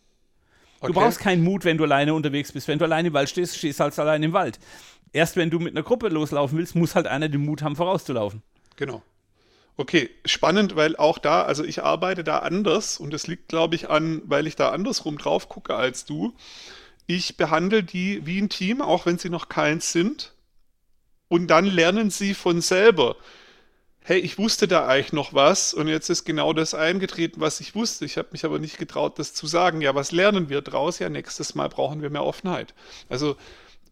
Okay. 0.79 0.93
Du 0.93 0.99
brauchst 0.99 1.19
keinen 1.19 1.43
Mut, 1.43 1.65
wenn 1.65 1.77
du 1.77 1.83
alleine 1.85 2.13
unterwegs 2.13 2.51
bist. 2.51 2.67
Wenn 2.67 2.79
du 2.79 2.85
alleine 2.85 3.07
im 3.07 3.13
Wald 3.13 3.29
stehst, 3.29 3.57
stehst 3.57 3.79
du 3.79 3.83
halt 3.83 3.97
allein 3.97 4.21
im 4.23 4.33
Wald. 4.33 4.59
Erst 5.13 5.35
wenn 5.37 5.49
du 5.49 5.59
mit 5.59 5.73
einer 5.73 5.83
Gruppe 5.83 6.09
loslaufen 6.09 6.57
willst, 6.57 6.75
muss 6.75 6.95
halt 6.95 7.07
einer 7.07 7.29
den 7.29 7.41
Mut 7.43 7.61
haben, 7.61 7.75
vorauszulaufen. 7.75 8.43
Genau. 8.75 9.01
Okay, 9.77 10.09
spannend, 10.25 10.75
weil 10.75 10.95
auch 10.95 11.17
da, 11.17 11.43
also 11.43 11.63
ich 11.63 11.83
arbeite 11.83 12.23
da 12.23 12.39
anders 12.39 12.97
und 12.97 13.11
das 13.11 13.27
liegt, 13.27 13.49
glaube 13.49 13.75
ich, 13.75 13.89
an, 13.89 14.21
weil 14.25 14.47
ich 14.47 14.55
da 14.55 14.69
andersrum 14.69 15.17
drauf 15.17 15.49
gucke 15.49 15.75
als 15.75 16.05
du. 16.05 16.33
Ich 17.07 17.37
behandle 17.37 17.83
die 17.83 18.25
wie 18.25 18.41
ein 18.41 18.49
Team, 18.49 18.81
auch 18.81 19.05
wenn 19.05 19.17
sie 19.17 19.29
noch 19.29 19.49
keins 19.49 19.91
sind. 19.91 20.33
Und 21.27 21.47
dann 21.47 21.65
lernen 21.65 22.09
sie 22.09 22.33
von 22.33 22.61
selber. 22.61 23.15
Hey, 24.01 24.19
ich 24.19 24.37
wusste 24.37 24.67
da 24.67 24.87
eigentlich 24.87 25.13
noch 25.13 25.33
was 25.33 25.73
und 25.73 25.87
jetzt 25.87 26.09
ist 26.09 26.25
genau 26.25 26.53
das 26.53 26.75
eingetreten, 26.75 27.41
was 27.41 27.59
ich 27.59 27.73
wusste. 27.73 28.05
Ich 28.05 28.17
habe 28.17 28.29
mich 28.31 28.45
aber 28.45 28.59
nicht 28.59 28.77
getraut, 28.77 29.17
das 29.17 29.33
zu 29.33 29.47
sagen. 29.47 29.81
Ja, 29.81 29.95
was 29.95 30.11
lernen 30.11 30.49
wir 30.49 30.61
draus? 30.61 30.99
Ja, 30.99 31.09
nächstes 31.09 31.55
Mal 31.55 31.69
brauchen 31.69 32.03
wir 32.03 32.11
mehr 32.11 32.23
Offenheit. 32.23 32.75
Also 33.09 33.35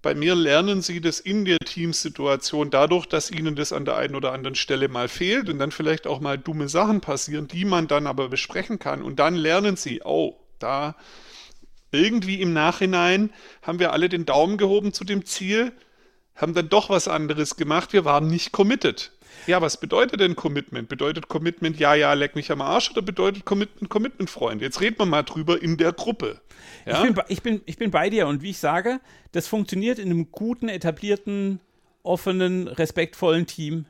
bei 0.04 0.14
mir 0.14 0.36
lernen 0.36 0.82
sie 0.82 1.02
das 1.02 1.20
in 1.20 1.46
der 1.46 1.58
Teamsituation 1.60 2.70
dadurch, 2.70 3.08
dass 3.08 3.32
ihnen 3.32 3.56
das 3.56 3.74
an 3.74 3.86
der 3.86 3.96
einen 3.96 4.16
oder 4.16 4.34
anderen 4.34 4.54
Stelle 4.54 4.88
mal 4.88 5.08
fehlt 5.08 5.50
und 5.50 5.58
dann 5.58 5.72
vielleicht 5.72 6.06
auch 6.06 6.20
mal 6.20 6.38
dumme 6.38 6.70
Sachen 6.70 7.02
passieren, 7.02 7.48
die 7.48 7.66
man 7.66 7.88
dann 7.88 8.06
aber 8.06 8.30
besprechen 8.30 8.80
kann. 8.80 9.02
Und 9.02 9.18
dann 9.18 9.36
lernen 9.36 9.78
sie, 9.78 10.02
oh, 10.04 10.36
da 10.60 10.96
irgendwie 11.94 12.42
im 12.42 12.54
Nachhinein 12.54 13.32
haben 13.62 13.80
wir 13.80 13.94
alle 13.94 14.10
den 14.10 14.26
Daumen 14.26 14.58
gehoben 14.58 14.94
zu 14.94 15.04
dem 15.04 15.26
Ziel, 15.26 15.72
haben 16.36 16.54
dann 16.54 16.70
doch 16.70 16.90
was 16.90 17.08
anderes 17.08 17.56
gemacht, 17.56 17.94
wir 17.94 18.06
waren 18.06 18.28
nicht 18.28 18.52
committed. 18.52 19.12
Ja, 19.48 19.62
was 19.62 19.78
bedeutet 19.78 20.20
denn 20.20 20.36
Commitment? 20.36 20.88
Bedeutet 20.90 21.28
Commitment, 21.28 21.78
ja, 21.78 21.96
ja, 21.96 22.14
leck 22.14 22.36
mich 22.36 22.52
am 22.52 22.62
Arsch 22.62 22.92
oder 22.92 23.02
bedeutet 23.02 23.46
Commitment, 23.46 23.90
Commitment, 23.90 24.30
Freund? 24.30 24.62
Jetzt 24.62 24.80
reden 24.80 24.98
wir 25.00 25.06
mal 25.06 25.24
drüber 25.24 25.62
in 25.62 25.78
der 25.78 25.92
Gruppe. 25.92 26.42
Ja? 26.86 27.04
Ich, 27.04 27.14
bin, 27.14 27.24
ich, 27.28 27.42
bin, 27.42 27.62
ich 27.66 27.78
bin 27.78 27.92
bei 27.92 28.10
dir 28.10 28.28
und 28.28 28.42
wie 28.42 28.52
ich 28.52 28.60
sage, 28.60 29.00
das 29.32 29.48
funktioniert 29.48 30.00
in 30.00 30.12
einem 30.12 30.32
guten, 30.32 30.70
etablierten, 30.70 31.60
offenen, 32.04 32.68
respektvollen 32.68 33.46
Team. 33.46 33.86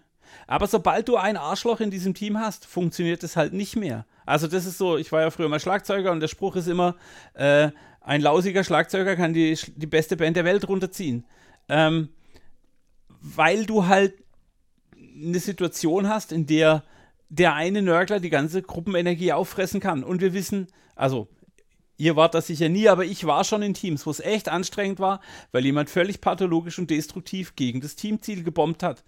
Aber 0.48 0.68
sobald 0.68 1.08
du 1.08 1.18
ein 1.18 1.38
Arschloch 1.38 1.80
in 1.80 1.92
diesem 1.92 2.14
Team 2.14 2.40
hast, 2.40 2.66
funktioniert 2.66 3.24
es 3.24 3.36
halt 3.36 3.54
nicht 3.54 3.76
mehr. 3.76 4.06
Also 4.26 4.48
das 4.48 4.66
ist 4.66 4.78
so, 4.78 4.98
ich 4.98 5.12
war 5.12 5.22
ja 5.22 5.32
früher 5.32 5.50
mal 5.50 5.60
Schlagzeuger 5.60 6.12
und 6.12 6.20
der 6.20 6.28
Spruch 6.28 6.56
ist 6.56 6.68
immer, 6.68 6.96
äh, 7.34 7.70
ein 8.04 8.22
lausiger 8.22 8.64
Schlagzeuger 8.64 9.16
kann 9.16 9.34
die, 9.34 9.58
die 9.76 9.88
beste 9.88 10.18
Band 10.18 10.38
der 10.38 10.46
Welt 10.46 10.68
runterziehen. 10.68 11.26
Ähm, 11.70 12.10
weil 13.22 13.66
du 13.66 13.88
halt 13.88 14.14
eine 15.16 15.40
Situation 15.40 16.10
hast, 16.10 16.32
in 16.32 16.46
der 16.46 16.84
der 17.34 17.56
eine 17.56 17.82
Nörgler 17.82 18.20
die 18.20 18.30
ganze 18.30 18.62
Gruppenenergie 18.62 19.34
auffressen 19.34 19.80
kann. 19.80 20.04
Und 20.04 20.22
wir 20.22 20.34
wissen, 20.34 20.68
also 20.96 21.28
ihr 21.98 22.16
wart 22.16 22.36
das 22.36 22.46
sicher 22.46 22.70
nie, 22.70 22.88
aber 22.88 23.06
ich 23.06 23.26
war 23.26 23.44
schon 23.44 23.64
in 23.64 23.74
Teams, 23.74 24.06
wo 24.06 24.12
es 24.12 24.20
echt 24.20 24.50
anstrengend 24.50 25.00
war, 25.00 25.20
weil 25.52 25.66
jemand 25.66 25.90
völlig 25.90 26.22
pathologisch 26.22 26.78
und 26.78 26.92
destruktiv 26.92 27.56
gegen 27.56 27.82
das 27.82 27.96
Teamziel 27.96 28.44
gebombt 28.44 28.84
hat. 28.84 29.04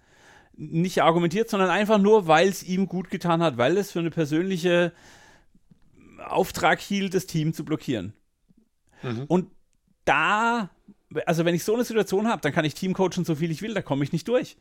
Nicht 0.56 1.02
argumentiert, 1.02 1.48
sondern 1.48 1.70
einfach 1.70 1.98
nur, 1.98 2.26
weil 2.26 2.48
es 2.48 2.64
ihm 2.64 2.88
gut 2.88 3.10
getan 3.10 3.42
hat, 3.42 3.58
weil 3.58 3.76
es 3.76 3.92
für 3.92 4.00
eine 4.00 4.10
persönliche 4.10 4.92
Auftrag 6.26 6.80
hielt, 6.80 7.14
das 7.14 7.26
Team 7.26 7.52
zu 7.52 7.64
blockieren. 7.64 8.12
Mhm. 9.06 9.24
Und 9.28 9.50
da, 10.04 10.70
also 11.24 11.44
wenn 11.44 11.54
ich 11.54 11.64
so 11.64 11.74
eine 11.74 11.84
Situation 11.84 12.28
habe, 12.28 12.42
dann 12.42 12.52
kann 12.52 12.64
ich 12.64 12.74
Teamcoachen 12.74 13.24
so 13.24 13.34
viel 13.34 13.50
ich 13.50 13.62
will, 13.62 13.74
da 13.74 13.82
komme 13.82 14.04
ich 14.04 14.12
nicht 14.12 14.28
durch. 14.28 14.56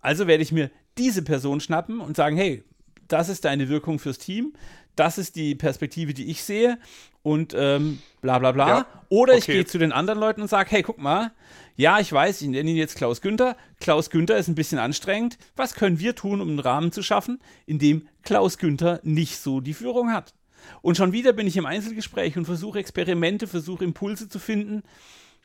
Also 0.00 0.26
werde 0.26 0.42
ich 0.42 0.52
mir 0.52 0.70
diese 0.98 1.22
Person 1.22 1.60
schnappen 1.60 2.00
und 2.00 2.16
sagen, 2.16 2.36
hey, 2.36 2.62
das 3.08 3.28
ist 3.28 3.44
deine 3.44 3.68
Wirkung 3.68 3.98
fürs 3.98 4.18
Team, 4.18 4.54
das 4.96 5.18
ist 5.18 5.36
die 5.36 5.54
Perspektive, 5.54 6.14
die 6.14 6.30
ich 6.30 6.42
sehe 6.42 6.78
und 7.22 7.54
ähm, 7.56 7.98
bla 8.20 8.38
bla 8.38 8.52
bla. 8.52 8.68
Ja, 8.68 8.86
Oder 9.08 9.32
okay. 9.32 9.38
ich 9.38 9.46
gehe 9.46 9.66
zu 9.66 9.78
den 9.78 9.92
anderen 9.92 10.18
Leuten 10.18 10.42
und 10.42 10.48
sage, 10.48 10.70
hey, 10.70 10.82
guck 10.82 10.98
mal, 10.98 11.32
ja, 11.76 12.00
ich 12.00 12.10
weiß, 12.10 12.40
ich 12.40 12.48
nenne 12.48 12.70
ihn 12.70 12.76
jetzt 12.76 12.96
Klaus 12.96 13.20
Günther. 13.20 13.56
Klaus 13.80 14.10
Günther 14.10 14.38
ist 14.38 14.48
ein 14.48 14.54
bisschen 14.54 14.78
anstrengend. 14.78 15.36
Was 15.54 15.74
können 15.74 15.98
wir 15.98 16.14
tun, 16.14 16.40
um 16.40 16.48
einen 16.48 16.58
Rahmen 16.58 16.92
zu 16.92 17.02
schaffen, 17.02 17.38
in 17.66 17.78
dem 17.78 18.08
Klaus 18.22 18.56
Günther 18.58 19.00
nicht 19.02 19.38
so 19.38 19.60
die 19.60 19.74
Führung 19.74 20.12
hat? 20.12 20.34
Und 20.82 20.96
schon 20.96 21.12
wieder 21.12 21.32
bin 21.32 21.46
ich 21.46 21.56
im 21.56 21.66
Einzelgespräch 21.66 22.36
und 22.36 22.44
versuche 22.44 22.78
Experimente, 22.78 23.46
versuche 23.46 23.84
Impulse 23.84 24.28
zu 24.28 24.38
finden, 24.38 24.82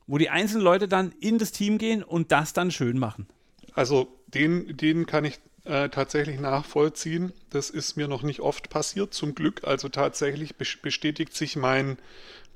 wo 0.08 0.18
die 0.18 0.30
einzelnen 0.30 0.64
Leute 0.64 0.88
dann 0.88 1.14
in 1.20 1.38
das 1.38 1.52
Team 1.52 1.78
gehen 1.78 2.04
und 2.04 2.32
das 2.32 2.54
dann 2.54 2.72
schön 2.72 2.98
machen. 3.00 3.28
Also 3.74 4.08
den, 4.28 4.76
den 4.76 5.06
kann 5.06 5.26
ich 5.26 5.40
äh, 5.64 5.90
tatsächlich 5.90 6.40
nachvollziehen. 6.40 7.34
Das 7.50 7.70
ist 7.70 7.96
mir 7.96 8.08
noch 8.08 8.24
nicht 8.24 8.40
oft 8.40 8.70
passiert, 8.70 9.14
zum 9.14 9.36
Glück. 9.36 9.64
Also 9.64 9.90
tatsächlich 9.90 10.56
bestätigt 10.56 11.36
sich 11.36 11.56
mein, 11.56 11.98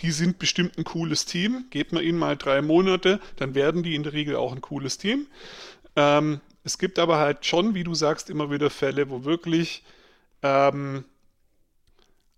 die 0.01 0.11
sind 0.11 0.39
bestimmt 0.39 0.77
ein 0.77 0.83
cooles 0.83 1.25
Team. 1.25 1.65
Gebt 1.69 1.93
man 1.93 2.03
ihnen 2.03 2.17
mal 2.17 2.35
drei 2.35 2.61
Monate, 2.61 3.19
dann 3.35 3.55
werden 3.55 3.83
die 3.83 3.95
in 3.95 4.03
der 4.03 4.13
Regel 4.13 4.35
auch 4.35 4.53
ein 4.53 4.61
cooles 4.61 4.97
Team. 4.97 5.27
Ähm, 5.95 6.41
es 6.63 6.77
gibt 6.79 6.97
aber 6.97 7.19
halt 7.19 7.45
schon, 7.45 7.75
wie 7.75 7.83
du 7.83 7.93
sagst, 7.93 8.29
immer 8.29 8.49
wieder 8.49 8.69
Fälle, 8.69 9.09
wo 9.09 9.23
wirklich 9.23 9.83
ähm, 10.41 11.05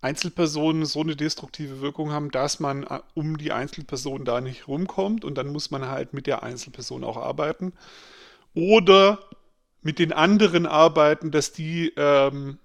Einzelpersonen 0.01 0.85
so 0.85 1.01
eine 1.01 1.15
destruktive 1.15 1.81
Wirkung 1.81 2.11
haben, 2.11 2.31
dass 2.31 2.59
man 2.59 2.83
äh, 2.83 2.99
um 3.15 3.37
die 3.37 3.51
Einzelperson 3.51 4.25
da 4.25 4.41
nicht 4.41 4.67
rumkommt 4.67 5.25
und 5.25 5.35
dann 5.35 5.47
muss 5.47 5.71
man 5.71 5.87
halt 5.87 6.13
mit 6.13 6.27
der 6.27 6.43
Einzelperson 6.43 7.03
auch 7.03 7.17
arbeiten. 7.17 7.73
Oder 8.53 9.19
mit 9.81 9.99
den 9.99 10.13
anderen 10.13 10.65
arbeiten, 10.65 11.31
dass 11.31 11.53
die 11.53 11.93
ähm, 11.95 12.57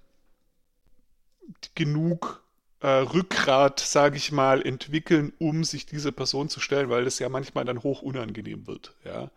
genug 1.75 2.43
äh, 2.81 2.87
Rückgrat, 2.87 3.79
sage 3.79 4.17
ich 4.17 4.31
mal, 4.31 4.61
entwickeln, 4.61 5.33
um 5.39 5.63
sich 5.63 5.85
dieser 5.85 6.11
Person 6.11 6.49
zu 6.49 6.59
stellen, 6.59 6.89
weil 6.89 7.05
das 7.05 7.19
ja 7.19 7.29
manchmal 7.29 7.65
dann 7.65 7.81
hoch 7.83 8.01
unangenehm 8.01 8.67
wird. 8.67 8.93
Ja. 9.05 9.31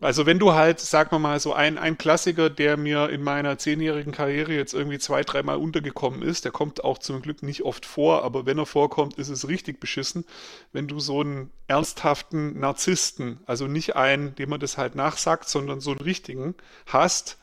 Also 0.00 0.26
wenn 0.26 0.38
du 0.38 0.52
halt, 0.52 0.78
sag 0.80 1.10
mal 1.10 1.18
mal, 1.18 1.40
so 1.40 1.54
ein, 1.54 1.78
ein 1.78 1.96
Klassiker, 1.96 2.50
der 2.50 2.76
mir 2.76 3.08
in 3.08 3.22
meiner 3.22 3.56
zehnjährigen 3.56 4.12
Karriere 4.12 4.52
jetzt 4.52 4.74
irgendwie 4.74 4.98
zwei, 4.98 5.22
dreimal 5.22 5.56
untergekommen 5.56 6.20
ist, 6.22 6.44
der 6.44 6.52
kommt 6.52 6.84
auch 6.84 6.98
zum 6.98 7.22
Glück 7.22 7.42
nicht 7.42 7.62
oft 7.62 7.86
vor, 7.86 8.22
aber 8.22 8.44
wenn 8.44 8.58
er 8.58 8.66
vorkommt, 8.66 9.14
ist 9.14 9.30
es 9.30 9.48
richtig 9.48 9.80
beschissen, 9.80 10.24
wenn 10.72 10.86
du 10.86 11.00
so 11.00 11.20
einen 11.20 11.50
ernsthaften 11.66 12.58
Narzissten, 12.60 13.40
also 13.46 13.66
nicht 13.68 13.96
einen, 13.96 14.34
dem 14.34 14.50
man 14.50 14.60
das 14.60 14.76
halt 14.76 14.96
nachsagt, 14.96 15.48
sondern 15.48 15.80
so 15.80 15.92
einen 15.92 16.00
richtigen 16.00 16.54
hast, 16.86 17.38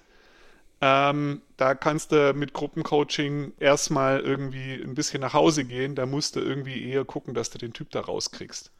ähm, 0.81 1.41
da 1.57 1.75
kannst 1.75 2.11
du 2.11 2.33
mit 2.33 2.53
Gruppencoaching 2.53 3.53
erstmal 3.59 4.19
irgendwie 4.19 4.73
ein 4.75 4.95
bisschen 4.95 5.21
nach 5.21 5.33
Hause 5.33 5.65
gehen, 5.65 5.95
da 5.95 6.05
musst 6.05 6.35
du 6.35 6.39
irgendwie 6.41 6.87
eher 6.87 7.05
gucken, 7.05 7.33
dass 7.33 7.49
du 7.49 7.57
den 7.57 7.73
Typ 7.73 7.89
da 7.91 8.01
rauskriegst. 8.01 8.71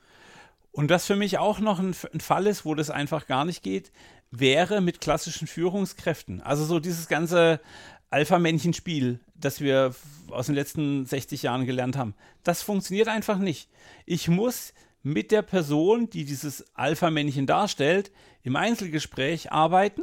Und 0.73 0.89
was 0.89 1.05
für 1.05 1.15
mich 1.15 1.37
auch 1.37 1.59
noch 1.59 1.79
ein, 1.79 1.95
ein, 2.13 2.19
Fall 2.19 2.47
ist, 2.47 2.65
wo 2.65 2.73
das 2.73 2.89
einfach 2.89 3.27
gar 3.27 3.45
nicht 3.45 3.61
geht, 3.61 3.91
wäre 4.31 4.81
mit 4.81 4.99
klassischen 4.99 5.47
Führungskräften. 5.47 6.41
Also 6.41 6.65
so 6.65 6.79
dieses 6.79 7.07
ganze 7.07 7.61
Alpha-Männchen-Spiel, 8.09 9.19
das 9.35 9.61
wir 9.61 9.93
aus 10.31 10.47
den 10.47 10.55
letzten 10.55 11.05
60 11.05 11.43
Jahren 11.43 11.67
gelernt 11.67 11.95
haben. 11.95 12.15
Das 12.43 12.63
funktioniert 12.63 13.07
einfach 13.07 13.37
nicht. 13.37 13.69
Ich 14.07 14.27
muss 14.27 14.73
mit 15.03 15.31
der 15.31 15.43
Person, 15.43 16.09
die 16.09 16.25
dieses 16.25 16.65
Alpha-Männchen 16.75 17.45
darstellt, 17.45 18.11
im 18.41 18.55
Einzelgespräch 18.55 19.51
arbeiten, 19.51 20.01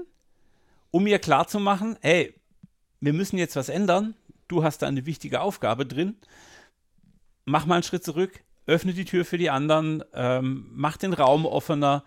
um 0.93 1.05
ihr 1.09 1.19
klarzumachen, 1.19 1.99
hey, 2.01 2.33
wir 3.01 3.13
müssen 3.13 3.39
jetzt 3.39 3.57
was 3.57 3.71
ändern. 3.71 4.15
Du 4.47 4.63
hast 4.63 4.83
da 4.83 4.87
eine 4.87 5.05
wichtige 5.05 5.41
Aufgabe 5.41 5.85
drin. 5.85 6.15
Mach 7.45 7.67
mal 7.67 7.77
einen 7.77 7.83
Schritt 7.83 8.05
zurück 8.05 8.45
öffne 8.71 8.95
die 8.95 9.05
Tür 9.05 9.25
für 9.25 9.39
die 9.39 9.51
anderen, 9.51 10.03
ähm, 10.15 10.71
mach 10.73 10.97
den 10.97 11.13
Raum 11.13 11.45
offener. 11.45 12.05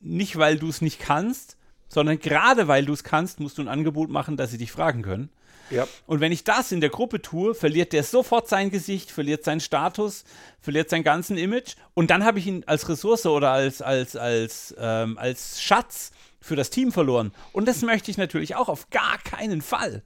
Nicht, 0.00 0.38
weil 0.38 0.58
du 0.58 0.68
es 0.68 0.80
nicht 0.80 1.00
kannst, 1.00 1.56
sondern 1.88 2.18
gerade 2.18 2.68
weil 2.68 2.84
du 2.84 2.92
es 2.92 3.04
kannst, 3.04 3.40
musst 3.40 3.58
du 3.58 3.62
ein 3.62 3.68
Angebot 3.68 4.10
machen, 4.10 4.36
dass 4.36 4.50
sie 4.50 4.58
dich 4.58 4.72
fragen 4.72 5.02
können. 5.02 5.30
Ja. 5.70 5.86
Und 6.06 6.20
wenn 6.20 6.32
ich 6.32 6.44
das 6.44 6.72
in 6.72 6.80
der 6.80 6.88
Gruppe 6.88 7.20
tue, 7.20 7.54
verliert 7.54 7.92
der 7.92 8.02
sofort 8.02 8.48
sein 8.48 8.70
Gesicht, 8.70 9.10
verliert 9.10 9.44
seinen 9.44 9.60
Status, 9.60 10.24
verliert 10.60 10.88
sein 10.88 11.04
ganzen 11.04 11.36
Image. 11.36 11.74
Und 11.94 12.10
dann 12.10 12.24
habe 12.24 12.38
ich 12.38 12.46
ihn 12.46 12.64
als 12.66 12.88
Ressource 12.88 13.26
oder 13.26 13.50
als, 13.50 13.82
als, 13.82 14.16
als, 14.16 14.74
ähm, 14.78 15.18
als 15.18 15.60
Schatz 15.60 16.12
für 16.40 16.56
das 16.56 16.70
Team 16.70 16.90
verloren. 16.90 17.32
Und 17.52 17.68
das 17.68 17.82
möchte 17.82 18.10
ich 18.10 18.16
natürlich 18.16 18.54
auch 18.54 18.68
auf 18.68 18.88
gar 18.90 19.18
keinen 19.18 19.60
Fall 19.60 20.02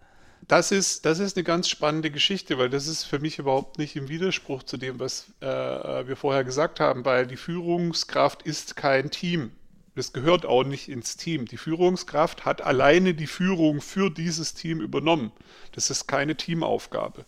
das 0.49 0.73
ist, 0.73 1.07
das 1.07 1.19
ist 1.19 1.37
eine 1.37 1.45
ganz 1.45 1.69
spannende 1.69 2.11
Geschichte, 2.11 2.59
weil 2.59 2.69
das 2.69 2.87
ist 2.87 3.05
für 3.05 3.19
mich 3.19 3.39
überhaupt 3.39 3.79
nicht 3.79 3.97
im 3.97 4.09
Widerspruch 4.09 4.63
zu 4.65 4.77
dem, 4.77 4.99
was 4.99 5.27
äh, 5.41 5.47
wir 5.47 6.17
vorher 6.17 6.45
gesagt 6.45 6.81
haben, 6.81 7.05
weil 7.05 7.27
die 7.27 7.37
Führungskraft 7.37 8.43
ist 8.43 8.77
kein 8.77 9.11
Team. 9.11 9.53
Das 9.95 10.13
gehört 10.13 10.47
auch 10.47 10.65
nicht 10.65 10.89
ins 10.89 11.17
Team. 11.17 11.45
Die 11.47 11.59
Führungskraft 11.59 12.45
hat 12.45 12.63
alleine 12.63 13.15
die 13.15 13.27
Führung 13.27 13.81
für 13.81 14.11
dieses 14.11 14.55
Team 14.55 14.81
übernommen. 14.81 15.33
Das 15.73 15.91
ist 15.91 16.07
keine 16.07 16.35
Teamaufgabe. 16.35 17.25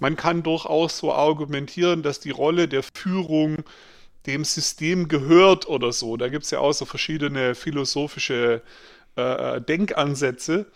Man 0.00 0.16
kann 0.16 0.42
durchaus 0.42 0.98
so 0.98 1.12
argumentieren, 1.12 2.02
dass 2.02 2.18
die 2.18 2.30
Rolle 2.30 2.66
der 2.66 2.82
Führung 2.82 3.58
dem 4.26 4.44
System 4.44 5.08
gehört 5.08 5.68
oder 5.68 5.92
so. 5.92 6.16
Da 6.16 6.28
gibt 6.28 6.44
es 6.44 6.50
ja 6.50 6.60
auch 6.60 6.72
so 6.72 6.86
verschiedene 6.86 7.54
philosophische 7.54 8.62
äh, 9.16 9.56
äh 9.56 9.60
Denkansätze. 9.60 10.66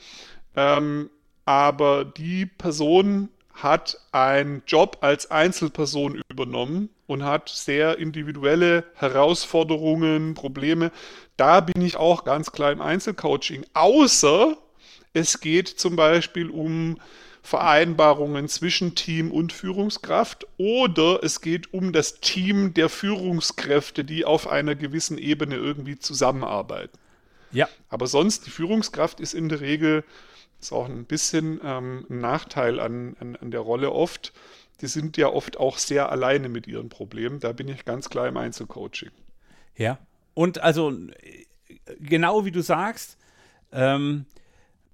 Ähm, 0.55 1.09
aber 1.45 2.05
die 2.05 2.47
Person 2.47 3.29
hat 3.53 3.99
einen 4.13 4.63
Job 4.67 4.99
als 5.01 5.31
Einzelperson 5.31 6.23
übernommen 6.29 6.89
und 7.07 7.25
hat 7.25 7.49
sehr 7.49 7.99
individuelle 7.99 8.85
Herausforderungen, 8.95 10.35
Probleme. 10.35 10.91
Da 11.37 11.61
bin 11.61 11.83
ich 11.85 11.97
auch 11.97 12.25
ganz 12.25 12.53
klar 12.53 12.73
im 12.73 12.81
Einzelcoaching. 12.81 13.67
Außer 13.75 14.57
es 15.13 15.41
geht 15.41 15.69
zum 15.69 15.97
Beispiel 15.97 16.49
um 16.49 16.99
Vereinbarungen 17.43 18.49
zwischen 18.49 18.95
Team 18.95 19.31
und 19.31 19.53
Führungskraft 19.53 20.47
oder 20.59 21.23
es 21.23 21.41
geht 21.41 21.75
um 21.75 21.93
das 21.93 22.21
Team 22.21 22.73
der 22.73 22.89
Führungskräfte, 22.89 24.05
die 24.05 24.25
auf 24.25 24.49
einer 24.49 24.77
gewissen 24.77 25.19
Ebene 25.19 25.57
irgendwie 25.57 25.99
zusammenarbeiten. 25.99 26.97
Ja. 27.51 27.69
Aber 27.91 28.07
sonst, 28.07 28.47
die 28.47 28.51
Führungskraft 28.51 29.21
ist 29.21 29.35
in 29.35 29.49
der 29.49 29.61
Regel 29.61 30.05
ist 30.63 30.73
auch 30.73 30.89
ein 30.89 31.05
bisschen 31.05 31.61
ähm, 31.63 32.07
ein 32.09 32.19
Nachteil 32.19 32.81
an, 32.81 33.17
an, 33.21 33.37
an 33.37 33.51
der 33.51 33.61
Rolle 33.61 33.93
oft. 33.93 34.33
Die 34.81 34.87
sind 34.87 35.17
ja 35.17 35.29
oft 35.29 35.59
auch 35.59 35.79
sehr 35.79 36.11
alleine 36.11 36.49
mit 36.49 36.67
ihren 36.67 36.89
Problemen. 36.89 37.41
Da 37.41 37.53
bin 37.53 37.69
ich 37.69 37.85
ganz 37.85 38.09
klar 38.09 38.29
im 38.29 38.37
Einzelcoaching. 38.37 39.11
Ja, 39.77 39.99
und 40.35 40.63
also 40.63 40.97
genau 41.99 42.45
wie 42.45 42.51
du 42.51 42.63
sagst, 42.63 43.19
ähm, 43.73 44.27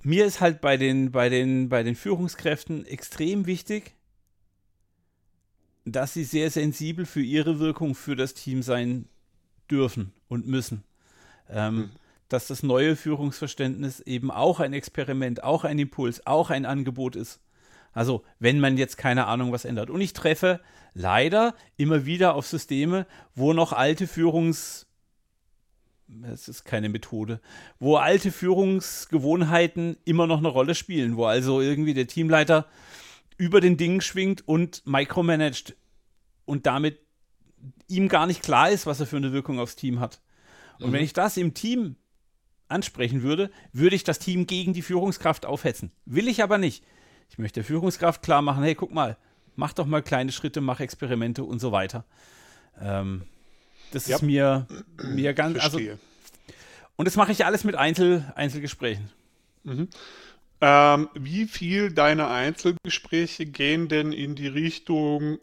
mir 0.03 0.25
ist 0.25 0.41
halt 0.41 0.61
bei 0.61 0.77
den, 0.77 1.11
bei, 1.13 1.29
den, 1.29 1.69
bei 1.69 1.83
den 1.83 1.95
Führungskräften 1.95 2.87
extrem 2.87 3.47
wichtig, 3.47 3.95
dass 5.85 6.15
sie 6.15 6.25
sehr 6.25 6.51
sensibel 6.51 7.07
für 7.07 7.23
ihre 7.23 7.59
Wirkung 7.59 7.95
für 7.95 8.17
das 8.17 8.35
Team 8.35 8.63
sein 8.63 9.09
dürfen 9.71 10.13
und 10.29 10.47
müssen. 10.47 10.85
Ähm, 11.51 11.77
mhm. 11.77 11.91
Dass 12.29 12.47
das 12.47 12.63
neue 12.63 12.97
Führungsverständnis 12.97 14.01
eben 14.01 14.31
auch 14.31 14.61
ein 14.61 14.73
Experiment, 14.73 15.43
auch 15.43 15.65
ein 15.65 15.79
Impuls, 15.79 16.27
auch 16.27 16.51
ein 16.51 16.67
Angebot 16.67 17.17
ist. 17.17 17.41
Also, 17.93 18.23
wenn 18.39 18.61
man 18.61 18.77
jetzt 18.77 18.99
keine 18.99 19.27
Ahnung 19.27 19.51
was 19.51 19.65
ändert. 19.65 19.91
Und 19.91 20.01
ich 20.01 20.13
treffe 20.13 20.61
leider 20.95 21.55
immer 21.77 22.05
wieder 22.05 22.35
auf 22.35 22.47
Systeme, 22.47 23.07
wo 23.35 23.53
noch 23.53 23.73
alte 23.73 24.07
Führungs- 24.07 24.87
es 26.33 26.49
ist 26.49 26.65
keine 26.65 26.89
Methode, 26.89 27.41
wo 27.79 27.97
alte 27.97 28.33
Führungsgewohnheiten 28.33 29.97
immer 30.05 30.27
noch 30.27 30.39
eine 30.39 30.49
Rolle 30.49 30.75
spielen, 30.75 31.17
wo 31.17 31.27
also 31.27 31.61
irgendwie 31.61 31.95
der 31.95 32.07
Teamleiter 32.07 32.67
über 33.37 33.61
den 33.61 33.77
Dingen 33.77 34.01
schwingt 34.01 34.47
und 34.47 34.87
micromanagt 34.87 35.77
und 36.45 36.67
damit 36.67 36.99
ihm 37.89 38.09
gar 38.09 38.27
nicht 38.27 38.43
klar 38.43 38.71
ist, 38.71 38.87
was 38.87 39.01
er 39.01 39.07
für 39.07 39.17
eine 39.17 39.33
Wirkung 39.33 39.61
aufs 39.61 39.77
Team 39.77 40.01
hat. 40.01 40.21
Und 40.79 40.91
mhm. 40.91 40.93
wenn 40.95 41.05
ich 41.05 41.13
das 41.13 41.37
im 41.37 41.55
Team 41.55 41.97
ansprechen 42.69 43.23
würde, 43.23 43.51
würde 43.73 43.97
ich 43.97 44.05
das 44.05 44.19
Team 44.19 44.47
gegen 44.47 44.73
die 44.73 44.83
Führungskraft 44.83 45.47
aufhetzen. 45.47 45.91
Will 46.05 46.29
ich 46.29 46.43
aber 46.43 46.59
nicht. 46.59 46.85
Ich 47.31 47.39
möchte 47.39 47.61
der 47.61 47.65
Führungskraft 47.65 48.23
klar 48.23 48.43
machen, 48.43 48.63
hey, 48.63 48.75
guck 48.75 48.93
mal, 48.93 49.17
mach 49.57 49.73
doch 49.73 49.87
mal 49.87 50.03
kleine 50.03 50.33
Schritte, 50.33 50.61
mach 50.61 50.81
Experimente 50.81 51.45
und 51.45 51.59
so 51.59 51.73
weiter. 51.73 52.05
Ähm, 52.81 53.23
das 53.93 54.07
ja. 54.07 54.17
ist 54.17 54.23
mir, 54.23 54.67
mir 55.03 55.35
ganz. 55.35 55.59
Also, 55.59 55.79
und 56.97 57.05
das 57.05 57.17
mache 57.17 57.33
ich 57.33 57.45
alles 57.45 57.65
mit 57.65 57.75
Einzel, 57.75 58.31
Einzelgesprächen. 58.35 59.11
Mhm. 59.65 59.89
Ähm, 60.61 61.09
wie 61.15 61.47
viel 61.47 61.93
deiner 61.93 62.31
Einzelgespräche 62.31 63.47
gehen 63.47 63.89
denn 63.89 64.13
in 64.13 64.35
die 64.35 64.49
Richtung, 64.49 65.39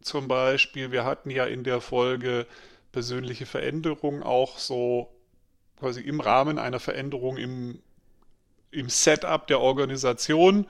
zum 0.00 0.28
Beispiel, 0.28 0.92
wir 0.92 1.04
hatten 1.04 1.30
ja 1.30 1.44
in 1.44 1.64
der 1.64 1.80
Folge 1.80 2.46
persönliche 2.92 3.46
Veränderung 3.46 4.22
auch 4.22 4.58
so 4.58 5.10
quasi 5.80 6.00
im 6.00 6.20
Rahmen 6.20 6.58
einer 6.58 6.78
Veränderung 6.78 7.36
im, 7.36 7.80
im 8.70 8.88
Setup 8.88 9.46
der 9.46 9.60
Organisation 9.60 10.66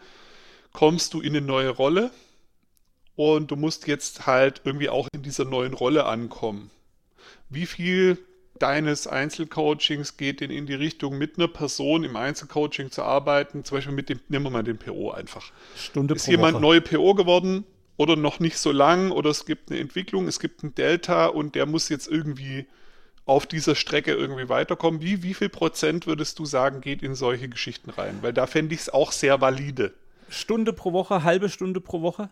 kommst 0.73 1.15
du 1.15 1.21
in 1.21 1.37
eine 1.37 1.45
neue 1.45 1.71
Rolle 1.71 2.11
und 3.17 3.51
du 3.51 3.57
musst 3.57 3.87
jetzt 3.87 4.27
halt 4.27 4.63
irgendwie 4.65 4.89
auch 4.89 5.09
in 5.13 5.23
dieser 5.23 5.45
neuen 5.45 5.75
Rolle 5.75 6.07
ankommen. 6.07 6.71
Wie 7.51 7.67
viel 7.67 8.19
deines 8.61 9.07
Einzelcoachings 9.07 10.17
geht 10.17 10.41
denn 10.41 10.51
in 10.51 10.67
die 10.67 10.75
Richtung, 10.75 11.19
mit 11.19 11.39
einer 11.39 11.49
Person 11.49 12.05
im 12.05 12.17
Einzelcoaching 12.17 12.91
zu 12.91 13.03
arbeiten, 13.03 13.65
zum 13.65 13.79
Beispiel 13.79 13.95
mit 13.95 14.09
dem, 14.09 14.21
nehmen 14.29 14.47
wir 14.47 14.51
mal 14.51 14.63
den 14.63 14.79
PO 14.79 15.11
einfach. 15.11 15.51
Stunde 15.77 16.15
Ist 16.15 16.29
jemand 16.29 16.55
Woche. 16.55 16.63
neu 16.63 16.81
PO 16.81 17.15
geworden 17.15 17.65
oder 17.97 18.17
noch 18.17 18.39
nicht 18.39 18.59
so 18.59 18.71
lang 18.71 19.11
oder 19.11 19.31
es 19.31 19.47
gibt 19.47 19.71
eine 19.71 19.81
Entwicklung, 19.81 20.29
es 20.29 20.41
gibt 20.41 20.63
ein 20.63 20.75
Delta 20.75 21.27
und 21.27 21.55
der 21.55 21.67
muss 21.67 21.89
jetzt 21.89 22.07
irgendwie 22.09 22.67
auf 23.25 23.47
dieser 23.47 23.75
Strecke 23.75 24.13
irgendwie 24.13 24.49
weiterkommen. 24.49 25.03
Wie, 25.03 25.23
wie 25.23 25.35
viel 25.35 25.49
Prozent 25.49 26.07
würdest 26.07 26.39
du 26.39 26.45
sagen, 26.45 26.81
geht 26.81 27.03
in 27.03 27.15
solche 27.15 27.49
Geschichten 27.49 27.91
rein? 27.91 28.19
Weil 28.23 28.33
da 28.33 28.47
fände 28.47 28.75
ich 28.75 28.83
es 28.83 28.89
auch 28.89 29.13
sehr 29.13 29.41
valide. 29.41 29.95
Stunde 30.29 30.73
pro 30.73 30.93
Woche, 30.93 31.23
halbe 31.23 31.49
Stunde 31.49 31.81
pro 31.81 32.03
Woche. 32.03 32.31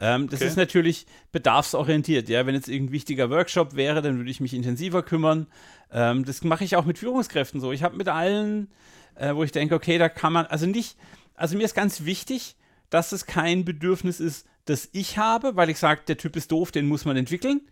Ähm, 0.00 0.28
das 0.28 0.40
okay. 0.40 0.48
ist 0.48 0.56
natürlich 0.56 1.06
bedarfsorientiert. 1.32 2.28
Ja, 2.28 2.46
wenn 2.46 2.54
jetzt 2.54 2.68
irgendein 2.68 2.92
wichtiger 2.92 3.30
Workshop 3.30 3.74
wäre, 3.74 4.00
dann 4.00 4.18
würde 4.18 4.30
ich 4.30 4.40
mich 4.40 4.54
intensiver 4.54 5.02
kümmern. 5.02 5.46
Ähm, 5.92 6.24
das 6.24 6.44
mache 6.44 6.64
ich 6.64 6.76
auch 6.76 6.84
mit 6.84 6.98
Führungskräften 6.98 7.60
so. 7.60 7.72
Ich 7.72 7.82
habe 7.82 7.96
mit 7.96 8.08
allen, 8.08 8.70
äh, 9.16 9.34
wo 9.34 9.42
ich 9.42 9.52
denke, 9.52 9.74
okay, 9.74 9.98
da 9.98 10.08
kann 10.08 10.32
man, 10.32 10.46
also 10.46 10.66
nicht, 10.66 10.96
also 11.34 11.56
mir 11.56 11.64
ist 11.64 11.74
ganz 11.74 12.04
wichtig, 12.04 12.56
dass 12.90 13.12
es 13.12 13.26
kein 13.26 13.64
Bedürfnis 13.64 14.20
ist, 14.20 14.46
das 14.66 14.88
ich 14.92 15.18
habe, 15.18 15.56
weil 15.56 15.70
ich 15.70 15.78
sage, 15.78 16.02
der 16.06 16.16
Typ 16.16 16.36
ist 16.36 16.52
doof, 16.52 16.70
den 16.70 16.86
muss 16.86 17.04
man 17.04 17.16
entwickeln, 17.16 17.62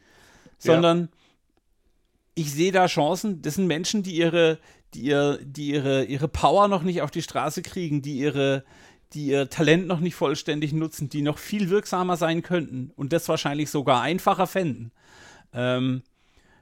sondern 0.58 1.02
ja. 1.02 1.08
Ich 2.36 2.52
sehe 2.52 2.70
da 2.70 2.86
Chancen. 2.86 3.42
Das 3.42 3.54
sind 3.54 3.66
Menschen, 3.66 4.02
die 4.04 4.14
ihre, 4.14 4.58
die, 4.94 5.00
ihr, 5.00 5.40
die 5.42 5.70
ihre, 5.70 6.04
ihre 6.04 6.28
Power 6.28 6.68
noch 6.68 6.82
nicht 6.82 7.02
auf 7.02 7.10
die 7.10 7.22
Straße 7.22 7.62
kriegen, 7.62 8.02
die 8.02 8.18
ihre, 8.18 8.62
die 9.14 9.26
ihr 9.28 9.48
Talent 9.48 9.86
noch 9.86 10.00
nicht 10.00 10.14
vollständig 10.14 10.72
nutzen, 10.72 11.08
die 11.08 11.22
noch 11.22 11.38
viel 11.38 11.70
wirksamer 11.70 12.16
sein 12.16 12.42
könnten 12.42 12.92
und 12.94 13.12
das 13.12 13.28
wahrscheinlich 13.28 13.70
sogar 13.70 14.02
einfacher 14.02 14.46
fänden. 14.46 14.92
Ähm, 15.54 16.02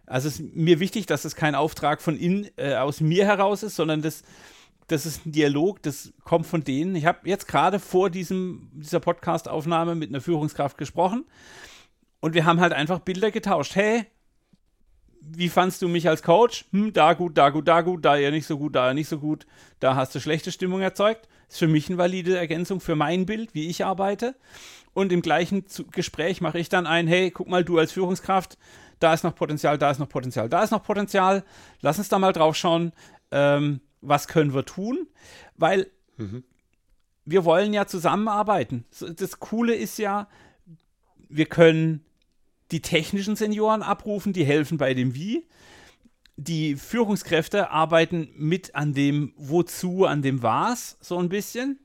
also 0.06 0.28
es 0.28 0.38
ist 0.38 0.54
mir 0.54 0.78
wichtig, 0.78 1.06
dass 1.06 1.24
es 1.24 1.34
kein 1.34 1.56
Auftrag 1.56 2.00
von 2.00 2.16
in, 2.16 2.48
äh, 2.56 2.76
aus 2.76 3.00
mir 3.00 3.26
heraus 3.26 3.64
ist, 3.64 3.74
sondern 3.74 4.00
das, 4.00 4.22
das 4.86 5.06
ist 5.06 5.26
ein 5.26 5.32
Dialog, 5.32 5.82
das 5.82 6.12
kommt 6.22 6.46
von 6.46 6.62
denen. 6.62 6.94
Ich 6.94 7.06
habe 7.06 7.28
jetzt 7.28 7.48
gerade 7.48 7.80
vor 7.80 8.10
diesem, 8.10 8.70
dieser 8.74 9.00
Podcast-Aufnahme 9.00 9.96
mit 9.96 10.10
einer 10.10 10.20
Führungskraft 10.20 10.78
gesprochen 10.78 11.24
und 12.20 12.34
wir 12.34 12.44
haben 12.44 12.60
halt 12.60 12.74
einfach 12.74 13.00
Bilder 13.00 13.32
getauscht. 13.32 13.74
Hey, 13.74 14.06
wie 15.26 15.48
fandst 15.48 15.82
du 15.82 15.88
mich 15.88 16.08
als 16.08 16.22
Coach? 16.22 16.66
Hm, 16.72 16.92
da 16.92 17.14
gut, 17.14 17.36
da 17.38 17.50
gut, 17.50 17.68
da 17.68 17.80
gut, 17.80 18.04
da 18.04 18.16
eher 18.16 18.30
nicht 18.30 18.46
so 18.46 18.58
gut, 18.58 18.74
da 18.74 18.88
eher 18.88 18.94
nicht 18.94 19.08
so 19.08 19.18
gut. 19.18 19.46
Da 19.80 19.96
hast 19.96 20.14
du 20.14 20.20
schlechte 20.20 20.52
Stimmung 20.52 20.80
erzeugt. 20.80 21.28
Ist 21.48 21.58
für 21.58 21.68
mich 21.68 21.88
eine 21.88 21.98
valide 21.98 22.36
Ergänzung 22.36 22.80
für 22.80 22.96
mein 22.96 23.26
Bild, 23.26 23.54
wie 23.54 23.68
ich 23.68 23.84
arbeite. 23.84 24.34
Und 24.92 25.12
im 25.12 25.22
gleichen 25.22 25.64
Gespräch 25.90 26.40
mache 26.40 26.58
ich 26.58 26.68
dann 26.68 26.86
ein, 26.86 27.08
hey, 27.08 27.30
guck 27.30 27.48
mal, 27.48 27.64
du 27.64 27.78
als 27.78 27.92
Führungskraft, 27.92 28.58
da 29.00 29.12
ist 29.12 29.24
noch 29.24 29.34
Potenzial, 29.34 29.76
da 29.76 29.90
ist 29.90 29.98
noch 29.98 30.08
Potenzial, 30.08 30.48
da 30.48 30.62
ist 30.62 30.70
noch 30.70 30.82
Potenzial. 30.82 31.44
Lass 31.80 31.98
uns 31.98 32.08
da 32.08 32.18
mal 32.18 32.32
drauf 32.32 32.56
schauen, 32.56 32.92
ähm, 33.30 33.80
was 34.00 34.28
können 34.28 34.54
wir 34.54 34.64
tun? 34.64 35.08
Weil 35.56 35.90
mhm. 36.16 36.44
wir 37.24 37.44
wollen 37.44 37.72
ja 37.72 37.86
zusammenarbeiten. 37.86 38.84
Das 39.16 39.40
Coole 39.40 39.74
ist 39.74 39.98
ja, 39.98 40.28
wir 41.28 41.46
können 41.46 42.04
die 42.74 42.82
technischen 42.82 43.36
Senioren 43.36 43.84
abrufen, 43.84 44.32
die 44.32 44.44
helfen 44.44 44.78
bei 44.78 44.94
dem 44.94 45.14
Wie. 45.14 45.46
Die 46.36 46.74
Führungskräfte 46.74 47.70
arbeiten 47.70 48.30
mit 48.34 48.74
an 48.74 48.94
dem 48.94 49.32
Wozu, 49.36 50.06
an 50.06 50.22
dem 50.22 50.42
Was, 50.42 50.98
so 51.00 51.16
ein 51.20 51.28
bisschen. 51.28 51.78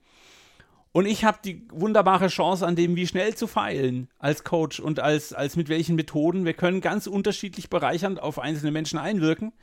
Und 0.92 1.06
ich 1.06 1.26
habe 1.26 1.38
die 1.46 1.68
wunderbare 1.72 2.30
Chance, 2.30 2.66
an 2.66 2.76
dem 2.76 2.96
wie 2.96 3.06
schnell 3.06 3.36
zu 3.36 3.46
feilen 3.46 4.10
als 4.18 4.44
Coach 4.44 4.80
und 4.80 5.00
als, 5.00 5.32
als 5.32 5.56
mit 5.56 5.70
welchen 5.70 5.96
Methoden. 5.96 6.44
Wir 6.44 6.56
können 6.56 6.82
ganz 6.82 7.06
unterschiedlich 7.06 7.70
bereichernd 7.70 8.20
auf 8.20 8.40
einzelne 8.40 8.72
Menschen 8.72 8.98
einwirken. 8.98 9.54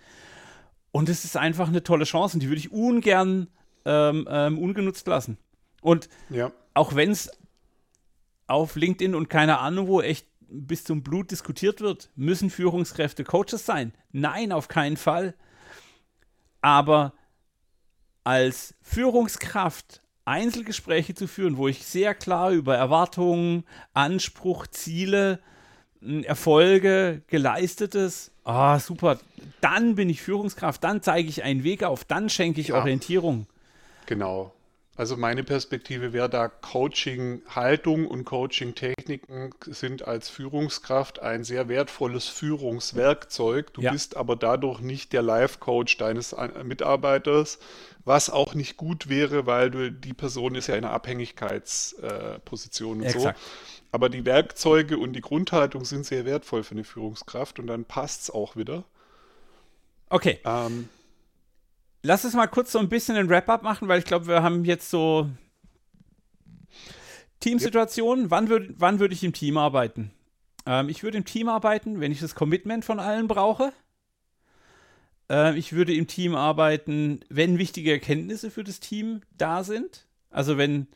Und 0.93 1.09
es 1.09 1.24
ist 1.24 1.37
einfach 1.37 1.66
eine 1.66 1.83
tolle 1.83 2.05
Chance 2.05 2.37
und 2.37 2.41
die 2.45 2.49
würde 2.49 2.61
ich 2.61 2.70
ungern 2.70 3.49
ähm, 3.85 4.29
ähm, 4.31 4.61
ungenutzt 4.61 5.09
lassen. 5.09 5.39
Und 5.83 6.09
ja. 6.31 6.53
auch 6.74 6.95
wenn 6.95 7.11
es 7.11 7.33
auf 8.47 8.77
LinkedIn 8.77 9.16
und 9.16 9.29
keine 9.29 9.59
Ahnung 9.59 9.89
wo 9.89 10.01
echt 10.01 10.29
bis 10.49 10.84
zum 10.84 11.03
Blut 11.03 11.30
diskutiert 11.30 11.80
wird, 11.80 12.11
müssen 12.14 12.51
Führungskräfte 12.51 13.24
Coaches 13.24 13.66
sein? 13.66 13.92
Nein, 14.12 14.53
auf 14.53 14.68
keinen 14.68 14.97
Fall. 14.97 15.34
Aber 16.61 17.12
als 18.24 18.74
Führungskraft 18.82 20.03
Einzelgespräche 20.24 21.14
zu 21.14 21.28
führen, 21.28 21.57
wo 21.57 21.68
ich 21.68 21.86
sehr 21.86 22.14
klar 22.14 22.51
über 22.51 22.76
Erwartungen, 22.76 23.64
Anspruch, 23.94 24.66
Ziele, 24.66 25.38
Erfolge, 26.24 27.22
Geleistetes, 27.28 28.32
ah, 28.42 28.80
super, 28.80 29.18
dann 29.61 29.94
bin 29.94 30.11
ich 30.11 30.20
Führungskraft, 30.20 30.82
dann 30.82 31.01
zeige 31.01 31.28
ich 31.28 31.44
einen 31.44 31.62
Weg 31.62 31.84
auf, 31.84 32.05
dann 32.05 32.28
schenke 32.28 32.61
ich 32.61 32.68
ja, 32.68 32.78
Orientierung. 32.78 33.47
Genau. 34.07 34.53
Also 34.97 35.18
meine 35.18 35.44
Perspektive 35.44 36.14
wäre 36.14 36.30
da, 36.30 36.49
Coaching-Haltung 36.49 38.07
und 38.07 38.24
Coaching-Techniken 38.24 39.53
sind 39.66 40.09
als 40.09 40.30
Führungskraft 40.30 41.20
ein 41.20 41.44
sehr 41.44 41.68
wertvolles 41.68 42.28
Führungswerkzeug. 42.28 43.74
Du 43.74 43.82
ja. 43.82 43.92
bist 43.92 44.16
aber 44.16 44.36
dadurch 44.36 44.80
nicht 44.80 45.12
der 45.12 45.20
Life-Coach 45.20 45.99
deines 45.99 46.34
Mitarbeiters, 46.64 47.59
was 48.07 48.30
auch 48.30 48.55
nicht 48.55 48.78
gut 48.78 49.11
wäre, 49.11 49.44
weil 49.44 49.70
du, 49.70 49.92
die 49.92 50.14
Person 50.14 50.55
ist 50.55 50.68
ja 50.68 50.76
in 50.76 50.84
einer 50.84 50.94
Abhängigkeitsposition 50.94 53.01
äh, 53.01 53.03
und 53.03 53.07
Exakt. 53.07 53.38
so. 53.38 53.44
Aber 53.92 54.09
die 54.09 54.24
Werkzeuge 54.24 54.97
und 54.97 55.12
die 55.12 55.20
Grundhaltung 55.20 55.84
sind 55.84 56.07
sehr 56.07 56.24
wertvoll 56.24 56.62
für 56.62 56.72
eine 56.72 56.84
Führungskraft 56.84 57.59
und 57.59 57.66
dann 57.66 57.84
passt 57.84 58.22
es 58.22 58.30
auch 58.30 58.57
wieder. 58.57 58.84
Okay. 60.09 60.40
Ähm, 60.44 60.88
Lass 62.07 62.24
uns 62.24 62.34
mal 62.34 62.46
kurz 62.46 62.70
so 62.70 62.78
ein 62.78 62.88
bisschen 62.88 63.16
ein 63.16 63.28
Wrap-up 63.28 63.64
machen, 63.64 63.88
weil 63.88 63.98
ich 63.98 64.04
glaube, 64.04 64.28
wir 64.28 64.40
haben 64.40 64.64
jetzt 64.64 64.90
so 64.90 65.28
Teamsituationen. 67.40 68.30
Wann 68.30 68.48
würde 68.48 68.72
wann 68.78 69.00
würd 69.00 69.12
ich 69.12 69.24
im 69.24 69.32
Team 69.32 69.59
arbeiten? 69.59 70.12
Ähm, 70.66 70.88
ich 70.88 71.02
würde 71.02 71.18
im 71.18 71.24
Team 71.24 71.48
arbeiten, 71.48 71.98
wenn 71.98 72.12
ich 72.12 72.20
das 72.20 72.36
Commitment 72.36 72.84
von 72.84 73.00
allen 73.00 73.26
brauche. 73.26 73.72
Äh, 75.28 75.59
ich 75.59 75.72
würde 75.72 75.94
im 75.96 76.07
Team 76.07 76.36
arbeiten, 76.36 77.24
wenn 77.28 77.59
wichtige 77.59 77.90
Erkenntnisse 77.90 78.52
für 78.52 78.62
das 78.62 78.78
Team 78.78 79.22
da 79.36 79.64
sind. 79.64 80.07
Also 80.30 80.57
wenn, 80.57 80.86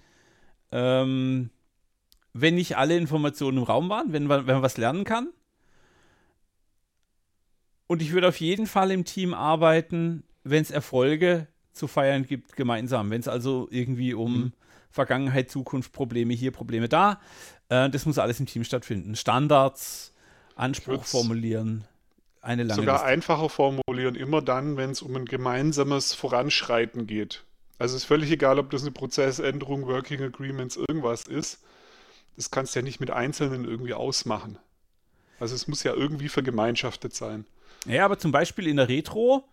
ähm, 0.70 1.50
wenn 2.34 2.54
nicht 2.54 2.76
alle 2.76 2.96
Informationen 2.96 3.58
im 3.58 3.64
Raum 3.64 3.88
waren, 3.88 4.12
wenn 4.12 4.28
man, 4.28 4.46
wenn 4.46 4.54
man 4.54 4.62
was 4.62 4.76
lernen 4.76 5.02
kann. 5.02 5.30
Und 7.88 8.00
ich 8.00 8.12
würde 8.12 8.28
auf 8.28 8.38
jeden 8.38 8.68
Fall 8.68 8.92
im 8.92 9.04
Team 9.04 9.34
arbeiten, 9.34 10.22
wenn 10.45 10.62
es 10.62 10.70
Erfolge 10.70 11.47
zu 11.72 11.86
feiern 11.86 12.26
gibt, 12.26 12.57
gemeinsam. 12.57 13.11
Wenn 13.11 13.20
es 13.20 13.28
also 13.28 13.68
irgendwie 13.70 14.14
um 14.14 14.32
mhm. 14.32 14.53
Vergangenheit, 14.91 15.51
Zukunft, 15.51 15.93
Probleme 15.93 16.34
hier, 16.34 16.51
Probleme 16.51 16.88
da. 16.88 17.20
Äh, 17.68 17.91
das 17.91 18.07
muss 18.07 18.18
alles 18.18 18.41
im 18.41 18.47
Team 18.47 18.64
stattfinden. 18.64 19.14
Standards, 19.16 20.12
Anspruch 20.57 21.05
formulieren, 21.05 21.84
eine 22.43 22.64
lange 22.64 22.80
Sogar 22.80 22.97
Liste. 22.97 23.07
einfacher 23.07 23.49
formulieren, 23.49 24.14
immer 24.14 24.43
dann, 24.43 24.76
wenn 24.76 24.91
es 24.91 25.03
um 25.03 25.14
ein 25.16 25.26
gemeinsames 25.26 26.14
Voranschreiten 26.14 27.07
geht. 27.07 27.45
Also 27.78 27.97
es 27.97 28.03
ist 28.03 28.09
völlig 28.09 28.30
egal, 28.30 28.59
ob 28.59 28.70
das 28.70 28.82
eine 28.82 28.91
Prozessänderung, 28.91 29.86
Working 29.86 30.22
Agreements, 30.22 30.76
irgendwas 30.76 31.22
ist. 31.22 31.62
Das 32.36 32.51
kannst 32.51 32.74
du 32.74 32.80
ja 32.80 32.82
nicht 32.82 33.01
mit 33.01 33.11
Einzelnen 33.11 33.64
irgendwie 33.64 33.95
ausmachen. 33.95 34.59
Also 35.38 35.55
es 35.55 35.66
muss 35.66 35.82
ja 35.82 35.95
irgendwie 35.95 36.28
vergemeinschaftet 36.28 37.14
sein. 37.14 37.47
Ja, 37.86 38.05
aber 38.05 38.18
zum 38.18 38.32
Beispiel 38.32 38.66
in 38.66 38.76
der 38.76 38.88
Retro, 38.88 39.45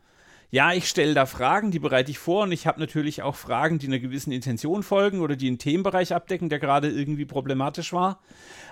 ja, 0.49 0.71
ich 0.71 0.87
stelle 0.87 1.13
da 1.13 1.25
Fragen, 1.25 1.71
die 1.71 1.79
bereite 1.79 2.09
ich 2.09 2.19
vor 2.19 2.43
und 2.43 2.51
ich 2.53 2.67
habe 2.67 2.79
natürlich 2.79 3.21
auch 3.21 3.35
Fragen, 3.35 3.79
die 3.79 3.87
einer 3.87 3.99
gewissen 3.99 4.31
Intention 4.31 4.81
folgen 4.81 5.19
oder 5.19 5.35
die 5.35 5.47
einen 5.47 5.59
Themenbereich 5.59 6.13
abdecken, 6.13 6.47
der 6.47 6.59
gerade 6.59 6.89
irgendwie 6.89 7.25
problematisch 7.25 7.91
war. 7.91 8.21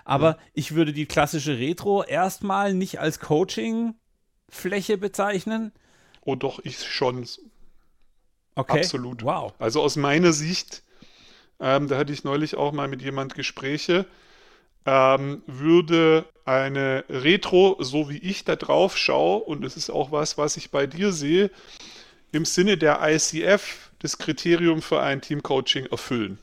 Aber 0.06 0.34
mhm. 0.34 0.38
ich 0.54 0.76
würde 0.76 0.94
die 0.94 1.06
klassische 1.06 1.58
Retro 1.58 2.04
erstmal 2.04 2.74
nicht 2.74 3.00
als 3.00 3.20
Coaching-Fläche 3.20 4.98
bezeichnen. 4.98 5.74
Oh 6.22 6.36
doch, 6.36 6.60
ich 6.64 6.82
schon. 6.82 7.28
Okay. 8.56 8.80
Absolut. 8.80 9.24
Wow. 9.24 9.54
Also 9.60 9.82
aus 9.82 9.98
meiner 9.98 10.32
Sicht, 10.32 10.84
ähm, 11.60 11.90
da 11.90 11.98
hatte 11.98 12.14
ich 12.14 12.24
neulich 12.24 12.56
auch 12.56 12.72
mal 12.72 12.88
mit 12.88 13.02
jemand 13.02 13.36
Gespräche, 13.36 14.06
ähm, 14.86 15.42
würde 15.48 16.26
eine 16.46 17.04
Retro, 17.10 17.78
so 17.80 18.10
wie 18.10 18.20
ich 18.20 18.46
da 18.46 18.56
drauf 18.56 18.98
schaue, 18.98 19.44
und 19.44 19.66
es 19.66 19.78
ist 19.78 19.90
auch 19.90 20.12
was, 20.12 20.38
was 20.38 20.58
ich 20.58 20.72
bei 20.72 20.86
dir 20.86 21.12
sehe, 21.12 21.50
im 22.32 22.46
Sinne 22.46 22.78
der 22.78 23.00
ICF 23.02 23.92
das 24.00 24.18
Kriterium 24.18 24.82
für 24.82 25.02
ein 25.02 25.22
Teamcoaching 25.22 25.88
erfüllen. 25.88 26.38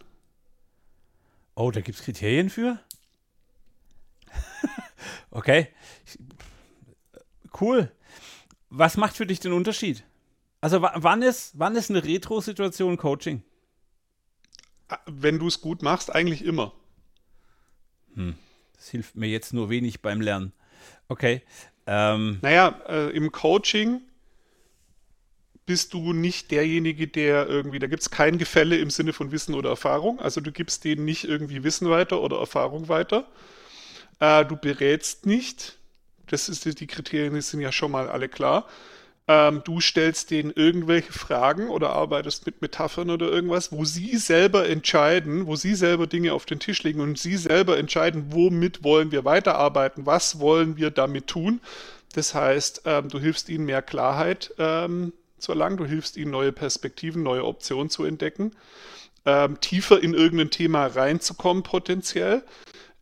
Oh, 1.55 1.71
da 1.71 1.81
gibt 1.81 1.99
es 1.99 2.05
Kriterien 2.05 2.51
für? 2.51 2.81
okay. 5.31 5.69
Cool. 7.61 7.93
Was 8.71 8.97
macht 8.97 9.17
für 9.17 9.27
dich 9.27 9.39
den 9.39 9.53
Unterschied? 9.53 10.03
Also 10.61 10.81
wann 10.81 11.23
ist, 11.23 11.59
wann 11.59 11.77
ist 11.77 11.91
eine 11.91 12.03
Retro-Situation 12.03 12.97
Coaching? 12.97 13.43
Wenn 15.07 15.39
du 15.39 15.47
es 15.47 15.61
gut 15.61 15.83
machst, 15.83 16.15
eigentlich 16.15 16.45
immer. 16.45 16.73
Hm. 18.15 18.35
Das 18.77 18.89
hilft 18.89 19.17
mir 19.17 19.29
jetzt 19.29 19.53
nur 19.53 19.71
wenig 19.71 20.03
beim 20.03 20.21
Lernen. 20.21 20.53
Okay. 21.09 21.43
Ähm. 21.87 22.39
Naja, 22.43 22.81
äh, 22.89 23.11
im 23.11 23.33
Coaching 23.33 24.03
bist 25.67 25.95
du 25.95 26.13
nicht 26.13 26.51
derjenige, 26.51 27.07
der 27.07 27.47
irgendwie, 27.49 27.79
da 27.79 27.87
gibt 27.87 28.03
es 28.03 28.11
kein 28.11 28.39
Gefälle 28.39 28.77
im 28.79 28.91
Sinne 28.91 29.13
von 29.13 29.31
Wissen 29.31 29.55
oder 29.55 29.71
Erfahrung. 29.71 30.21
Also 30.21 30.41
du 30.41 30.51
gibst 30.51 30.85
denen 30.85 31.05
nicht 31.05 31.25
irgendwie 31.25 31.63
Wissen 31.63 31.89
weiter 31.89 32.21
oder 32.21 32.39
Erfahrung 32.39 32.89
weiter. 32.89 33.29
Äh, 34.19 34.45
du 34.45 34.57
berätst 34.57 35.27
nicht. 35.27 35.79
Das 36.27 36.49
ist 36.49 36.65
die 36.81 36.87
Kriterien, 36.87 37.41
sind 37.41 37.61
ja 37.61 37.73
schon 37.73 37.91
mal 37.91 38.09
alle 38.09 38.29
klar. 38.29 38.67
Ähm, 39.33 39.63
du 39.65 39.81
stellst 39.81 40.31
denen 40.31 40.53
irgendwelche 40.55 41.13
Fragen 41.13 41.71
oder 41.71 41.91
arbeitest 41.95 42.45
mit 42.45 42.61
Metaphern 42.61 43.09
oder 43.09 43.31
irgendwas, 43.31 43.73
wo 43.73 43.87
sie 43.87 44.19
selber 44.19 44.69
entscheiden, 44.69 45.47
wo 45.47 45.57
sie 45.57 45.75
selber 45.75 46.07
Dinge 46.07 46.35
auf 46.35 46.45
den 46.45 46.59
Tisch 46.59 46.83
legen 46.83 47.01
und 47.01 47.19
sie 47.19 47.39
selber 47.39 47.79
entscheiden, 47.79 48.27
womit 48.29 48.85
wollen 48.85 49.11
wir 49.11 49.25
weiterarbeiten, 49.25 50.05
was 50.05 50.39
wollen 50.39 50.77
wir 50.77 50.91
damit 50.91 51.29
tun. 51.29 51.63
Das 52.13 52.35
heißt, 52.35 52.83
ähm, 52.85 53.09
du 53.09 53.19
hilfst 53.19 53.49
ihnen 53.49 53.65
mehr 53.65 53.81
Klarheit 53.81 54.53
ähm, 54.59 55.15
zu 55.39 55.53
erlangen, 55.53 55.79
du 55.79 55.87
hilfst 55.87 56.19
ihnen 56.19 56.31
neue 56.31 56.53
Perspektiven, 56.53 57.23
neue 57.23 57.47
Optionen 57.47 57.89
zu 57.89 58.05
entdecken, 58.05 58.53
ähm, 59.25 59.59
tiefer 59.61 60.03
in 60.03 60.13
irgendein 60.13 60.51
Thema 60.51 60.89
reinzukommen 60.89 61.63
potenziell, 61.63 62.43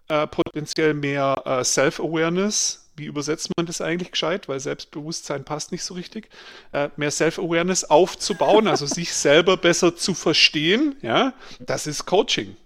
äh, 0.06 0.28
potenziell 0.28 0.94
mehr 0.94 1.42
äh, 1.44 1.64
Self-Awareness 1.64 2.79
wie 3.00 3.06
übersetzt 3.06 3.50
man 3.56 3.66
das 3.66 3.80
eigentlich 3.80 4.12
gescheit, 4.12 4.48
weil 4.48 4.60
Selbstbewusstsein 4.60 5.44
passt 5.44 5.72
nicht 5.72 5.82
so 5.82 5.94
richtig, 5.94 6.28
äh, 6.72 6.90
mehr 6.96 7.10
Self-Awareness 7.10 7.84
aufzubauen, 7.84 8.68
also 8.68 8.86
sich 8.86 9.12
selber 9.12 9.56
besser 9.56 9.96
zu 9.96 10.14
verstehen, 10.14 10.96
ja, 11.02 11.32
das 11.58 11.86
ist 11.86 12.06
Coaching. 12.06 12.56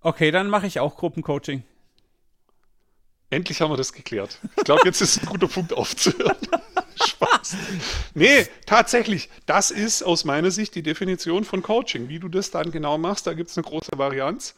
Okay, 0.00 0.30
dann 0.30 0.48
mache 0.48 0.66
ich 0.66 0.80
auch 0.80 0.96
Gruppencoaching. 0.96 1.62
Endlich 3.30 3.60
haben 3.60 3.70
wir 3.72 3.76
das 3.76 3.92
geklärt. 3.92 4.38
Ich 4.56 4.64
glaube, 4.64 4.82
jetzt 4.84 5.00
ist 5.00 5.22
ein 5.22 5.26
guter 5.26 5.48
Punkt 5.48 5.72
aufzuhören. 5.72 6.36
Spaß. 7.04 7.56
Nee, 8.14 8.46
tatsächlich, 8.66 9.28
das 9.46 9.70
ist 9.70 10.02
aus 10.02 10.24
meiner 10.24 10.50
Sicht 10.50 10.74
die 10.74 10.82
Definition 10.82 11.44
von 11.44 11.62
Coaching. 11.62 12.08
Wie 12.08 12.18
du 12.18 12.28
das 12.28 12.50
dann 12.50 12.70
genau 12.70 12.98
machst, 12.98 13.26
da 13.26 13.34
gibt 13.34 13.50
es 13.50 13.56
eine 13.56 13.64
große 13.64 13.92
Varianz. 13.96 14.54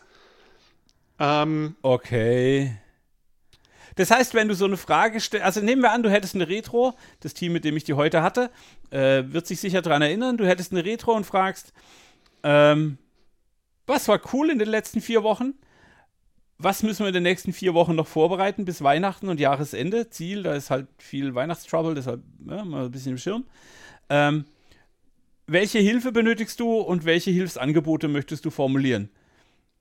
Ähm, 1.18 1.76
okay. 1.80 2.76
Das 3.96 4.10
heißt, 4.10 4.34
wenn 4.34 4.48
du 4.48 4.54
so 4.54 4.66
eine 4.66 4.76
Frage 4.76 5.20
stellst, 5.20 5.44
also 5.44 5.60
nehmen 5.60 5.82
wir 5.82 5.90
an, 5.90 6.02
du 6.02 6.10
hättest 6.10 6.34
eine 6.34 6.48
Retro, 6.48 6.94
das 7.20 7.34
Team, 7.34 7.52
mit 7.52 7.64
dem 7.64 7.76
ich 7.76 7.84
die 7.84 7.94
heute 7.94 8.22
hatte, 8.22 8.50
äh, 8.90 9.24
wird 9.26 9.46
sich 9.46 9.58
sicher 9.58 9.82
daran 9.82 10.02
erinnern, 10.02 10.36
du 10.36 10.46
hättest 10.46 10.72
eine 10.72 10.84
Retro 10.84 11.12
und 11.12 11.24
fragst, 11.24 11.72
ähm, 12.42 12.98
was 13.86 14.06
war 14.08 14.20
cool 14.32 14.50
in 14.50 14.58
den 14.58 14.68
letzten 14.68 15.00
vier 15.00 15.22
Wochen? 15.22 15.54
Was 16.58 16.82
müssen 16.82 17.00
wir 17.00 17.08
in 17.08 17.14
den 17.14 17.22
nächsten 17.22 17.52
vier 17.52 17.74
Wochen 17.74 17.94
noch 17.94 18.06
vorbereiten 18.06 18.64
bis 18.64 18.82
Weihnachten 18.82 19.28
und 19.28 19.40
Jahresende? 19.40 20.08
Ziel, 20.10 20.42
da 20.42 20.54
ist 20.54 20.70
halt 20.70 20.88
viel 20.98 21.34
Weihnachtstrouble, 21.34 21.94
deshalb 21.94 22.22
ja, 22.46 22.64
mal 22.64 22.86
ein 22.86 22.90
bisschen 22.90 23.12
im 23.12 23.18
Schirm. 23.18 23.44
Ähm, 24.08 24.44
welche 25.46 25.78
Hilfe 25.78 26.12
benötigst 26.12 26.58
du 26.60 26.78
und 26.78 27.04
welche 27.04 27.30
Hilfsangebote 27.30 28.08
möchtest 28.08 28.44
du 28.44 28.50
formulieren? 28.50 29.10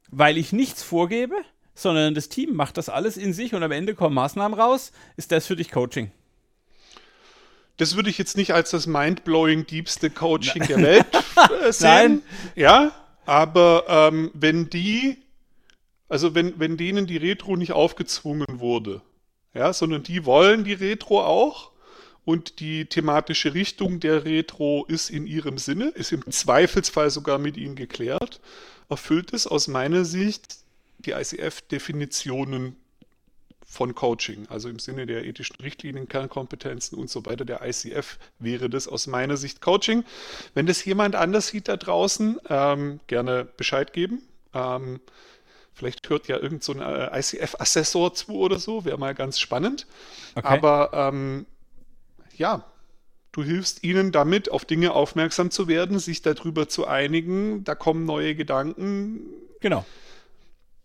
Weil 0.09 0.37
ich 0.37 0.53
nichts 0.53 0.83
vorgebe, 0.83 1.35
sondern 1.75 2.15
das 2.15 2.29
Team 2.29 2.55
macht 2.55 2.77
das 2.77 2.89
alles 2.89 3.17
in 3.17 3.33
sich 3.33 3.53
und 3.53 3.61
am 3.61 3.71
Ende 3.71 3.93
kommen 3.93 4.15
Maßnahmen 4.15 4.57
raus. 4.57 4.91
Ist 5.17 5.31
das 5.31 5.45
für 5.45 5.57
dich 5.57 5.69
Coaching? 5.69 6.09
Das 7.77 7.97
würde 7.97 8.09
ich 8.09 8.17
jetzt 8.17 8.37
nicht 8.37 8.53
als 8.53 8.71
das 8.71 8.87
mindblowing 8.87 9.67
diebste 9.67 10.09
Coaching 10.09 10.65
der 10.65 10.81
Welt 10.81 11.05
äh, 11.67 11.71
sehen. 11.73 11.87
Nein. 11.89 12.21
Ja, 12.55 12.91
aber 13.25 13.85
ähm, 13.89 14.31
wenn 14.33 14.69
die, 14.69 15.17
also 16.07 16.33
wenn, 16.33 16.57
wenn 16.57 16.77
denen 16.77 17.05
die 17.05 17.17
Retro 17.17 17.57
nicht 17.57 17.73
aufgezwungen 17.73 18.59
wurde, 18.59 19.01
ja, 19.53 19.73
sondern 19.73 20.03
die 20.03 20.25
wollen 20.25 20.63
die 20.63 20.73
Retro 20.73 21.21
auch 21.23 21.71
und 22.23 22.59
die 22.59 22.85
thematische 22.85 23.53
Richtung 23.53 23.99
der 23.99 24.23
Retro 24.23 24.85
ist 24.87 25.09
in 25.09 25.27
ihrem 25.27 25.57
Sinne, 25.57 25.89
ist 25.89 26.13
im 26.13 26.29
Zweifelsfall 26.31 27.09
sogar 27.09 27.39
mit 27.39 27.57
ihnen 27.57 27.75
geklärt, 27.75 28.39
erfüllt 28.89 29.33
es 29.33 29.47
aus 29.47 29.67
meiner 29.67 30.05
Sicht 30.05 30.64
die 31.05 31.11
ICF-Definitionen 31.11 32.75
von 33.65 33.95
Coaching, 33.95 34.47
also 34.49 34.69
im 34.69 34.79
Sinne 34.79 35.05
der 35.05 35.25
ethischen 35.25 35.57
Richtlinien, 35.57 36.07
Kernkompetenzen 36.07 36.97
und 36.97 37.09
so 37.09 37.25
weiter. 37.25 37.45
Der 37.45 37.65
ICF 37.65 38.17
wäre 38.39 38.69
das 38.69 38.87
aus 38.87 39.07
meiner 39.07 39.37
Sicht 39.37 39.59
Coaching. 39.59 40.05
Wenn 40.53 40.65
das 40.65 40.85
jemand 40.85 41.15
anders 41.15 41.47
sieht 41.47 41.67
da 41.67 41.75
draußen, 41.75 42.39
ähm, 42.49 42.99
gerne 43.07 43.45
Bescheid 43.57 43.91
geben. 43.91 44.21
Ähm, 44.53 45.01
vielleicht 45.73 46.07
hört 46.09 46.27
ja 46.27 46.37
irgend 46.37 46.63
so 46.63 46.73
ein 46.73 46.79
äh, 46.79 47.19
ICF-Assessor 47.19 48.13
zu 48.13 48.35
oder 48.35 48.59
so, 48.59 48.85
wäre 48.85 48.97
mal 48.97 49.15
ganz 49.15 49.39
spannend. 49.39 49.87
Okay. 50.35 50.47
Aber 50.47 50.91
ähm, 50.93 51.45
ja, 52.37 52.63
du 53.31 53.43
hilfst 53.43 53.83
ihnen 53.83 54.11
damit, 54.11 54.51
auf 54.51 54.63
Dinge 54.63 54.93
aufmerksam 54.93 55.49
zu 55.49 55.67
werden, 55.67 55.99
sich 55.99 56.21
darüber 56.21 56.69
zu 56.69 56.87
einigen, 56.87 57.63
da 57.63 57.73
kommen 57.75 58.05
neue 58.05 58.35
Gedanken. 58.35 59.21
Genau 59.59 59.85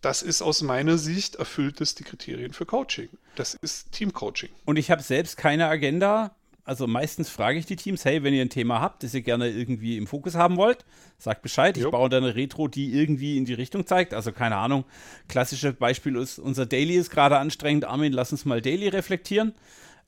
das 0.00 0.22
ist 0.22 0.42
aus 0.42 0.62
meiner 0.62 0.98
Sicht 0.98 1.36
erfüllt 1.36 1.80
es 1.80 1.94
die 1.94 2.04
Kriterien 2.04 2.52
für 2.52 2.66
Coaching. 2.66 3.08
Das 3.36 3.54
ist 3.54 3.92
Teamcoaching. 3.92 4.50
Und 4.64 4.76
ich 4.76 4.90
habe 4.90 5.02
selbst 5.02 5.36
keine 5.36 5.66
Agenda. 5.66 6.34
Also 6.64 6.86
meistens 6.86 7.28
frage 7.28 7.58
ich 7.58 7.66
die 7.66 7.76
Teams, 7.76 8.04
hey, 8.04 8.22
wenn 8.22 8.32
ihr 8.32 8.42
ein 8.42 8.50
Thema 8.50 8.80
habt, 8.80 9.02
das 9.02 9.12
ihr 9.12 9.22
gerne 9.22 9.48
irgendwie 9.48 9.96
im 9.96 10.06
Fokus 10.06 10.34
haben 10.34 10.56
wollt, 10.56 10.84
sagt 11.18 11.42
Bescheid. 11.42 11.76
Ich 11.76 11.82
jo. 11.82 11.90
baue 11.90 12.08
dann 12.08 12.22
eine 12.22 12.34
Retro, 12.34 12.68
die 12.68 12.92
irgendwie 12.92 13.36
in 13.38 13.44
die 13.44 13.54
Richtung 13.54 13.86
zeigt. 13.86 14.14
Also 14.14 14.32
keine 14.32 14.56
Ahnung. 14.56 14.84
Klassisches 15.28 15.74
Beispiel 15.74 16.16
ist, 16.16 16.38
unser 16.38 16.66
Daily 16.66 16.94
ist 16.94 17.10
gerade 17.10 17.38
anstrengend. 17.38 17.84
Armin, 17.84 18.12
lass 18.12 18.32
uns 18.32 18.44
mal 18.44 18.62
Daily 18.62 18.88
reflektieren. 18.88 19.54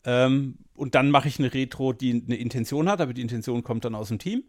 Ähm, 0.04 0.56
und 0.74 0.94
dann 0.94 1.10
mache 1.10 1.28
ich 1.28 1.38
eine 1.38 1.52
Retro, 1.52 1.92
die 1.92 2.22
eine 2.26 2.36
Intention 2.36 2.88
hat, 2.88 3.00
aber 3.00 3.12
die 3.12 3.22
Intention 3.22 3.62
kommt 3.62 3.84
dann 3.84 3.94
aus 3.94 4.08
dem 4.08 4.18
Team. 4.18 4.44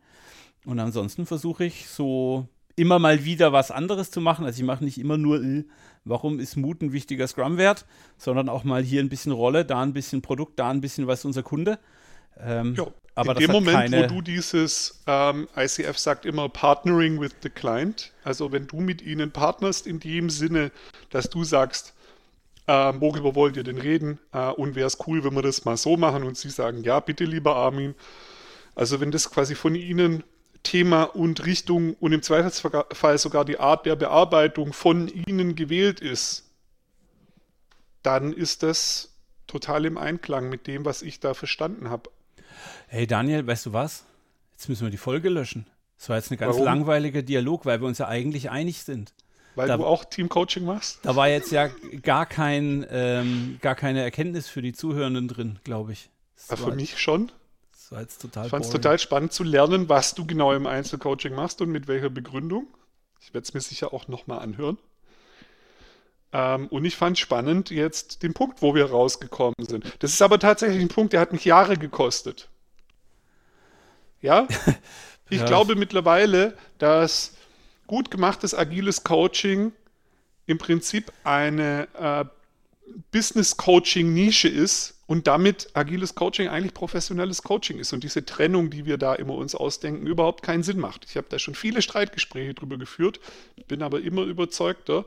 Und 0.65 0.79
ansonsten 0.79 1.25
versuche 1.25 1.65
ich 1.65 1.87
so 1.87 2.47
immer 2.75 2.99
mal 2.99 3.25
wieder 3.25 3.53
was 3.53 3.71
anderes 3.71 4.11
zu 4.11 4.21
machen. 4.21 4.45
Also 4.45 4.59
ich 4.59 4.65
mache 4.65 4.83
nicht 4.83 4.97
immer 4.97 5.17
nur, 5.17 5.43
äh, 5.43 5.63
warum 6.05 6.39
ist 6.39 6.55
Mut 6.55 6.81
ein 6.81 6.93
wichtiger 6.93 7.27
Scrum-Wert, 7.27 7.85
sondern 8.17 8.49
auch 8.49 8.63
mal 8.63 8.83
hier 8.83 9.01
ein 9.01 9.09
bisschen 9.09 9.31
Rolle, 9.31 9.65
da 9.65 9.81
ein 9.81 9.93
bisschen 9.93 10.21
Produkt, 10.21 10.59
da 10.59 10.69
ein 10.69 10.81
bisschen 10.81 11.07
was 11.07 11.25
unser 11.25 11.43
Kunde. 11.43 11.79
Ähm, 12.39 12.73
jo, 12.75 12.91
aber 13.15 13.33
in 13.33 13.39
dem 13.39 13.51
Moment, 13.51 13.77
keine... 13.77 14.03
wo 14.03 14.07
du 14.07 14.21
dieses 14.21 15.03
ähm, 15.05 15.47
ICF 15.55 15.97
sagt 15.97 16.25
immer 16.25 16.49
Partnering 16.49 17.19
with 17.19 17.31
the 17.43 17.49
Client, 17.49 18.11
also 18.23 18.51
wenn 18.51 18.67
du 18.67 18.81
mit 18.81 19.01
ihnen 19.01 19.31
partnerst 19.31 19.85
in 19.85 19.99
dem 19.99 20.29
Sinne, 20.29 20.71
dass 21.11 21.29
du 21.29 21.43
sagst, 21.43 21.93
äh, 22.65 22.93
worüber 22.97 23.35
wollt 23.35 23.57
ihr 23.57 23.63
denn 23.63 23.77
reden 23.77 24.19
äh, 24.31 24.49
und 24.49 24.75
wäre 24.75 24.87
es 24.87 24.97
cool, 25.05 25.23
wenn 25.23 25.35
wir 25.35 25.41
das 25.41 25.65
mal 25.65 25.77
so 25.77 25.97
machen 25.97 26.23
und 26.23 26.37
sie 26.37 26.49
sagen, 26.49 26.83
ja, 26.83 26.99
bitte 26.99 27.25
lieber 27.25 27.55
Armin. 27.55 27.93
Also 28.75 28.99
wenn 28.99 29.11
das 29.11 29.29
quasi 29.29 29.53
von 29.53 29.75
ihnen 29.75 30.23
Thema 30.63 31.03
und 31.03 31.45
Richtung 31.45 31.93
und 31.95 32.13
im 32.13 32.21
Zweifelsfall 32.21 33.17
sogar 33.17 33.45
die 33.45 33.59
Art 33.59 33.85
der 33.85 33.95
Bearbeitung 33.95 34.73
von 34.73 35.07
Ihnen 35.09 35.55
gewählt 35.55 35.99
ist, 35.99 36.45
dann 38.01 38.33
ist 38.33 38.63
das 38.63 39.09
total 39.47 39.85
im 39.85 39.97
Einklang 39.97 40.49
mit 40.49 40.67
dem, 40.67 40.85
was 40.85 41.01
ich 41.01 41.19
da 41.19 41.33
verstanden 41.33 41.89
habe. 41.89 42.09
Hey 42.87 43.07
Daniel, 43.07 43.45
weißt 43.45 43.67
du 43.67 43.73
was? 43.73 44.05
Jetzt 44.53 44.69
müssen 44.69 44.83
wir 44.85 44.91
die 44.91 44.97
Folge 44.97 45.29
löschen. 45.29 45.65
Das 45.97 46.09
war 46.09 46.17
jetzt 46.17 46.31
ein 46.31 46.37
ganz 46.37 46.55
Warum? 46.55 46.65
langweiliger 46.65 47.21
Dialog, 47.21 47.65
weil 47.65 47.81
wir 47.81 47.87
uns 47.87 47.97
ja 47.97 48.07
eigentlich 48.07 48.49
einig 48.49 48.83
sind. 48.83 49.13
Weil 49.55 49.67
Da- 49.67 49.77
du 49.77 49.85
auch 49.85 50.03
Teamcoaching 50.05 50.65
machst? 50.65 50.99
Da 51.03 51.15
war 51.15 51.27
jetzt 51.29 51.51
ja 51.51 51.69
gar, 52.01 52.25
kein, 52.25 52.85
ähm, 52.89 53.59
gar 53.61 53.75
keine 53.75 54.01
Erkenntnis 54.01 54.47
für 54.47 54.61
die 54.61 54.73
Zuhörenden 54.73 55.27
drin, 55.27 55.59
glaube 55.63 55.93
ich. 55.93 56.09
Das 56.47 56.59
für 56.59 56.71
mich 56.73 56.99
schon. 56.99 57.31
Das 57.83 57.91
war 57.91 57.99
jetzt 57.99 58.21
total 58.21 58.45
Ich 58.45 58.49
fand 58.49 58.63
es 58.63 58.71
total 58.71 58.97
spannend 58.97 59.33
zu 59.33 59.43
lernen, 59.43 59.89
was 59.89 60.15
du 60.15 60.25
genau 60.25 60.53
im 60.53 60.67
Einzelcoaching 60.67 61.35
machst 61.35 61.61
und 61.61 61.69
mit 61.69 61.89
welcher 61.89 62.09
Begründung. 62.09 62.65
Ich 63.19 63.33
werde 63.33 63.43
es 63.43 63.53
mir 63.53 63.59
sicher 63.59 63.93
auch 63.93 64.07
nochmal 64.07 64.39
anhören. 64.39 64.77
Ähm, 66.31 66.67
und 66.67 66.85
ich 66.85 66.95
fand 66.95 67.19
spannend 67.19 67.71
jetzt 67.71 68.23
den 68.23 68.33
Punkt, 68.33 68.61
wo 68.61 68.73
wir 68.73 68.89
rausgekommen 68.89 69.65
sind. 69.67 69.83
Das 69.99 70.13
ist 70.13 70.21
aber 70.21 70.39
tatsächlich 70.39 70.81
ein 70.81 70.87
Punkt, 70.87 71.11
der 71.11 71.19
hat 71.19 71.33
mich 71.33 71.43
Jahre 71.43 71.77
gekostet. 71.77 72.47
Ja? 74.21 74.47
Ich 75.29 75.39
Ja. 75.39 75.45
glaube 75.47 75.75
mittlerweile, 75.75 76.55
dass 76.77 77.33
gut 77.87 78.11
gemachtes 78.11 78.53
agiles 78.53 79.03
Coaching 79.03 79.71
im 80.45 80.59
Prinzip 80.59 81.11
eine 81.23 81.87
äh, 81.95 82.25
Business-Coaching-Nische 83.11 84.49
ist 84.49 85.02
und 85.13 85.27
damit 85.27 85.67
agiles 85.75 86.15
Coaching 86.15 86.47
eigentlich 86.47 86.73
professionelles 86.73 87.43
Coaching 87.43 87.77
ist 87.77 87.93
und 87.93 88.03
diese 88.03 88.25
Trennung, 88.25 88.71
die 88.71 88.87
wir 88.87 88.97
da 88.97 89.13
immer 89.13 89.35
uns 89.35 89.53
ausdenken, 89.53 90.07
überhaupt 90.07 90.41
keinen 90.41 90.63
Sinn 90.63 90.79
macht. 90.79 91.05
Ich 91.07 91.17
habe 91.17 91.27
da 91.29 91.37
schon 91.37 91.53
viele 91.53 91.83
Streitgespräche 91.83 92.55
drüber 92.55 92.79
geführt, 92.79 93.19
bin 93.67 93.83
aber 93.83 94.01
immer 94.01 94.23
überzeugter. 94.23 95.05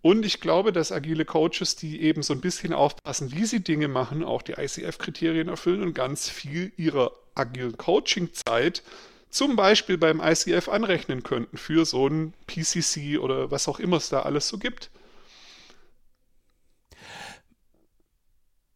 Und 0.00 0.26
ich 0.26 0.40
glaube, 0.40 0.72
dass 0.72 0.90
agile 0.90 1.24
Coaches, 1.24 1.76
die 1.76 2.02
eben 2.02 2.24
so 2.24 2.34
ein 2.34 2.40
bisschen 2.40 2.72
aufpassen, 2.72 3.30
wie 3.30 3.44
sie 3.44 3.60
Dinge 3.60 3.86
machen, 3.86 4.24
auch 4.24 4.42
die 4.42 4.54
ICF-Kriterien 4.54 5.46
erfüllen 5.46 5.84
und 5.84 5.94
ganz 5.94 6.28
viel 6.28 6.72
ihrer 6.76 7.12
agilen 7.36 7.76
Coaching-Zeit 7.76 8.82
zum 9.30 9.54
Beispiel 9.54 9.98
beim 9.98 10.20
ICF 10.20 10.68
anrechnen 10.68 11.22
könnten 11.22 11.56
für 11.56 11.84
so 11.84 12.08
ein 12.08 12.34
PCC 12.48 13.18
oder 13.18 13.52
was 13.52 13.68
auch 13.68 13.78
immer 13.78 13.98
es 13.98 14.08
da 14.08 14.22
alles 14.22 14.48
so 14.48 14.58
gibt. 14.58 14.90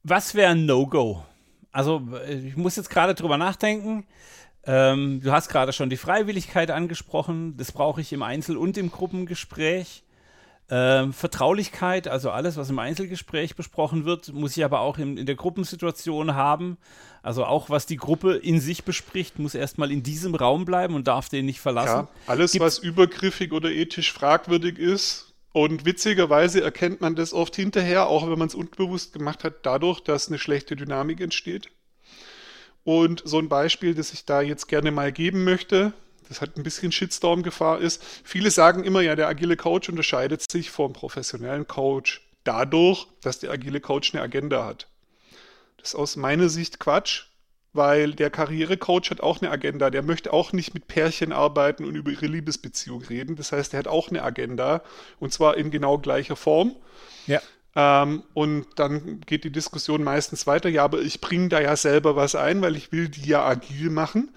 Was 0.08 0.36
wäre 0.36 0.52
ein 0.52 0.66
No-Go? 0.66 1.24
Also, 1.72 2.00
ich 2.28 2.56
muss 2.56 2.76
jetzt 2.76 2.90
gerade 2.90 3.14
drüber 3.14 3.36
nachdenken. 3.38 4.06
Ähm, 4.64 5.20
du 5.20 5.32
hast 5.32 5.48
gerade 5.48 5.72
schon 5.72 5.90
die 5.90 5.96
Freiwilligkeit 5.96 6.70
angesprochen. 6.70 7.56
Das 7.56 7.72
brauche 7.72 8.00
ich 8.00 8.12
im 8.12 8.22
Einzel- 8.22 8.56
und 8.56 8.78
im 8.78 8.92
Gruppengespräch. 8.92 10.04
Ähm, 10.68 11.12
Vertraulichkeit, 11.12 12.06
also 12.08 12.30
alles, 12.30 12.56
was 12.56 12.70
im 12.70 12.78
Einzelgespräch 12.78 13.54
besprochen 13.56 14.04
wird, 14.04 14.32
muss 14.32 14.56
ich 14.56 14.64
aber 14.64 14.80
auch 14.80 14.98
in, 14.98 15.16
in 15.16 15.26
der 15.26 15.36
Gruppensituation 15.36 16.34
haben. 16.34 16.76
Also 17.22 17.44
auch, 17.44 17.70
was 17.70 17.86
die 17.86 17.96
Gruppe 17.96 18.34
in 18.36 18.60
sich 18.60 18.84
bespricht, 18.84 19.38
muss 19.40 19.54
erstmal 19.54 19.90
in 19.92 20.02
diesem 20.04 20.34
Raum 20.36 20.64
bleiben 20.64 20.94
und 20.94 21.06
darf 21.08 21.28
den 21.28 21.46
nicht 21.46 21.60
verlassen. 21.60 22.06
Ja, 22.06 22.08
alles, 22.26 22.52
Gibt's- 22.52 22.64
was 22.64 22.78
übergriffig 22.78 23.52
oder 23.52 23.70
ethisch 23.70 24.12
fragwürdig 24.12 24.78
ist. 24.78 25.25
Und 25.56 25.86
witzigerweise 25.86 26.60
erkennt 26.60 27.00
man 27.00 27.16
das 27.16 27.32
oft 27.32 27.56
hinterher, 27.56 28.08
auch 28.08 28.28
wenn 28.28 28.38
man 28.38 28.48
es 28.48 28.54
unbewusst 28.54 29.14
gemacht 29.14 29.42
hat, 29.42 29.64
dadurch, 29.64 30.00
dass 30.00 30.28
eine 30.28 30.38
schlechte 30.38 30.76
Dynamik 30.76 31.18
entsteht. 31.22 31.70
Und 32.84 33.22
so 33.24 33.38
ein 33.38 33.48
Beispiel, 33.48 33.94
das 33.94 34.12
ich 34.12 34.26
da 34.26 34.42
jetzt 34.42 34.66
gerne 34.68 34.90
mal 34.90 35.12
geben 35.12 35.44
möchte, 35.44 35.94
das 36.28 36.42
hat 36.42 36.58
ein 36.58 36.62
bisschen 36.62 36.92
Shitstorm-Gefahr 36.92 37.78
ist. 37.78 38.04
Viele 38.22 38.50
sagen 38.50 38.84
immer, 38.84 39.00
ja, 39.00 39.16
der 39.16 39.28
agile 39.28 39.56
Coach 39.56 39.88
unterscheidet 39.88 40.44
sich 40.50 40.70
vom 40.70 40.92
professionellen 40.92 41.66
Coach 41.66 42.20
dadurch, 42.44 43.06
dass 43.22 43.38
der 43.38 43.50
agile 43.50 43.80
Coach 43.80 44.12
eine 44.12 44.22
Agenda 44.22 44.62
hat. 44.66 44.88
Das 45.78 45.88
ist 45.88 45.94
aus 45.94 46.16
meiner 46.16 46.50
Sicht 46.50 46.80
Quatsch, 46.80 47.28
weil 47.76 48.14
der 48.14 48.30
Karrierecoach 48.30 49.10
hat 49.10 49.20
auch 49.20 49.40
eine 49.40 49.50
Agenda. 49.50 49.90
Der 49.90 50.02
möchte 50.02 50.32
auch 50.32 50.52
nicht 50.52 50.74
mit 50.74 50.88
Pärchen 50.88 51.32
arbeiten 51.32 51.84
und 51.84 51.94
über 51.94 52.10
ihre 52.10 52.26
Liebesbeziehung 52.26 53.02
reden. 53.02 53.36
Das 53.36 53.52
heißt, 53.52 53.74
er 53.74 53.78
hat 53.80 53.88
auch 53.88 54.08
eine 54.08 54.22
Agenda 54.22 54.82
und 55.18 55.32
zwar 55.32 55.56
in 55.56 55.70
genau 55.70 55.98
gleicher 55.98 56.36
Form. 56.36 56.74
Ja. 57.26 57.40
Ähm, 57.74 58.22
und 58.32 58.66
dann 58.76 59.20
geht 59.26 59.44
die 59.44 59.52
Diskussion 59.52 60.02
meistens 60.02 60.46
weiter. 60.46 60.68
Ja, 60.68 60.84
aber 60.84 61.00
ich 61.00 61.20
bringe 61.20 61.48
da 61.48 61.60
ja 61.60 61.76
selber 61.76 62.16
was 62.16 62.34
ein, 62.34 62.62
weil 62.62 62.76
ich 62.76 62.90
will 62.90 63.08
die 63.08 63.28
ja 63.28 63.44
agil 63.44 63.90
machen. 63.90 64.34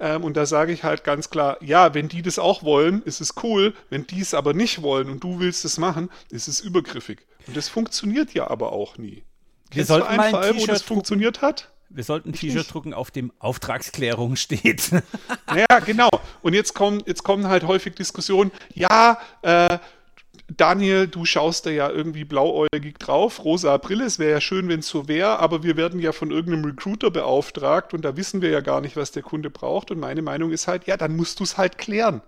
Ähm, 0.00 0.24
und 0.24 0.36
da 0.36 0.44
sage 0.44 0.72
ich 0.72 0.82
halt 0.82 1.04
ganz 1.04 1.30
klar, 1.30 1.56
ja, 1.62 1.94
wenn 1.94 2.08
die 2.08 2.22
das 2.22 2.38
auch 2.38 2.64
wollen, 2.64 3.02
ist 3.04 3.20
es 3.20 3.34
cool. 3.42 3.74
Wenn 3.90 4.06
die 4.06 4.20
es 4.20 4.34
aber 4.34 4.54
nicht 4.54 4.82
wollen 4.82 5.08
und 5.08 5.22
du 5.22 5.38
willst 5.38 5.64
es 5.64 5.78
machen, 5.78 6.10
ist 6.30 6.48
es 6.48 6.60
übergriffig. 6.60 7.20
Und 7.46 7.56
das 7.56 7.68
funktioniert 7.68 8.34
ja 8.34 8.50
aber 8.50 8.72
auch 8.72 8.98
nie. 8.98 9.22
Wir 9.70 9.84
Kennst 9.84 9.90
du 9.90 9.94
sollten 9.94 10.08
einen 10.08 10.16
mal 10.18 10.26
ein 10.26 10.32
Fall, 10.32 10.56
wo 10.56 10.66
das 10.66 10.82
funktioniert 10.82 11.42
hat? 11.42 11.70
Wir 11.88 12.04
sollten 12.04 12.30
ein 12.30 12.32
T-Shirt 12.32 12.72
drucken, 12.72 12.94
auf 12.94 13.10
dem 13.10 13.32
Auftragsklärung 13.38 14.36
steht. 14.36 14.90
Ja, 15.54 15.78
genau. 15.80 16.10
Und 16.42 16.54
jetzt 16.54 16.74
kommen, 16.74 17.02
jetzt 17.06 17.22
kommen 17.22 17.48
halt 17.48 17.64
häufig 17.64 17.94
Diskussionen, 17.94 18.50
ja, 18.74 19.18
äh, 19.42 19.78
Daniel, 20.48 21.06
du 21.06 21.24
schaust 21.24 21.64
da 21.64 21.70
ja 21.70 21.88
irgendwie 21.88 22.24
blauäugig 22.24 22.98
drauf, 22.98 23.44
rosa 23.44 23.76
Brille, 23.78 24.04
es 24.04 24.18
wäre 24.18 24.32
ja 24.32 24.40
schön, 24.40 24.68
wenn 24.68 24.80
es 24.80 24.88
so 24.88 25.08
wäre, 25.08 25.38
aber 25.38 25.62
wir 25.62 25.76
werden 25.76 26.00
ja 26.00 26.12
von 26.12 26.30
irgendeinem 26.30 26.66
Recruiter 26.66 27.10
beauftragt 27.10 27.94
und 27.94 28.04
da 28.04 28.16
wissen 28.16 28.42
wir 28.42 28.50
ja 28.50 28.60
gar 28.60 28.80
nicht, 28.82 28.96
was 28.96 29.10
der 29.10 29.22
Kunde 29.22 29.48
braucht. 29.48 29.90
Und 29.90 30.00
meine 30.00 30.20
Meinung 30.20 30.50
ist 30.50 30.68
halt, 30.68 30.86
ja, 30.86 30.96
dann 30.96 31.16
musst 31.16 31.40
du 31.40 31.44
es 31.44 31.56
halt 31.56 31.78
klären. 31.78 32.20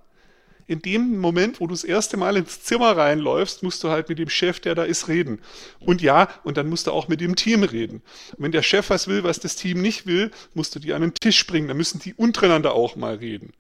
In 0.68 0.82
dem 0.82 1.18
Moment, 1.18 1.60
wo 1.60 1.66
du 1.68 1.74
das 1.74 1.84
erste 1.84 2.16
Mal 2.16 2.36
ins 2.36 2.64
Zimmer 2.64 2.96
reinläufst, 2.96 3.62
musst 3.62 3.84
du 3.84 3.88
halt 3.88 4.08
mit 4.08 4.18
dem 4.18 4.28
Chef, 4.28 4.58
der 4.58 4.74
da 4.74 4.82
ist, 4.82 5.06
reden. 5.06 5.40
Und 5.78 6.02
ja, 6.02 6.28
und 6.42 6.56
dann 6.56 6.68
musst 6.68 6.88
du 6.88 6.92
auch 6.92 7.06
mit 7.06 7.20
dem 7.20 7.36
Team 7.36 7.62
reden. 7.62 8.02
Und 8.32 8.44
wenn 8.44 8.52
der 8.52 8.62
Chef 8.62 8.90
was 8.90 9.06
will, 9.06 9.22
was 9.22 9.38
das 9.38 9.54
Team 9.54 9.80
nicht 9.80 10.06
will, 10.06 10.32
musst 10.54 10.74
du 10.74 10.80
die 10.80 10.92
an 10.92 11.02
den 11.02 11.14
Tisch 11.14 11.46
bringen. 11.46 11.68
Dann 11.68 11.76
müssen 11.76 12.00
die 12.00 12.14
untereinander 12.14 12.74
auch 12.74 12.96
mal 12.96 13.14
reden. 13.14 13.52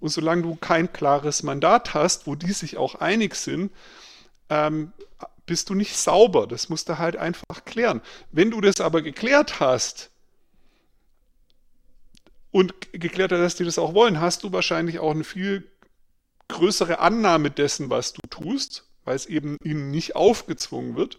Und 0.00 0.08
solange 0.08 0.42
du 0.42 0.56
kein 0.56 0.92
klares 0.92 1.44
Mandat 1.44 1.94
hast, 1.94 2.26
wo 2.26 2.34
die 2.34 2.52
sich 2.52 2.76
auch 2.76 2.96
einig 2.96 3.36
sind, 3.36 3.70
ähm, 4.50 4.92
bist 5.46 5.70
du 5.70 5.74
nicht 5.74 5.96
sauber. 5.96 6.46
Das 6.46 6.68
musst 6.68 6.88
du 6.88 6.98
halt 6.98 7.16
einfach 7.16 7.64
klären. 7.64 8.00
Wenn 8.32 8.50
du 8.50 8.60
das 8.60 8.80
aber 8.80 9.02
geklärt 9.02 9.60
hast 9.60 10.10
und 12.50 12.74
geklärt 12.92 13.32
hast, 13.32 13.40
dass 13.40 13.54
die 13.56 13.64
das 13.64 13.78
auch 13.78 13.94
wollen, 13.94 14.20
hast 14.20 14.42
du 14.42 14.52
wahrscheinlich 14.52 14.98
auch 14.98 15.12
eine 15.12 15.24
viel 15.24 15.66
größere 16.48 16.98
Annahme 16.98 17.50
dessen, 17.50 17.90
was 17.90 18.12
du 18.12 18.20
tust, 18.28 18.84
weil 19.04 19.16
es 19.16 19.26
eben 19.26 19.58
ihnen 19.62 19.90
nicht 19.90 20.16
aufgezwungen 20.16 20.96
wird. 20.96 21.18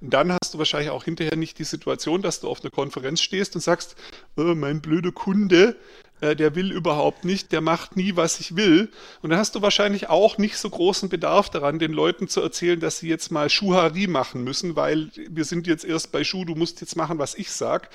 Und 0.00 0.10
dann 0.10 0.32
hast 0.32 0.52
du 0.52 0.58
wahrscheinlich 0.58 0.90
auch 0.90 1.04
hinterher 1.04 1.36
nicht 1.36 1.58
die 1.58 1.64
Situation, 1.64 2.20
dass 2.20 2.40
du 2.40 2.48
auf 2.48 2.62
einer 2.62 2.70
Konferenz 2.70 3.22
stehst 3.22 3.54
und 3.54 3.62
sagst, 3.62 3.96
äh, 4.36 4.54
mein 4.54 4.82
blöder 4.82 5.12
Kunde, 5.12 5.76
äh, 6.20 6.36
der 6.36 6.54
will 6.54 6.70
überhaupt 6.70 7.24
nicht, 7.24 7.52
der 7.52 7.62
macht 7.62 7.96
nie, 7.96 8.14
was 8.14 8.38
ich 8.40 8.56
will. 8.56 8.90
Und 9.22 9.30
dann 9.30 9.38
hast 9.38 9.54
du 9.54 9.62
wahrscheinlich 9.62 10.08
auch 10.08 10.36
nicht 10.36 10.58
so 10.58 10.68
großen 10.68 11.08
Bedarf 11.08 11.48
daran, 11.48 11.78
den 11.78 11.92
Leuten 11.92 12.28
zu 12.28 12.42
erzählen, 12.42 12.78
dass 12.78 12.98
sie 12.98 13.08
jetzt 13.08 13.30
mal 13.30 13.48
Schuhari 13.48 14.06
machen 14.06 14.44
müssen, 14.44 14.76
weil 14.76 15.10
wir 15.14 15.44
sind 15.44 15.66
jetzt 15.66 15.84
erst 15.84 16.12
bei 16.12 16.24
Schuh, 16.24 16.44
du 16.44 16.54
musst 16.54 16.80
jetzt 16.82 16.96
machen, 16.96 17.18
was 17.18 17.34
ich 17.34 17.50
sag, 17.50 17.88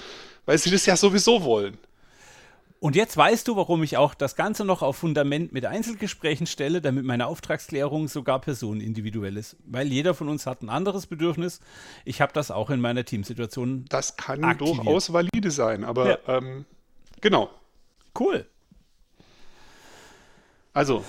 weil 0.46 0.58
sie 0.58 0.72
das 0.72 0.86
ja 0.88 0.96
sowieso 0.98 1.44
wollen. 1.44 1.78
Und 2.84 2.96
jetzt 2.96 3.16
weißt 3.16 3.48
du, 3.48 3.56
warum 3.58 3.84
ich 3.84 3.98
auch 3.98 4.16
das 4.16 4.36
Ganze 4.36 4.66
noch 4.66 4.82
auf 4.82 4.98
Fundament 4.98 5.52
mit 5.54 5.68
Einzelgesprächen 5.68 6.48
stelle, 6.48 6.82
damit 6.82 7.06
meine 7.06 7.28
Auftragsklärung 7.28 8.08
sogar 8.08 8.42
personenindividuell 8.42 9.38
ist. 9.38 9.56
Weil 9.68 9.86
jeder 9.94 10.16
von 10.16 10.28
uns 10.30 10.48
hat 10.48 10.64
ein 10.64 10.70
anderes 10.70 11.06
Bedürfnis. 11.06 11.60
Ich 12.06 12.22
habe 12.22 12.34
das 12.34 12.50
auch 12.50 12.72
in 12.72 12.82
meiner 12.82 13.06
Teamsituation. 13.06 13.86
Das 13.90 14.18
kann 14.18 14.44
Aktiviert. 14.44 14.78
durchaus 14.80 15.14
valide 15.14 15.52
sein, 15.52 15.84
aber 15.84 16.10
Ja. 16.10 16.38
ähm, 16.38 16.66
genau. 17.22 17.52
Cool. 18.20 18.48
Also, 20.74 21.06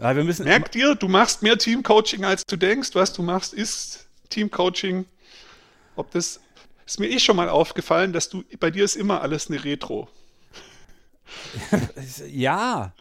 Ja, 0.00 0.16
wir 0.16 0.24
müssen. 0.24 0.44
merk 0.46 0.72
dir, 0.72 0.94
du 0.94 1.06
machst 1.06 1.42
mehr 1.42 1.58
Teamcoaching, 1.58 2.24
als 2.24 2.46
du 2.46 2.56
denkst. 2.56 2.94
Was 2.94 3.12
du 3.12 3.22
machst, 3.22 3.52
ist 3.52 4.08
Teamcoaching. 4.30 5.04
Ob 5.96 6.10
das 6.12 6.40
ist 6.86 6.98
mir 6.98 7.08
eh 7.10 7.18
schon 7.18 7.36
mal 7.36 7.50
aufgefallen, 7.50 8.14
dass 8.14 8.30
du 8.30 8.42
bei 8.58 8.70
dir 8.70 8.84
ist 8.84 8.96
immer 8.96 9.20
alles 9.20 9.50
eine 9.50 9.62
Retro. 9.62 10.08
Ja, 12.28 12.92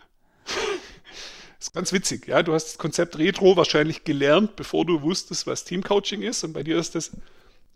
ist 1.61 1.74
ganz 1.74 1.93
witzig, 1.93 2.28
ja. 2.28 2.41
Du 2.43 2.53
hast 2.53 2.65
das 2.65 2.78
Konzept 2.78 3.17
Retro 3.17 3.55
wahrscheinlich 3.55 4.03
gelernt, 4.03 4.55
bevor 4.55 4.86
du 4.86 5.01
wusstest, 5.03 5.45
was 5.47 5.63
Teamcoaching 5.63 6.22
ist. 6.24 6.43
Und 6.43 6.53
bei 6.53 6.63
dir 6.63 6.78
ist 6.78 6.95
das, 6.95 7.11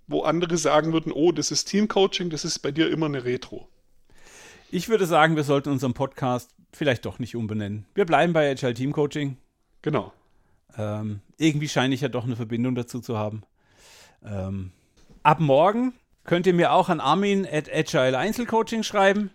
wo 0.07 0.23
andere 0.23 0.57
sagen 0.57 0.91
würden, 0.91 1.11
oh, 1.11 1.31
das 1.31 1.51
ist 1.51 1.65
Teamcoaching, 1.65 2.29
das 2.29 2.45
ist 2.45 2.59
bei 2.59 2.71
dir 2.71 2.89
immer 2.89 3.05
eine 3.05 3.23
Retro. 3.25 3.69
ich 4.71 4.89
würde 4.89 5.05
sagen, 5.05 5.35
wir 5.35 5.43
sollten 5.43 5.69
unseren 5.69 5.93
Podcast 5.93 6.49
vielleicht 6.73 7.05
doch 7.05 7.19
nicht 7.19 7.35
umbenennen. 7.35 7.85
Wir 7.93 8.05
bleiben 8.05 8.33
bei 8.33 8.49
Agile 8.49 8.73
Team 8.73 8.91
Coaching. 8.91 9.37
Genau. 9.81 10.11
Ähm, 10.77 11.21
irgendwie 11.37 11.69
scheine 11.69 11.93
ich 11.93 12.01
ja 12.01 12.09
doch 12.09 12.25
eine 12.25 12.35
Verbindung 12.35 12.75
dazu 12.75 12.99
zu 12.99 13.17
haben. 13.17 13.43
Ähm, 14.25 14.71
ab 15.21 15.39
morgen 15.39 15.93
könnt 16.25 16.47
ihr 16.47 16.53
mir 16.53 16.73
auch 16.73 16.89
an 16.89 16.99
Armin 16.99 17.47
at 17.49 17.69
Agile 17.71 18.17
Einzelcoaching 18.17 18.83
schreiben. 18.83 19.29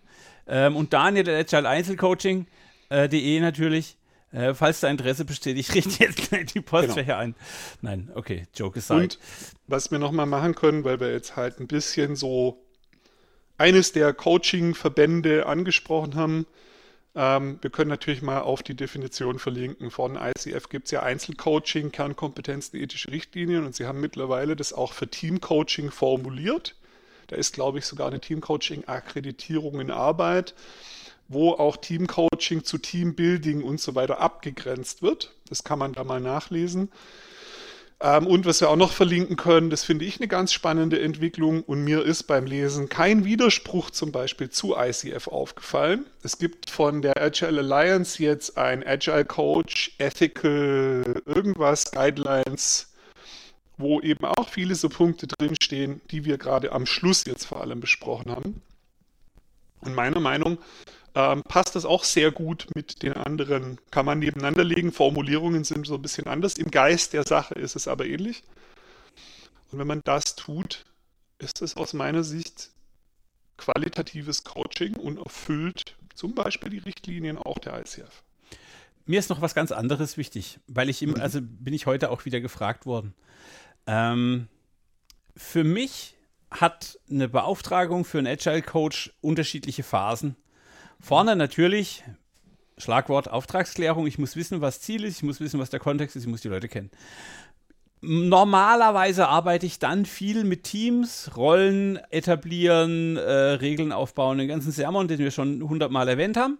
Ähm, 0.50 0.76
und 0.76 0.92
Daniel 0.92 1.30
at 1.30 1.54
agileeinzelcoaching.de 1.54 3.36
äh, 3.36 3.40
natürlich. 3.40 3.96
Äh, 4.32 4.54
falls 4.54 4.80
da 4.80 4.88
Interesse 4.88 5.24
besteht, 5.24 5.56
ich 5.56 5.74
richte 5.74 6.04
jetzt 6.04 6.16
gleich 6.28 6.46
die 6.46 6.60
Postfächer 6.60 7.04
genau. 7.04 7.18
ein. 7.18 7.34
Nein, 7.80 8.10
okay, 8.14 8.46
Joke 8.54 8.78
aside. 8.78 9.02
Und 9.02 9.18
was 9.66 9.90
wir 9.90 9.98
nochmal 9.98 10.26
machen 10.26 10.54
können, 10.54 10.84
weil 10.84 11.00
wir 11.00 11.10
jetzt 11.10 11.36
halt 11.36 11.58
ein 11.58 11.66
bisschen 11.66 12.16
so 12.16 12.62
eines 13.58 13.92
der 13.92 14.12
Coaching-Verbände 14.12 15.46
angesprochen 15.46 16.14
haben, 16.14 16.46
ähm, 17.14 17.58
wir 17.60 17.70
können 17.70 17.90
natürlich 17.90 18.22
mal 18.22 18.40
auf 18.40 18.62
die 18.62 18.74
Definition 18.74 19.38
verlinken. 19.38 19.90
Von 19.90 20.16
ICF 20.16 20.68
gibt 20.68 20.86
es 20.86 20.92
ja 20.92 21.02
Einzelcoaching, 21.02 21.90
Kernkompetenzen, 21.90 22.78
ethische 22.78 23.10
Richtlinien 23.10 23.64
und 23.64 23.74
sie 23.74 23.86
haben 23.86 24.00
mittlerweile 24.00 24.54
das 24.54 24.72
auch 24.72 24.92
für 24.92 25.08
Teamcoaching 25.08 25.90
formuliert. 25.90 26.76
Da 27.30 27.36
ist, 27.36 27.54
glaube 27.54 27.78
ich, 27.78 27.86
sogar 27.86 28.08
eine 28.08 28.20
Teamcoaching-Akkreditierung 28.20 29.80
in 29.80 29.90
Arbeit 29.90 30.54
wo 31.30 31.52
auch 31.52 31.76
Teamcoaching 31.76 32.64
zu 32.64 32.76
Teambuilding 32.78 33.62
und 33.62 33.80
so 33.80 33.94
weiter 33.94 34.20
abgegrenzt 34.20 35.00
wird. 35.00 35.32
Das 35.48 35.62
kann 35.62 35.78
man 35.78 35.92
da 35.92 36.02
mal 36.02 36.20
nachlesen. 36.20 36.90
Ähm, 38.00 38.26
und 38.26 38.46
was 38.46 38.60
wir 38.60 38.68
auch 38.68 38.76
noch 38.76 38.92
verlinken 38.92 39.36
können, 39.36 39.70
das 39.70 39.84
finde 39.84 40.06
ich 40.06 40.18
eine 40.18 40.26
ganz 40.26 40.52
spannende 40.52 41.00
Entwicklung 41.00 41.62
und 41.62 41.84
mir 41.84 42.02
ist 42.02 42.24
beim 42.24 42.46
Lesen 42.46 42.88
kein 42.88 43.24
Widerspruch 43.24 43.90
zum 43.90 44.10
Beispiel 44.10 44.50
zu 44.50 44.74
ICF 44.76 45.28
aufgefallen. 45.28 46.06
Es 46.24 46.38
gibt 46.38 46.68
von 46.68 47.00
der 47.00 47.16
Agile 47.22 47.60
Alliance 47.60 48.20
jetzt 48.20 48.58
ein 48.58 48.84
Agile 48.84 49.24
Coach, 49.24 49.94
Ethical, 49.98 51.22
irgendwas, 51.26 51.92
Guidelines, 51.92 52.89
wo 53.80 54.00
eben 54.00 54.24
auch 54.24 54.48
viele 54.48 54.74
so 54.74 54.88
Punkte 54.88 55.26
drinstehen, 55.26 56.00
die 56.10 56.24
wir 56.24 56.38
gerade 56.38 56.72
am 56.72 56.86
Schluss 56.86 57.24
jetzt 57.24 57.44
vor 57.44 57.60
allem 57.60 57.80
besprochen 57.80 58.30
haben. 58.30 58.62
Und 59.80 59.94
meiner 59.94 60.20
Meinung 60.20 60.58
ähm, 61.14 61.42
passt 61.42 61.74
das 61.74 61.84
auch 61.84 62.04
sehr 62.04 62.30
gut 62.30 62.68
mit 62.74 63.02
den 63.02 63.14
anderen, 63.14 63.78
kann 63.90 64.06
man 64.06 64.18
nebeneinander 64.18 64.64
legen. 64.64 64.92
Formulierungen 64.92 65.64
sind 65.64 65.86
so 65.86 65.94
ein 65.94 66.02
bisschen 66.02 66.26
anders. 66.26 66.54
Im 66.54 66.70
Geist 66.70 67.12
der 67.12 67.24
Sache 67.24 67.54
ist 67.54 67.76
es 67.76 67.88
aber 67.88 68.06
ähnlich. 68.06 68.42
Und 69.72 69.78
wenn 69.78 69.86
man 69.86 70.02
das 70.04 70.36
tut, 70.36 70.84
ist 71.38 71.62
es 71.62 71.76
aus 71.76 71.94
meiner 71.94 72.22
Sicht 72.22 72.70
qualitatives 73.56 74.44
Coaching 74.44 74.94
und 74.94 75.18
erfüllt 75.18 75.96
zum 76.14 76.34
Beispiel 76.34 76.70
die 76.70 76.78
Richtlinien 76.78 77.38
auch 77.38 77.58
der 77.58 77.80
ICF. 77.80 78.22
Mir 79.06 79.18
ist 79.18 79.30
noch 79.30 79.40
was 79.40 79.54
ganz 79.54 79.72
anderes 79.72 80.16
wichtig, 80.16 80.60
weil 80.66 80.88
ich 80.88 81.02
im, 81.02 81.10
mhm. 81.10 81.20
also 81.20 81.40
bin 81.42 81.74
ich 81.74 81.86
heute 81.86 82.10
auch 82.10 82.24
wieder 82.24 82.40
gefragt 82.40 82.86
worden. 82.86 83.14
Ähm, 83.90 84.46
für 85.36 85.64
mich 85.64 86.14
hat 86.48 86.98
eine 87.10 87.28
Beauftragung 87.28 88.04
für 88.04 88.18
einen 88.18 88.28
Agile 88.28 88.62
Coach 88.62 89.12
unterschiedliche 89.20 89.82
Phasen. 89.82 90.36
Vorne 91.00 91.34
natürlich 91.34 92.04
Schlagwort 92.78 93.28
Auftragsklärung. 93.28 94.06
Ich 94.06 94.16
muss 94.16 94.36
wissen, 94.36 94.60
was 94.60 94.80
Ziel 94.80 95.04
ist, 95.04 95.16
ich 95.16 95.22
muss 95.24 95.40
wissen, 95.40 95.58
was 95.58 95.70
der 95.70 95.80
Kontext 95.80 96.14
ist, 96.14 96.22
ich 96.22 96.28
muss 96.28 96.40
die 96.40 96.48
Leute 96.48 96.68
kennen. 96.68 96.90
Normalerweise 98.00 99.26
arbeite 99.26 99.66
ich 99.66 99.80
dann 99.80 100.06
viel 100.06 100.44
mit 100.44 100.62
Teams, 100.62 101.32
Rollen 101.36 101.96
etablieren, 102.10 103.16
äh, 103.16 103.30
Regeln 103.30 103.90
aufbauen, 103.90 104.38
den 104.38 104.48
ganzen 104.48 104.70
Sermon, 104.70 105.08
den 105.08 105.18
wir 105.18 105.32
schon 105.32 105.68
hundertmal 105.68 106.08
erwähnt 106.08 106.36
haben. 106.36 106.58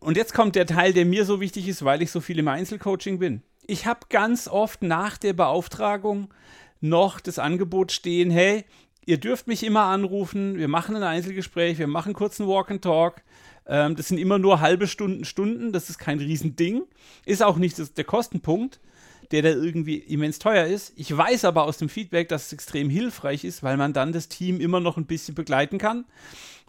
Und 0.00 0.16
jetzt 0.16 0.32
kommt 0.32 0.56
der 0.56 0.66
Teil, 0.66 0.94
der 0.94 1.04
mir 1.04 1.24
so 1.26 1.40
wichtig 1.40 1.68
ist, 1.68 1.84
weil 1.84 2.00
ich 2.00 2.10
so 2.10 2.20
viel 2.20 2.38
im 2.38 2.48
Einzelcoaching 2.48 3.18
bin. 3.18 3.42
Ich 3.68 3.86
habe 3.86 4.00
ganz 4.08 4.46
oft 4.46 4.82
nach 4.82 5.18
der 5.18 5.32
Beauftragung 5.32 6.32
noch 6.80 7.18
das 7.18 7.40
Angebot 7.40 7.90
stehen, 7.90 8.30
hey, 8.30 8.64
ihr 9.06 9.18
dürft 9.18 9.48
mich 9.48 9.64
immer 9.64 9.84
anrufen, 9.84 10.56
wir 10.56 10.68
machen 10.68 10.94
ein 10.94 11.02
Einzelgespräch, 11.02 11.78
wir 11.78 11.88
machen 11.88 12.12
kurz 12.12 12.40
einen 12.40 12.48
Walk 12.48 12.70
and 12.70 12.82
Talk. 12.82 13.22
Ähm, 13.66 13.96
das 13.96 14.08
sind 14.08 14.18
immer 14.18 14.38
nur 14.38 14.60
halbe 14.60 14.86
Stunden, 14.86 15.24
Stunden, 15.24 15.72
das 15.72 15.90
ist 15.90 15.98
kein 15.98 16.18
Riesending. 16.18 16.82
Ist 17.24 17.42
auch 17.42 17.56
nicht 17.56 17.76
das, 17.78 17.92
der 17.92 18.04
Kostenpunkt, 18.04 18.78
der 19.32 19.42
da 19.42 19.48
irgendwie 19.48 19.96
immens 19.96 20.38
teuer 20.38 20.66
ist. 20.66 20.92
Ich 20.94 21.16
weiß 21.16 21.44
aber 21.44 21.64
aus 21.64 21.78
dem 21.78 21.88
Feedback, 21.88 22.28
dass 22.28 22.46
es 22.46 22.52
extrem 22.52 22.88
hilfreich 22.88 23.44
ist, 23.44 23.64
weil 23.64 23.76
man 23.76 23.92
dann 23.92 24.12
das 24.12 24.28
Team 24.28 24.60
immer 24.60 24.78
noch 24.78 24.96
ein 24.96 25.06
bisschen 25.06 25.34
begleiten 25.34 25.78
kann 25.78 26.04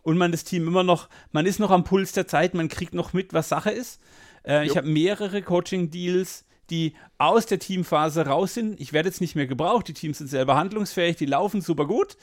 und 0.01 0.17
man 0.17 0.31
das 0.31 0.43
Team 0.43 0.67
immer 0.67 0.83
noch, 0.83 1.09
man 1.31 1.45
ist 1.45 1.59
noch 1.59 1.69
am 1.69 1.83
Puls 1.83 2.13
der 2.13 2.25
Zeit, 2.25 2.55
man 2.55 2.69
kriegt 2.69 2.95
noch 2.95 3.13
mit, 3.13 3.33
was 3.33 3.49
Sache 3.49 3.69
ist. 3.69 4.01
Äh, 4.43 4.65
ich 4.65 4.77
habe 4.77 4.87
mehrere 4.87 5.43
Coaching-Deals, 5.43 6.45
die 6.69 6.95
aus 7.17 7.45
der 7.45 7.59
Teamphase 7.59 8.25
raus 8.25 8.53
sind. 8.53 8.79
Ich 8.79 8.93
werde 8.93 9.09
jetzt 9.09 9.21
nicht 9.21 9.35
mehr 9.35 9.47
gebraucht, 9.47 9.87
die 9.87 9.93
Teams 9.93 10.17
sind 10.17 10.27
selber 10.27 10.55
handlungsfähig, 10.55 11.15
die 11.15 11.25
laufen 11.25 11.61
super 11.61 11.85
gut. 11.85 12.17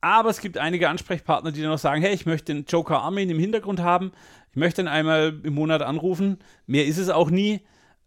Aber 0.00 0.30
es 0.30 0.40
gibt 0.40 0.58
einige 0.58 0.88
Ansprechpartner, 0.88 1.52
die 1.52 1.62
dann 1.62 1.70
noch 1.70 1.78
sagen, 1.78 2.02
hey, 2.02 2.14
ich 2.14 2.26
möchte 2.26 2.54
den 2.54 2.64
Joker 2.66 3.00
Armin 3.00 3.30
im 3.30 3.38
Hintergrund 3.38 3.80
haben. 3.80 4.12
Ich 4.50 4.56
möchte 4.56 4.82
ihn 4.82 4.88
einmal 4.88 5.40
im 5.42 5.54
Monat 5.54 5.82
anrufen. 5.82 6.38
Mehr 6.66 6.86
ist 6.86 6.98
es 6.98 7.08
auch 7.08 7.30
nie. 7.30 7.60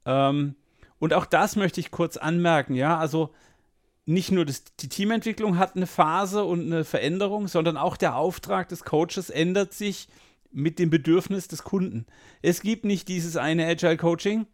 Ähm, 0.06 0.56
und 1.00 1.14
auch 1.14 1.26
das 1.26 1.56
möchte 1.56 1.80
ich 1.80 1.92
kurz 1.92 2.18
anmerken, 2.18 2.76
ja. 2.76 2.98
Also 2.98 3.34
nicht 4.06 4.32
nur 4.32 4.46
das, 4.46 4.64
die 4.80 4.90
Teamentwicklung 4.90 5.58
hat 5.58 5.76
eine 5.76 5.88
Phase 5.88 6.44
und 6.44 6.66
eine 6.66 6.84
Veränderung, 6.84 7.48
sondern 7.48 7.78
auch 7.78 7.98
der 7.98 8.16
Auftrag 8.16 8.70
des 8.70 8.84
Coaches 8.84 9.30
ändert 9.30 9.74
sich 9.74 10.08
mit 10.52 10.80
dem 10.80 10.90
Bedürfnis 10.90 11.48
des 11.48 11.64
Kunden. 11.64 12.06
Es 12.42 12.62
gibt 12.62 12.86
nicht 12.86 13.08
dieses 13.08 13.38
eine 13.38 13.68
Agile 13.68 13.98
Coaching, 13.98 14.48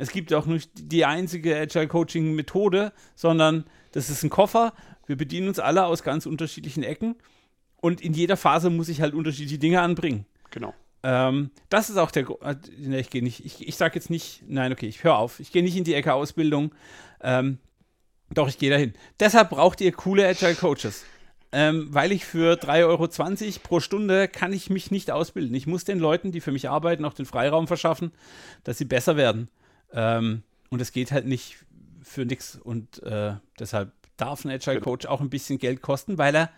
es 0.00 0.10
gibt 0.10 0.32
auch 0.32 0.46
nicht 0.46 0.70
die 0.74 1.04
einzige 1.04 1.54
Agile 1.58 1.86
Coaching 1.86 2.34
Methode, 2.34 2.92
sondern 3.14 3.64
das 3.92 4.08
ist 4.08 4.22
ein 4.22 4.30
Koffer. 4.30 4.72
Wir 5.06 5.16
bedienen 5.16 5.48
uns 5.48 5.58
alle 5.58 5.84
aus 5.84 6.02
ganz 6.02 6.24
unterschiedlichen 6.24 6.82
Ecken 6.82 7.16
und 7.76 8.00
in 8.00 8.14
jeder 8.14 8.38
Phase 8.38 8.70
muss 8.70 8.88
ich 8.88 9.02
halt 9.02 9.12
unterschiedliche 9.12 9.58
Dinge 9.58 9.82
anbringen. 9.82 10.24
Genau. 10.50 10.72
Ähm, 11.02 11.50
das 11.68 11.90
ist 11.90 11.98
auch 11.98 12.10
der. 12.10 12.26
Ne, 12.78 12.98
ich 12.98 13.10
gehe 13.10 13.22
nicht. 13.22 13.44
Ich, 13.44 13.68
ich 13.68 13.76
sage 13.76 13.94
jetzt 13.96 14.08
nicht. 14.08 14.42
Nein, 14.46 14.72
okay, 14.72 14.86
ich 14.86 15.04
höre 15.04 15.16
auf. 15.16 15.38
Ich 15.38 15.52
gehe 15.52 15.62
nicht 15.62 15.76
in 15.76 15.84
die 15.84 15.94
Ecke 15.94 16.14
Ausbildung. 16.14 16.72
Ähm, 17.22 17.58
doch, 18.30 18.48
ich 18.48 18.56
gehe 18.56 18.70
dahin. 18.70 18.94
Deshalb 19.18 19.50
braucht 19.50 19.82
ihr 19.82 19.92
coole 19.92 20.26
Agile 20.26 20.54
Coaches. 20.54 21.04
Ähm, 21.52 21.88
weil 21.90 22.12
ich 22.12 22.24
für 22.24 22.54
3,20 22.54 22.86
Euro 22.86 23.58
pro 23.62 23.80
Stunde 23.80 24.28
kann 24.28 24.54
ich 24.54 24.70
mich 24.70 24.90
nicht 24.90 25.10
ausbilden. 25.10 25.54
Ich 25.54 25.66
muss 25.66 25.84
den 25.84 25.98
Leuten, 25.98 26.32
die 26.32 26.40
für 26.40 26.52
mich 26.52 26.70
arbeiten, 26.70 27.04
auch 27.04 27.12
den 27.12 27.26
Freiraum 27.26 27.66
verschaffen, 27.66 28.12
dass 28.64 28.78
sie 28.78 28.84
besser 28.86 29.16
werden. 29.16 29.48
Ähm, 29.92 30.42
und 30.70 30.80
es 30.80 30.92
geht 30.92 31.12
halt 31.12 31.26
nicht 31.26 31.56
für 32.02 32.24
nichts. 32.24 32.56
Und 32.56 33.02
äh, 33.02 33.34
deshalb 33.58 33.92
darf 34.16 34.44
ein 34.44 34.50
Agile 34.50 34.80
Coach 34.80 35.06
auch 35.06 35.20
ein 35.20 35.30
bisschen 35.30 35.58
Geld 35.58 35.82
kosten, 35.82 36.18
weil 36.18 36.34
er 36.34 36.50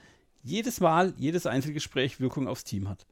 jedes 0.43 0.81
Mal, 0.81 1.15
jedes 1.17 1.47
Einzelgespräch 1.47 2.21
Wirkung 2.21 2.49
aufs 2.49 2.65
Team 2.65 2.89
hat 2.89 3.07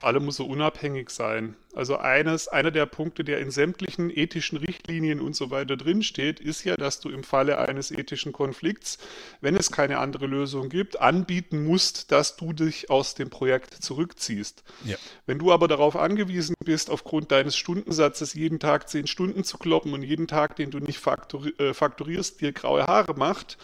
allem 0.00 0.24
muss 0.24 0.36
so 0.36 0.46
unabhängig 0.46 1.10
sein. 1.10 1.56
Also 1.74 1.98
eines, 1.98 2.48
einer 2.48 2.72
der 2.72 2.86
Punkte, 2.86 3.22
der 3.22 3.38
in 3.38 3.50
sämtlichen 3.50 4.10
ethischen 4.10 4.58
Richtlinien 4.58 5.20
und 5.20 5.36
so 5.36 5.50
weiter 5.50 5.76
drinsteht, 5.76 6.40
ist 6.40 6.64
ja, 6.64 6.74
dass 6.74 6.98
du 7.00 7.10
im 7.10 7.22
Falle 7.22 7.58
eines 7.58 7.92
ethischen 7.92 8.32
Konflikts, 8.32 8.98
wenn 9.40 9.54
es 9.54 9.70
keine 9.70 9.98
andere 9.98 10.26
Lösung 10.26 10.68
gibt, 10.68 11.00
anbieten 11.00 11.64
musst, 11.64 12.10
dass 12.10 12.36
du 12.36 12.52
dich 12.52 12.90
aus 12.90 13.14
dem 13.14 13.30
Projekt 13.30 13.74
zurückziehst. 13.74 14.64
Ja. 14.84 14.96
Wenn 15.26 15.38
du 15.38 15.52
aber 15.52 15.68
darauf 15.68 15.94
angewiesen 15.94 16.56
bist, 16.64 16.90
aufgrund 16.90 17.30
deines 17.30 17.56
Stundensatzes 17.56 18.34
jeden 18.34 18.58
Tag 18.58 18.88
zehn 18.88 19.06
Stunden 19.06 19.44
zu 19.44 19.58
kloppen 19.58 19.92
und 19.92 20.02
jeden 20.02 20.26
Tag, 20.26 20.56
den 20.56 20.70
du 20.70 20.80
nicht 20.80 20.98
fakturi 20.98 21.50
äh, 21.58 21.72
fakturierst, 21.72 22.40
dir 22.40 22.52
graue 22.52 22.86
Haare 22.86 23.14
macht, 23.14 23.58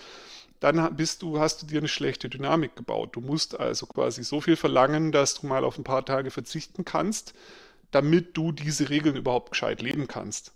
dann 0.61 0.97
bist 0.97 1.23
du, 1.23 1.39
hast 1.39 1.63
du 1.63 1.67
dir 1.67 1.79
eine 1.79 1.89
schlechte 1.89 2.29
Dynamik 2.29 2.77
gebaut. 2.77 3.15
Du 3.15 3.21
musst 3.21 3.59
also 3.59 3.87
quasi 3.87 4.25
so 4.25 4.41
viel 4.41 4.57
verlangen, 4.57 5.13
dass 5.13 5.35
du 5.35 5.47
mal 5.47 5.65
auf 5.65 5.79
ein 5.79 5.85
paar 5.85 6.05
Tage 6.05 6.31
verzichten 6.31 6.85
kannst, 6.85 7.35
damit 7.91 8.37
du 8.37 8.53
diese 8.53 8.89
Regeln 8.89 9.17
überhaupt 9.17 9.51
gescheit 9.51 9.83
leben 9.83 10.09
kannst. 10.09 10.53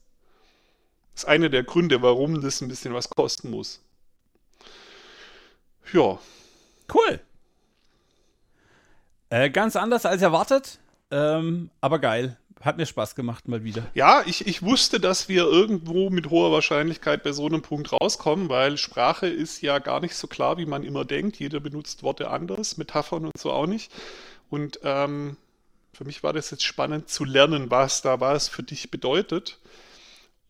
Das 1.15 1.25
ist 1.25 1.29
einer 1.29 1.49
der 1.49 1.65
Gründe, 1.65 2.03
warum 2.03 2.41
das 2.41 2.61
ein 2.61 2.69
bisschen 2.69 2.95
was 2.95 3.11
kosten 3.11 3.51
muss. 3.51 3.81
Ja. 5.93 6.19
Cool. 6.93 7.21
Äh, 9.29 9.51
ganz 9.51 9.77
anders 9.77 10.07
als 10.07 10.23
erwartet, 10.23 10.81
ähm, 11.11 11.71
aber 11.81 12.01
geil. 12.01 12.37
Hat 12.61 12.77
mir 12.77 12.85
Spaß 12.85 13.15
gemacht, 13.15 13.49
mal 13.49 13.65
wieder. 13.65 13.87
Ja, 13.95 14.23
ich, 14.27 14.47
ich 14.47 14.63
wusste, 14.63 15.01
dass 15.01 15.31
wir 15.31 15.45
irgendwo 15.45 16.11
mit 16.11 16.29
hoher 16.29 16.53
Wahrscheinlichkeit 16.53 17.23
bei 17.23 17.33
so 17.33 17.47
einem 17.47 17.63
Punkt 17.63 17.91
rauskommen, 17.91 18.51
weil 18.51 18.77
Sprache 18.77 19.29
ist 19.29 19.63
ja 19.63 19.79
gar 19.79 20.01
nicht 20.01 20.15
so 20.15 20.27
klar, 20.27 20.59
wie 20.59 20.67
man 20.67 20.83
immer 20.83 21.07
denkt. 21.07 21.39
Jeder 21.39 21.59
benutzt 21.59 22.03
Worte 22.03 22.29
anders, 22.29 22.77
Metaphern 22.77 23.25
und 23.25 23.39
so 23.39 23.51
auch 23.51 23.67
nicht. 23.67 23.91
Und 24.51 24.81
ähm, 24.83 25.39
für 25.95 26.05
mich 26.05 26.23
war 26.23 26.35
das 26.35 26.51
jetzt 26.51 26.65
spannend 26.65 27.09
zu 27.09 27.25
lernen, 27.25 27.71
was 27.71 28.03
da 28.03 28.21
was 28.21 28.49
für 28.49 28.63
dich 28.63 28.91
bedeutet. 28.91 29.59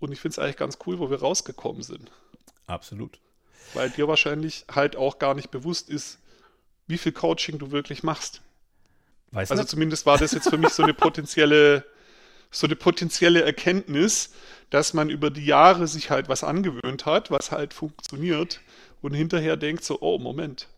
Und 0.01 0.11
ich 0.11 0.21
finde 0.21 0.33
es 0.33 0.39
eigentlich 0.41 0.57
ganz 0.57 0.79
cool, 0.87 0.99
wo 0.99 1.11
wir 1.11 1.21
rausgekommen 1.21 1.83
sind. 1.85 2.11
Absolut. 2.67 3.21
Weil 3.73 3.89
dir 3.91 4.09
wahrscheinlich 4.09 4.65
halt 4.69 4.97
auch 4.97 5.21
gar 5.21 5.35
nicht 5.35 5.53
bewusst 5.53 5.89
ist, 5.89 6.19
wie 6.89 6.99
viel 6.99 7.13
Coaching 7.13 7.59
du 7.59 7.71
wirklich 7.71 8.03
machst. 8.03 8.43
Weiß 9.31 9.53
also 9.53 9.63
nicht. 9.63 9.71
zumindest 9.71 10.07
war 10.07 10.19
das 10.19 10.33
jetzt 10.33 10.51
für 10.51 10.59
mich 10.59 10.71
so 10.71 10.83
eine 10.83 10.95
potenzielle 10.95 11.85
so 12.51 12.67
eine 12.67 12.77
potenzielle 12.77 13.43
Erkenntnis, 13.43 14.33
dass 14.71 14.95
man 14.95 15.11
über 15.11 15.31
die 15.31 15.45
Jahre 15.47 15.87
sich 15.87 16.11
halt 16.11 16.29
was 16.29 16.45
angewöhnt 16.45 17.07
hat, 17.07 17.31
was 17.31 17.51
halt 17.53 17.75
funktioniert 17.75 18.61
und 19.03 19.15
hinterher 19.15 19.57
denkt 19.57 19.85
so, 19.85 19.99
oh, 20.01 20.19
Moment. 20.19 20.69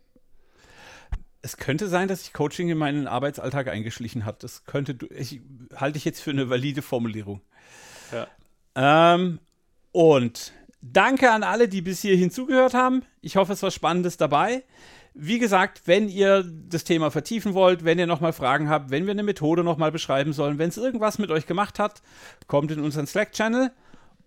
es 1.42 1.56
könnte 1.56 1.88
sein, 1.88 2.08
dass 2.08 2.22
sich 2.22 2.32
Coaching 2.32 2.68
in 2.70 2.78
meinen 2.78 3.08
Arbeitsalltag 3.08 3.68
eingeschlichen 3.68 4.24
hat. 4.24 4.44
Das 4.44 4.64
könnte, 4.64 4.96
ich 5.10 5.40
halte 5.74 5.98
ich 5.98 6.04
jetzt 6.04 6.20
für 6.20 6.30
eine 6.30 6.48
valide 6.48 6.82
Formulierung. 6.82 7.42
Ja. 8.12 8.28
Ähm, 9.14 9.40
und 9.90 10.52
danke 10.80 11.30
an 11.32 11.42
alle, 11.42 11.68
die 11.68 11.82
bis 11.82 12.00
hierhin 12.00 12.30
zugehört 12.30 12.74
haben. 12.74 13.04
Ich 13.20 13.36
hoffe, 13.36 13.52
es 13.52 13.62
war 13.62 13.72
Spannendes 13.72 14.16
dabei. 14.16 14.62
Wie 15.14 15.38
gesagt, 15.38 15.82
wenn 15.84 16.08
ihr 16.08 16.42
das 16.42 16.84
Thema 16.84 17.10
vertiefen 17.10 17.52
wollt, 17.52 17.84
wenn 17.84 17.98
ihr 17.98 18.06
nochmal 18.06 18.32
Fragen 18.32 18.70
habt, 18.70 18.90
wenn 18.90 19.04
wir 19.04 19.10
eine 19.10 19.22
Methode 19.22 19.62
nochmal 19.62 19.92
beschreiben 19.92 20.32
sollen, 20.32 20.58
wenn 20.58 20.70
es 20.70 20.78
irgendwas 20.78 21.18
mit 21.18 21.30
euch 21.30 21.46
gemacht 21.46 21.78
hat, 21.78 22.00
kommt 22.46 22.70
in 22.70 22.80
unseren 22.80 23.06
Slack-Channel 23.06 23.72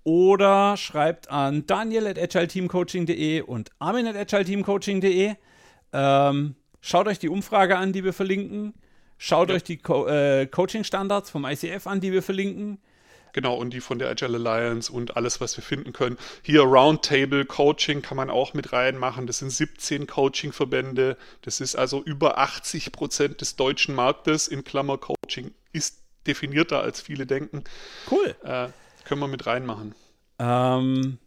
oder 0.03 0.77
schreibt 0.77 1.31
an 1.31 1.65
daniel 1.65 2.05
at 2.05 2.19
agileteamcoaching.de 2.19 3.41
und 3.41 3.71
armin 3.79 4.05
at 4.05 4.15
agileteamcoaching.de. 4.15 5.33
Ähm, 5.93 6.55
schaut 6.81 7.07
euch 7.07 7.17
die 7.17 7.29
Umfrage 7.29 7.77
an, 7.77 7.91
die 7.91 8.03
wir 8.03 8.13
verlinken. 8.13 8.75
Schaut 9.17 9.49
ja. 9.49 9.55
euch 9.55 9.63
die 9.63 9.77
Co 9.77 10.05
äh, 10.05 10.45
Coaching-Standards 10.45 11.31
vom 11.31 11.45
ICF 11.45 11.87
an, 11.87 11.99
die 11.99 12.11
wir 12.11 12.21
verlinken. 12.21 12.77
Genau, 13.35 13.55
und 13.55 13.73
die 13.73 13.81
von 13.81 13.99
der 13.99 14.07
Agile 14.07 14.37
Alliance 14.37 14.89
und 14.89 15.17
alles, 15.17 15.41
was 15.41 15.57
wir 15.57 15.61
finden 15.61 15.91
können. 15.91 16.17
Hier 16.41 16.61
Roundtable 16.61 17.43
Coaching 17.43 18.01
kann 18.01 18.15
man 18.15 18.29
auch 18.29 18.53
mit 18.53 18.71
reinmachen. 18.71 19.27
Das 19.27 19.39
sind 19.39 19.49
17 19.49 20.07
Coaching-Verbände. 20.07 21.17
Das 21.41 21.59
ist 21.59 21.75
also 21.75 22.01
über 22.01 22.37
80 22.37 22.93
Prozent 22.93 23.41
des 23.41 23.57
deutschen 23.57 23.93
Marktes. 23.93 24.47
In 24.47 24.63
Klammer 24.63 24.97
Coaching 24.97 25.51
ist 25.73 26.01
definierter, 26.25 26.79
als 26.79 27.01
viele 27.01 27.25
denken. 27.25 27.65
Cool. 28.09 28.37
Äh, 28.41 28.69
können 29.03 29.19
wir 29.19 29.27
mit 29.27 29.45
reinmachen. 29.45 29.93
Ähm, 30.39 31.17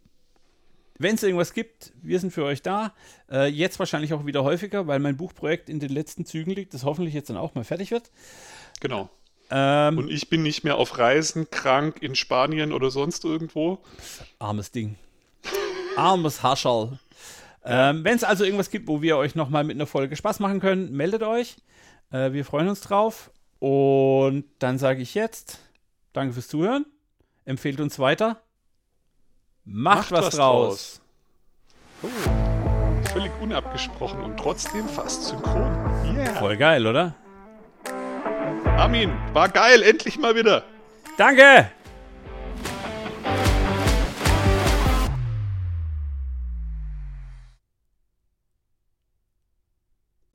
wenn 0.97 1.13
es 1.13 1.21
irgendwas 1.21 1.53
gibt, 1.53 1.93
wir 2.01 2.19
sind 2.19 2.31
für 2.31 2.43
euch 2.43 2.63
da. 2.63 2.95
Äh, 3.29 3.49
jetzt 3.49 3.77
wahrscheinlich 3.77 4.15
auch 4.15 4.25
wieder 4.25 4.43
häufiger, 4.43 4.87
weil 4.87 4.97
mein 4.97 5.15
Buchprojekt 5.15 5.69
in 5.69 5.79
den 5.79 5.91
letzten 5.91 6.25
Zügen 6.25 6.49
liegt, 6.49 6.73
das 6.73 6.85
hoffentlich 6.85 7.13
jetzt 7.13 7.29
dann 7.29 7.37
auch 7.37 7.53
mal 7.53 7.63
fertig 7.63 7.91
wird. 7.91 8.09
Genau. 8.79 9.11
Ähm, 9.51 9.97
und 9.97 10.09
ich 10.11 10.29
bin 10.29 10.43
nicht 10.43 10.63
mehr 10.63 10.77
auf 10.77 10.97
Reisen, 10.97 11.49
krank 11.49 12.01
in 12.01 12.15
Spanien 12.15 12.71
oder 12.71 12.91
sonst 12.91 13.25
irgendwo. 13.25 13.79
Armes 14.37 14.71
Ding. 14.71 14.95
Armes 15.95 16.43
Hascherl. 16.43 16.99
Ähm, 17.65 18.03
Wenn 18.03 18.15
es 18.15 18.23
also 18.23 18.43
irgendwas 18.43 18.69
gibt, 18.69 18.87
wo 18.87 19.01
wir 19.01 19.17
euch 19.17 19.35
nochmal 19.35 19.63
mit 19.63 19.75
einer 19.75 19.87
Folge 19.87 20.15
Spaß 20.15 20.39
machen 20.39 20.59
können, 20.59 20.91
meldet 20.91 21.23
euch. 21.23 21.57
Äh, 22.11 22.31
wir 22.31 22.45
freuen 22.45 22.69
uns 22.69 22.81
drauf. 22.81 23.31
Und 23.59 24.45
dann 24.59 24.77
sage 24.77 25.01
ich 25.01 25.13
jetzt, 25.15 25.59
danke 26.13 26.33
fürs 26.33 26.47
Zuhören. 26.47 26.85
Empfehlt 27.45 27.81
uns 27.81 27.99
weiter. 27.99 28.41
Macht, 29.65 29.97
Macht 29.97 30.11
was, 30.11 30.25
was 30.25 30.35
draus. 30.35 31.01
draus. 32.01 32.11
Oh, 33.03 33.07
völlig 33.09 33.31
unabgesprochen 33.41 34.21
und 34.21 34.37
trotzdem 34.37 34.87
fast 34.87 35.25
synchron. 35.25 36.15
Yeah. 36.15 36.35
Voll 36.35 36.55
geil, 36.57 36.87
oder? 36.87 37.15
Armin, 38.79 39.11
war 39.33 39.49
geil, 39.49 39.83
endlich 39.83 40.17
mal 40.17 40.35
wieder. 40.35 40.63
Danke! 41.17 41.69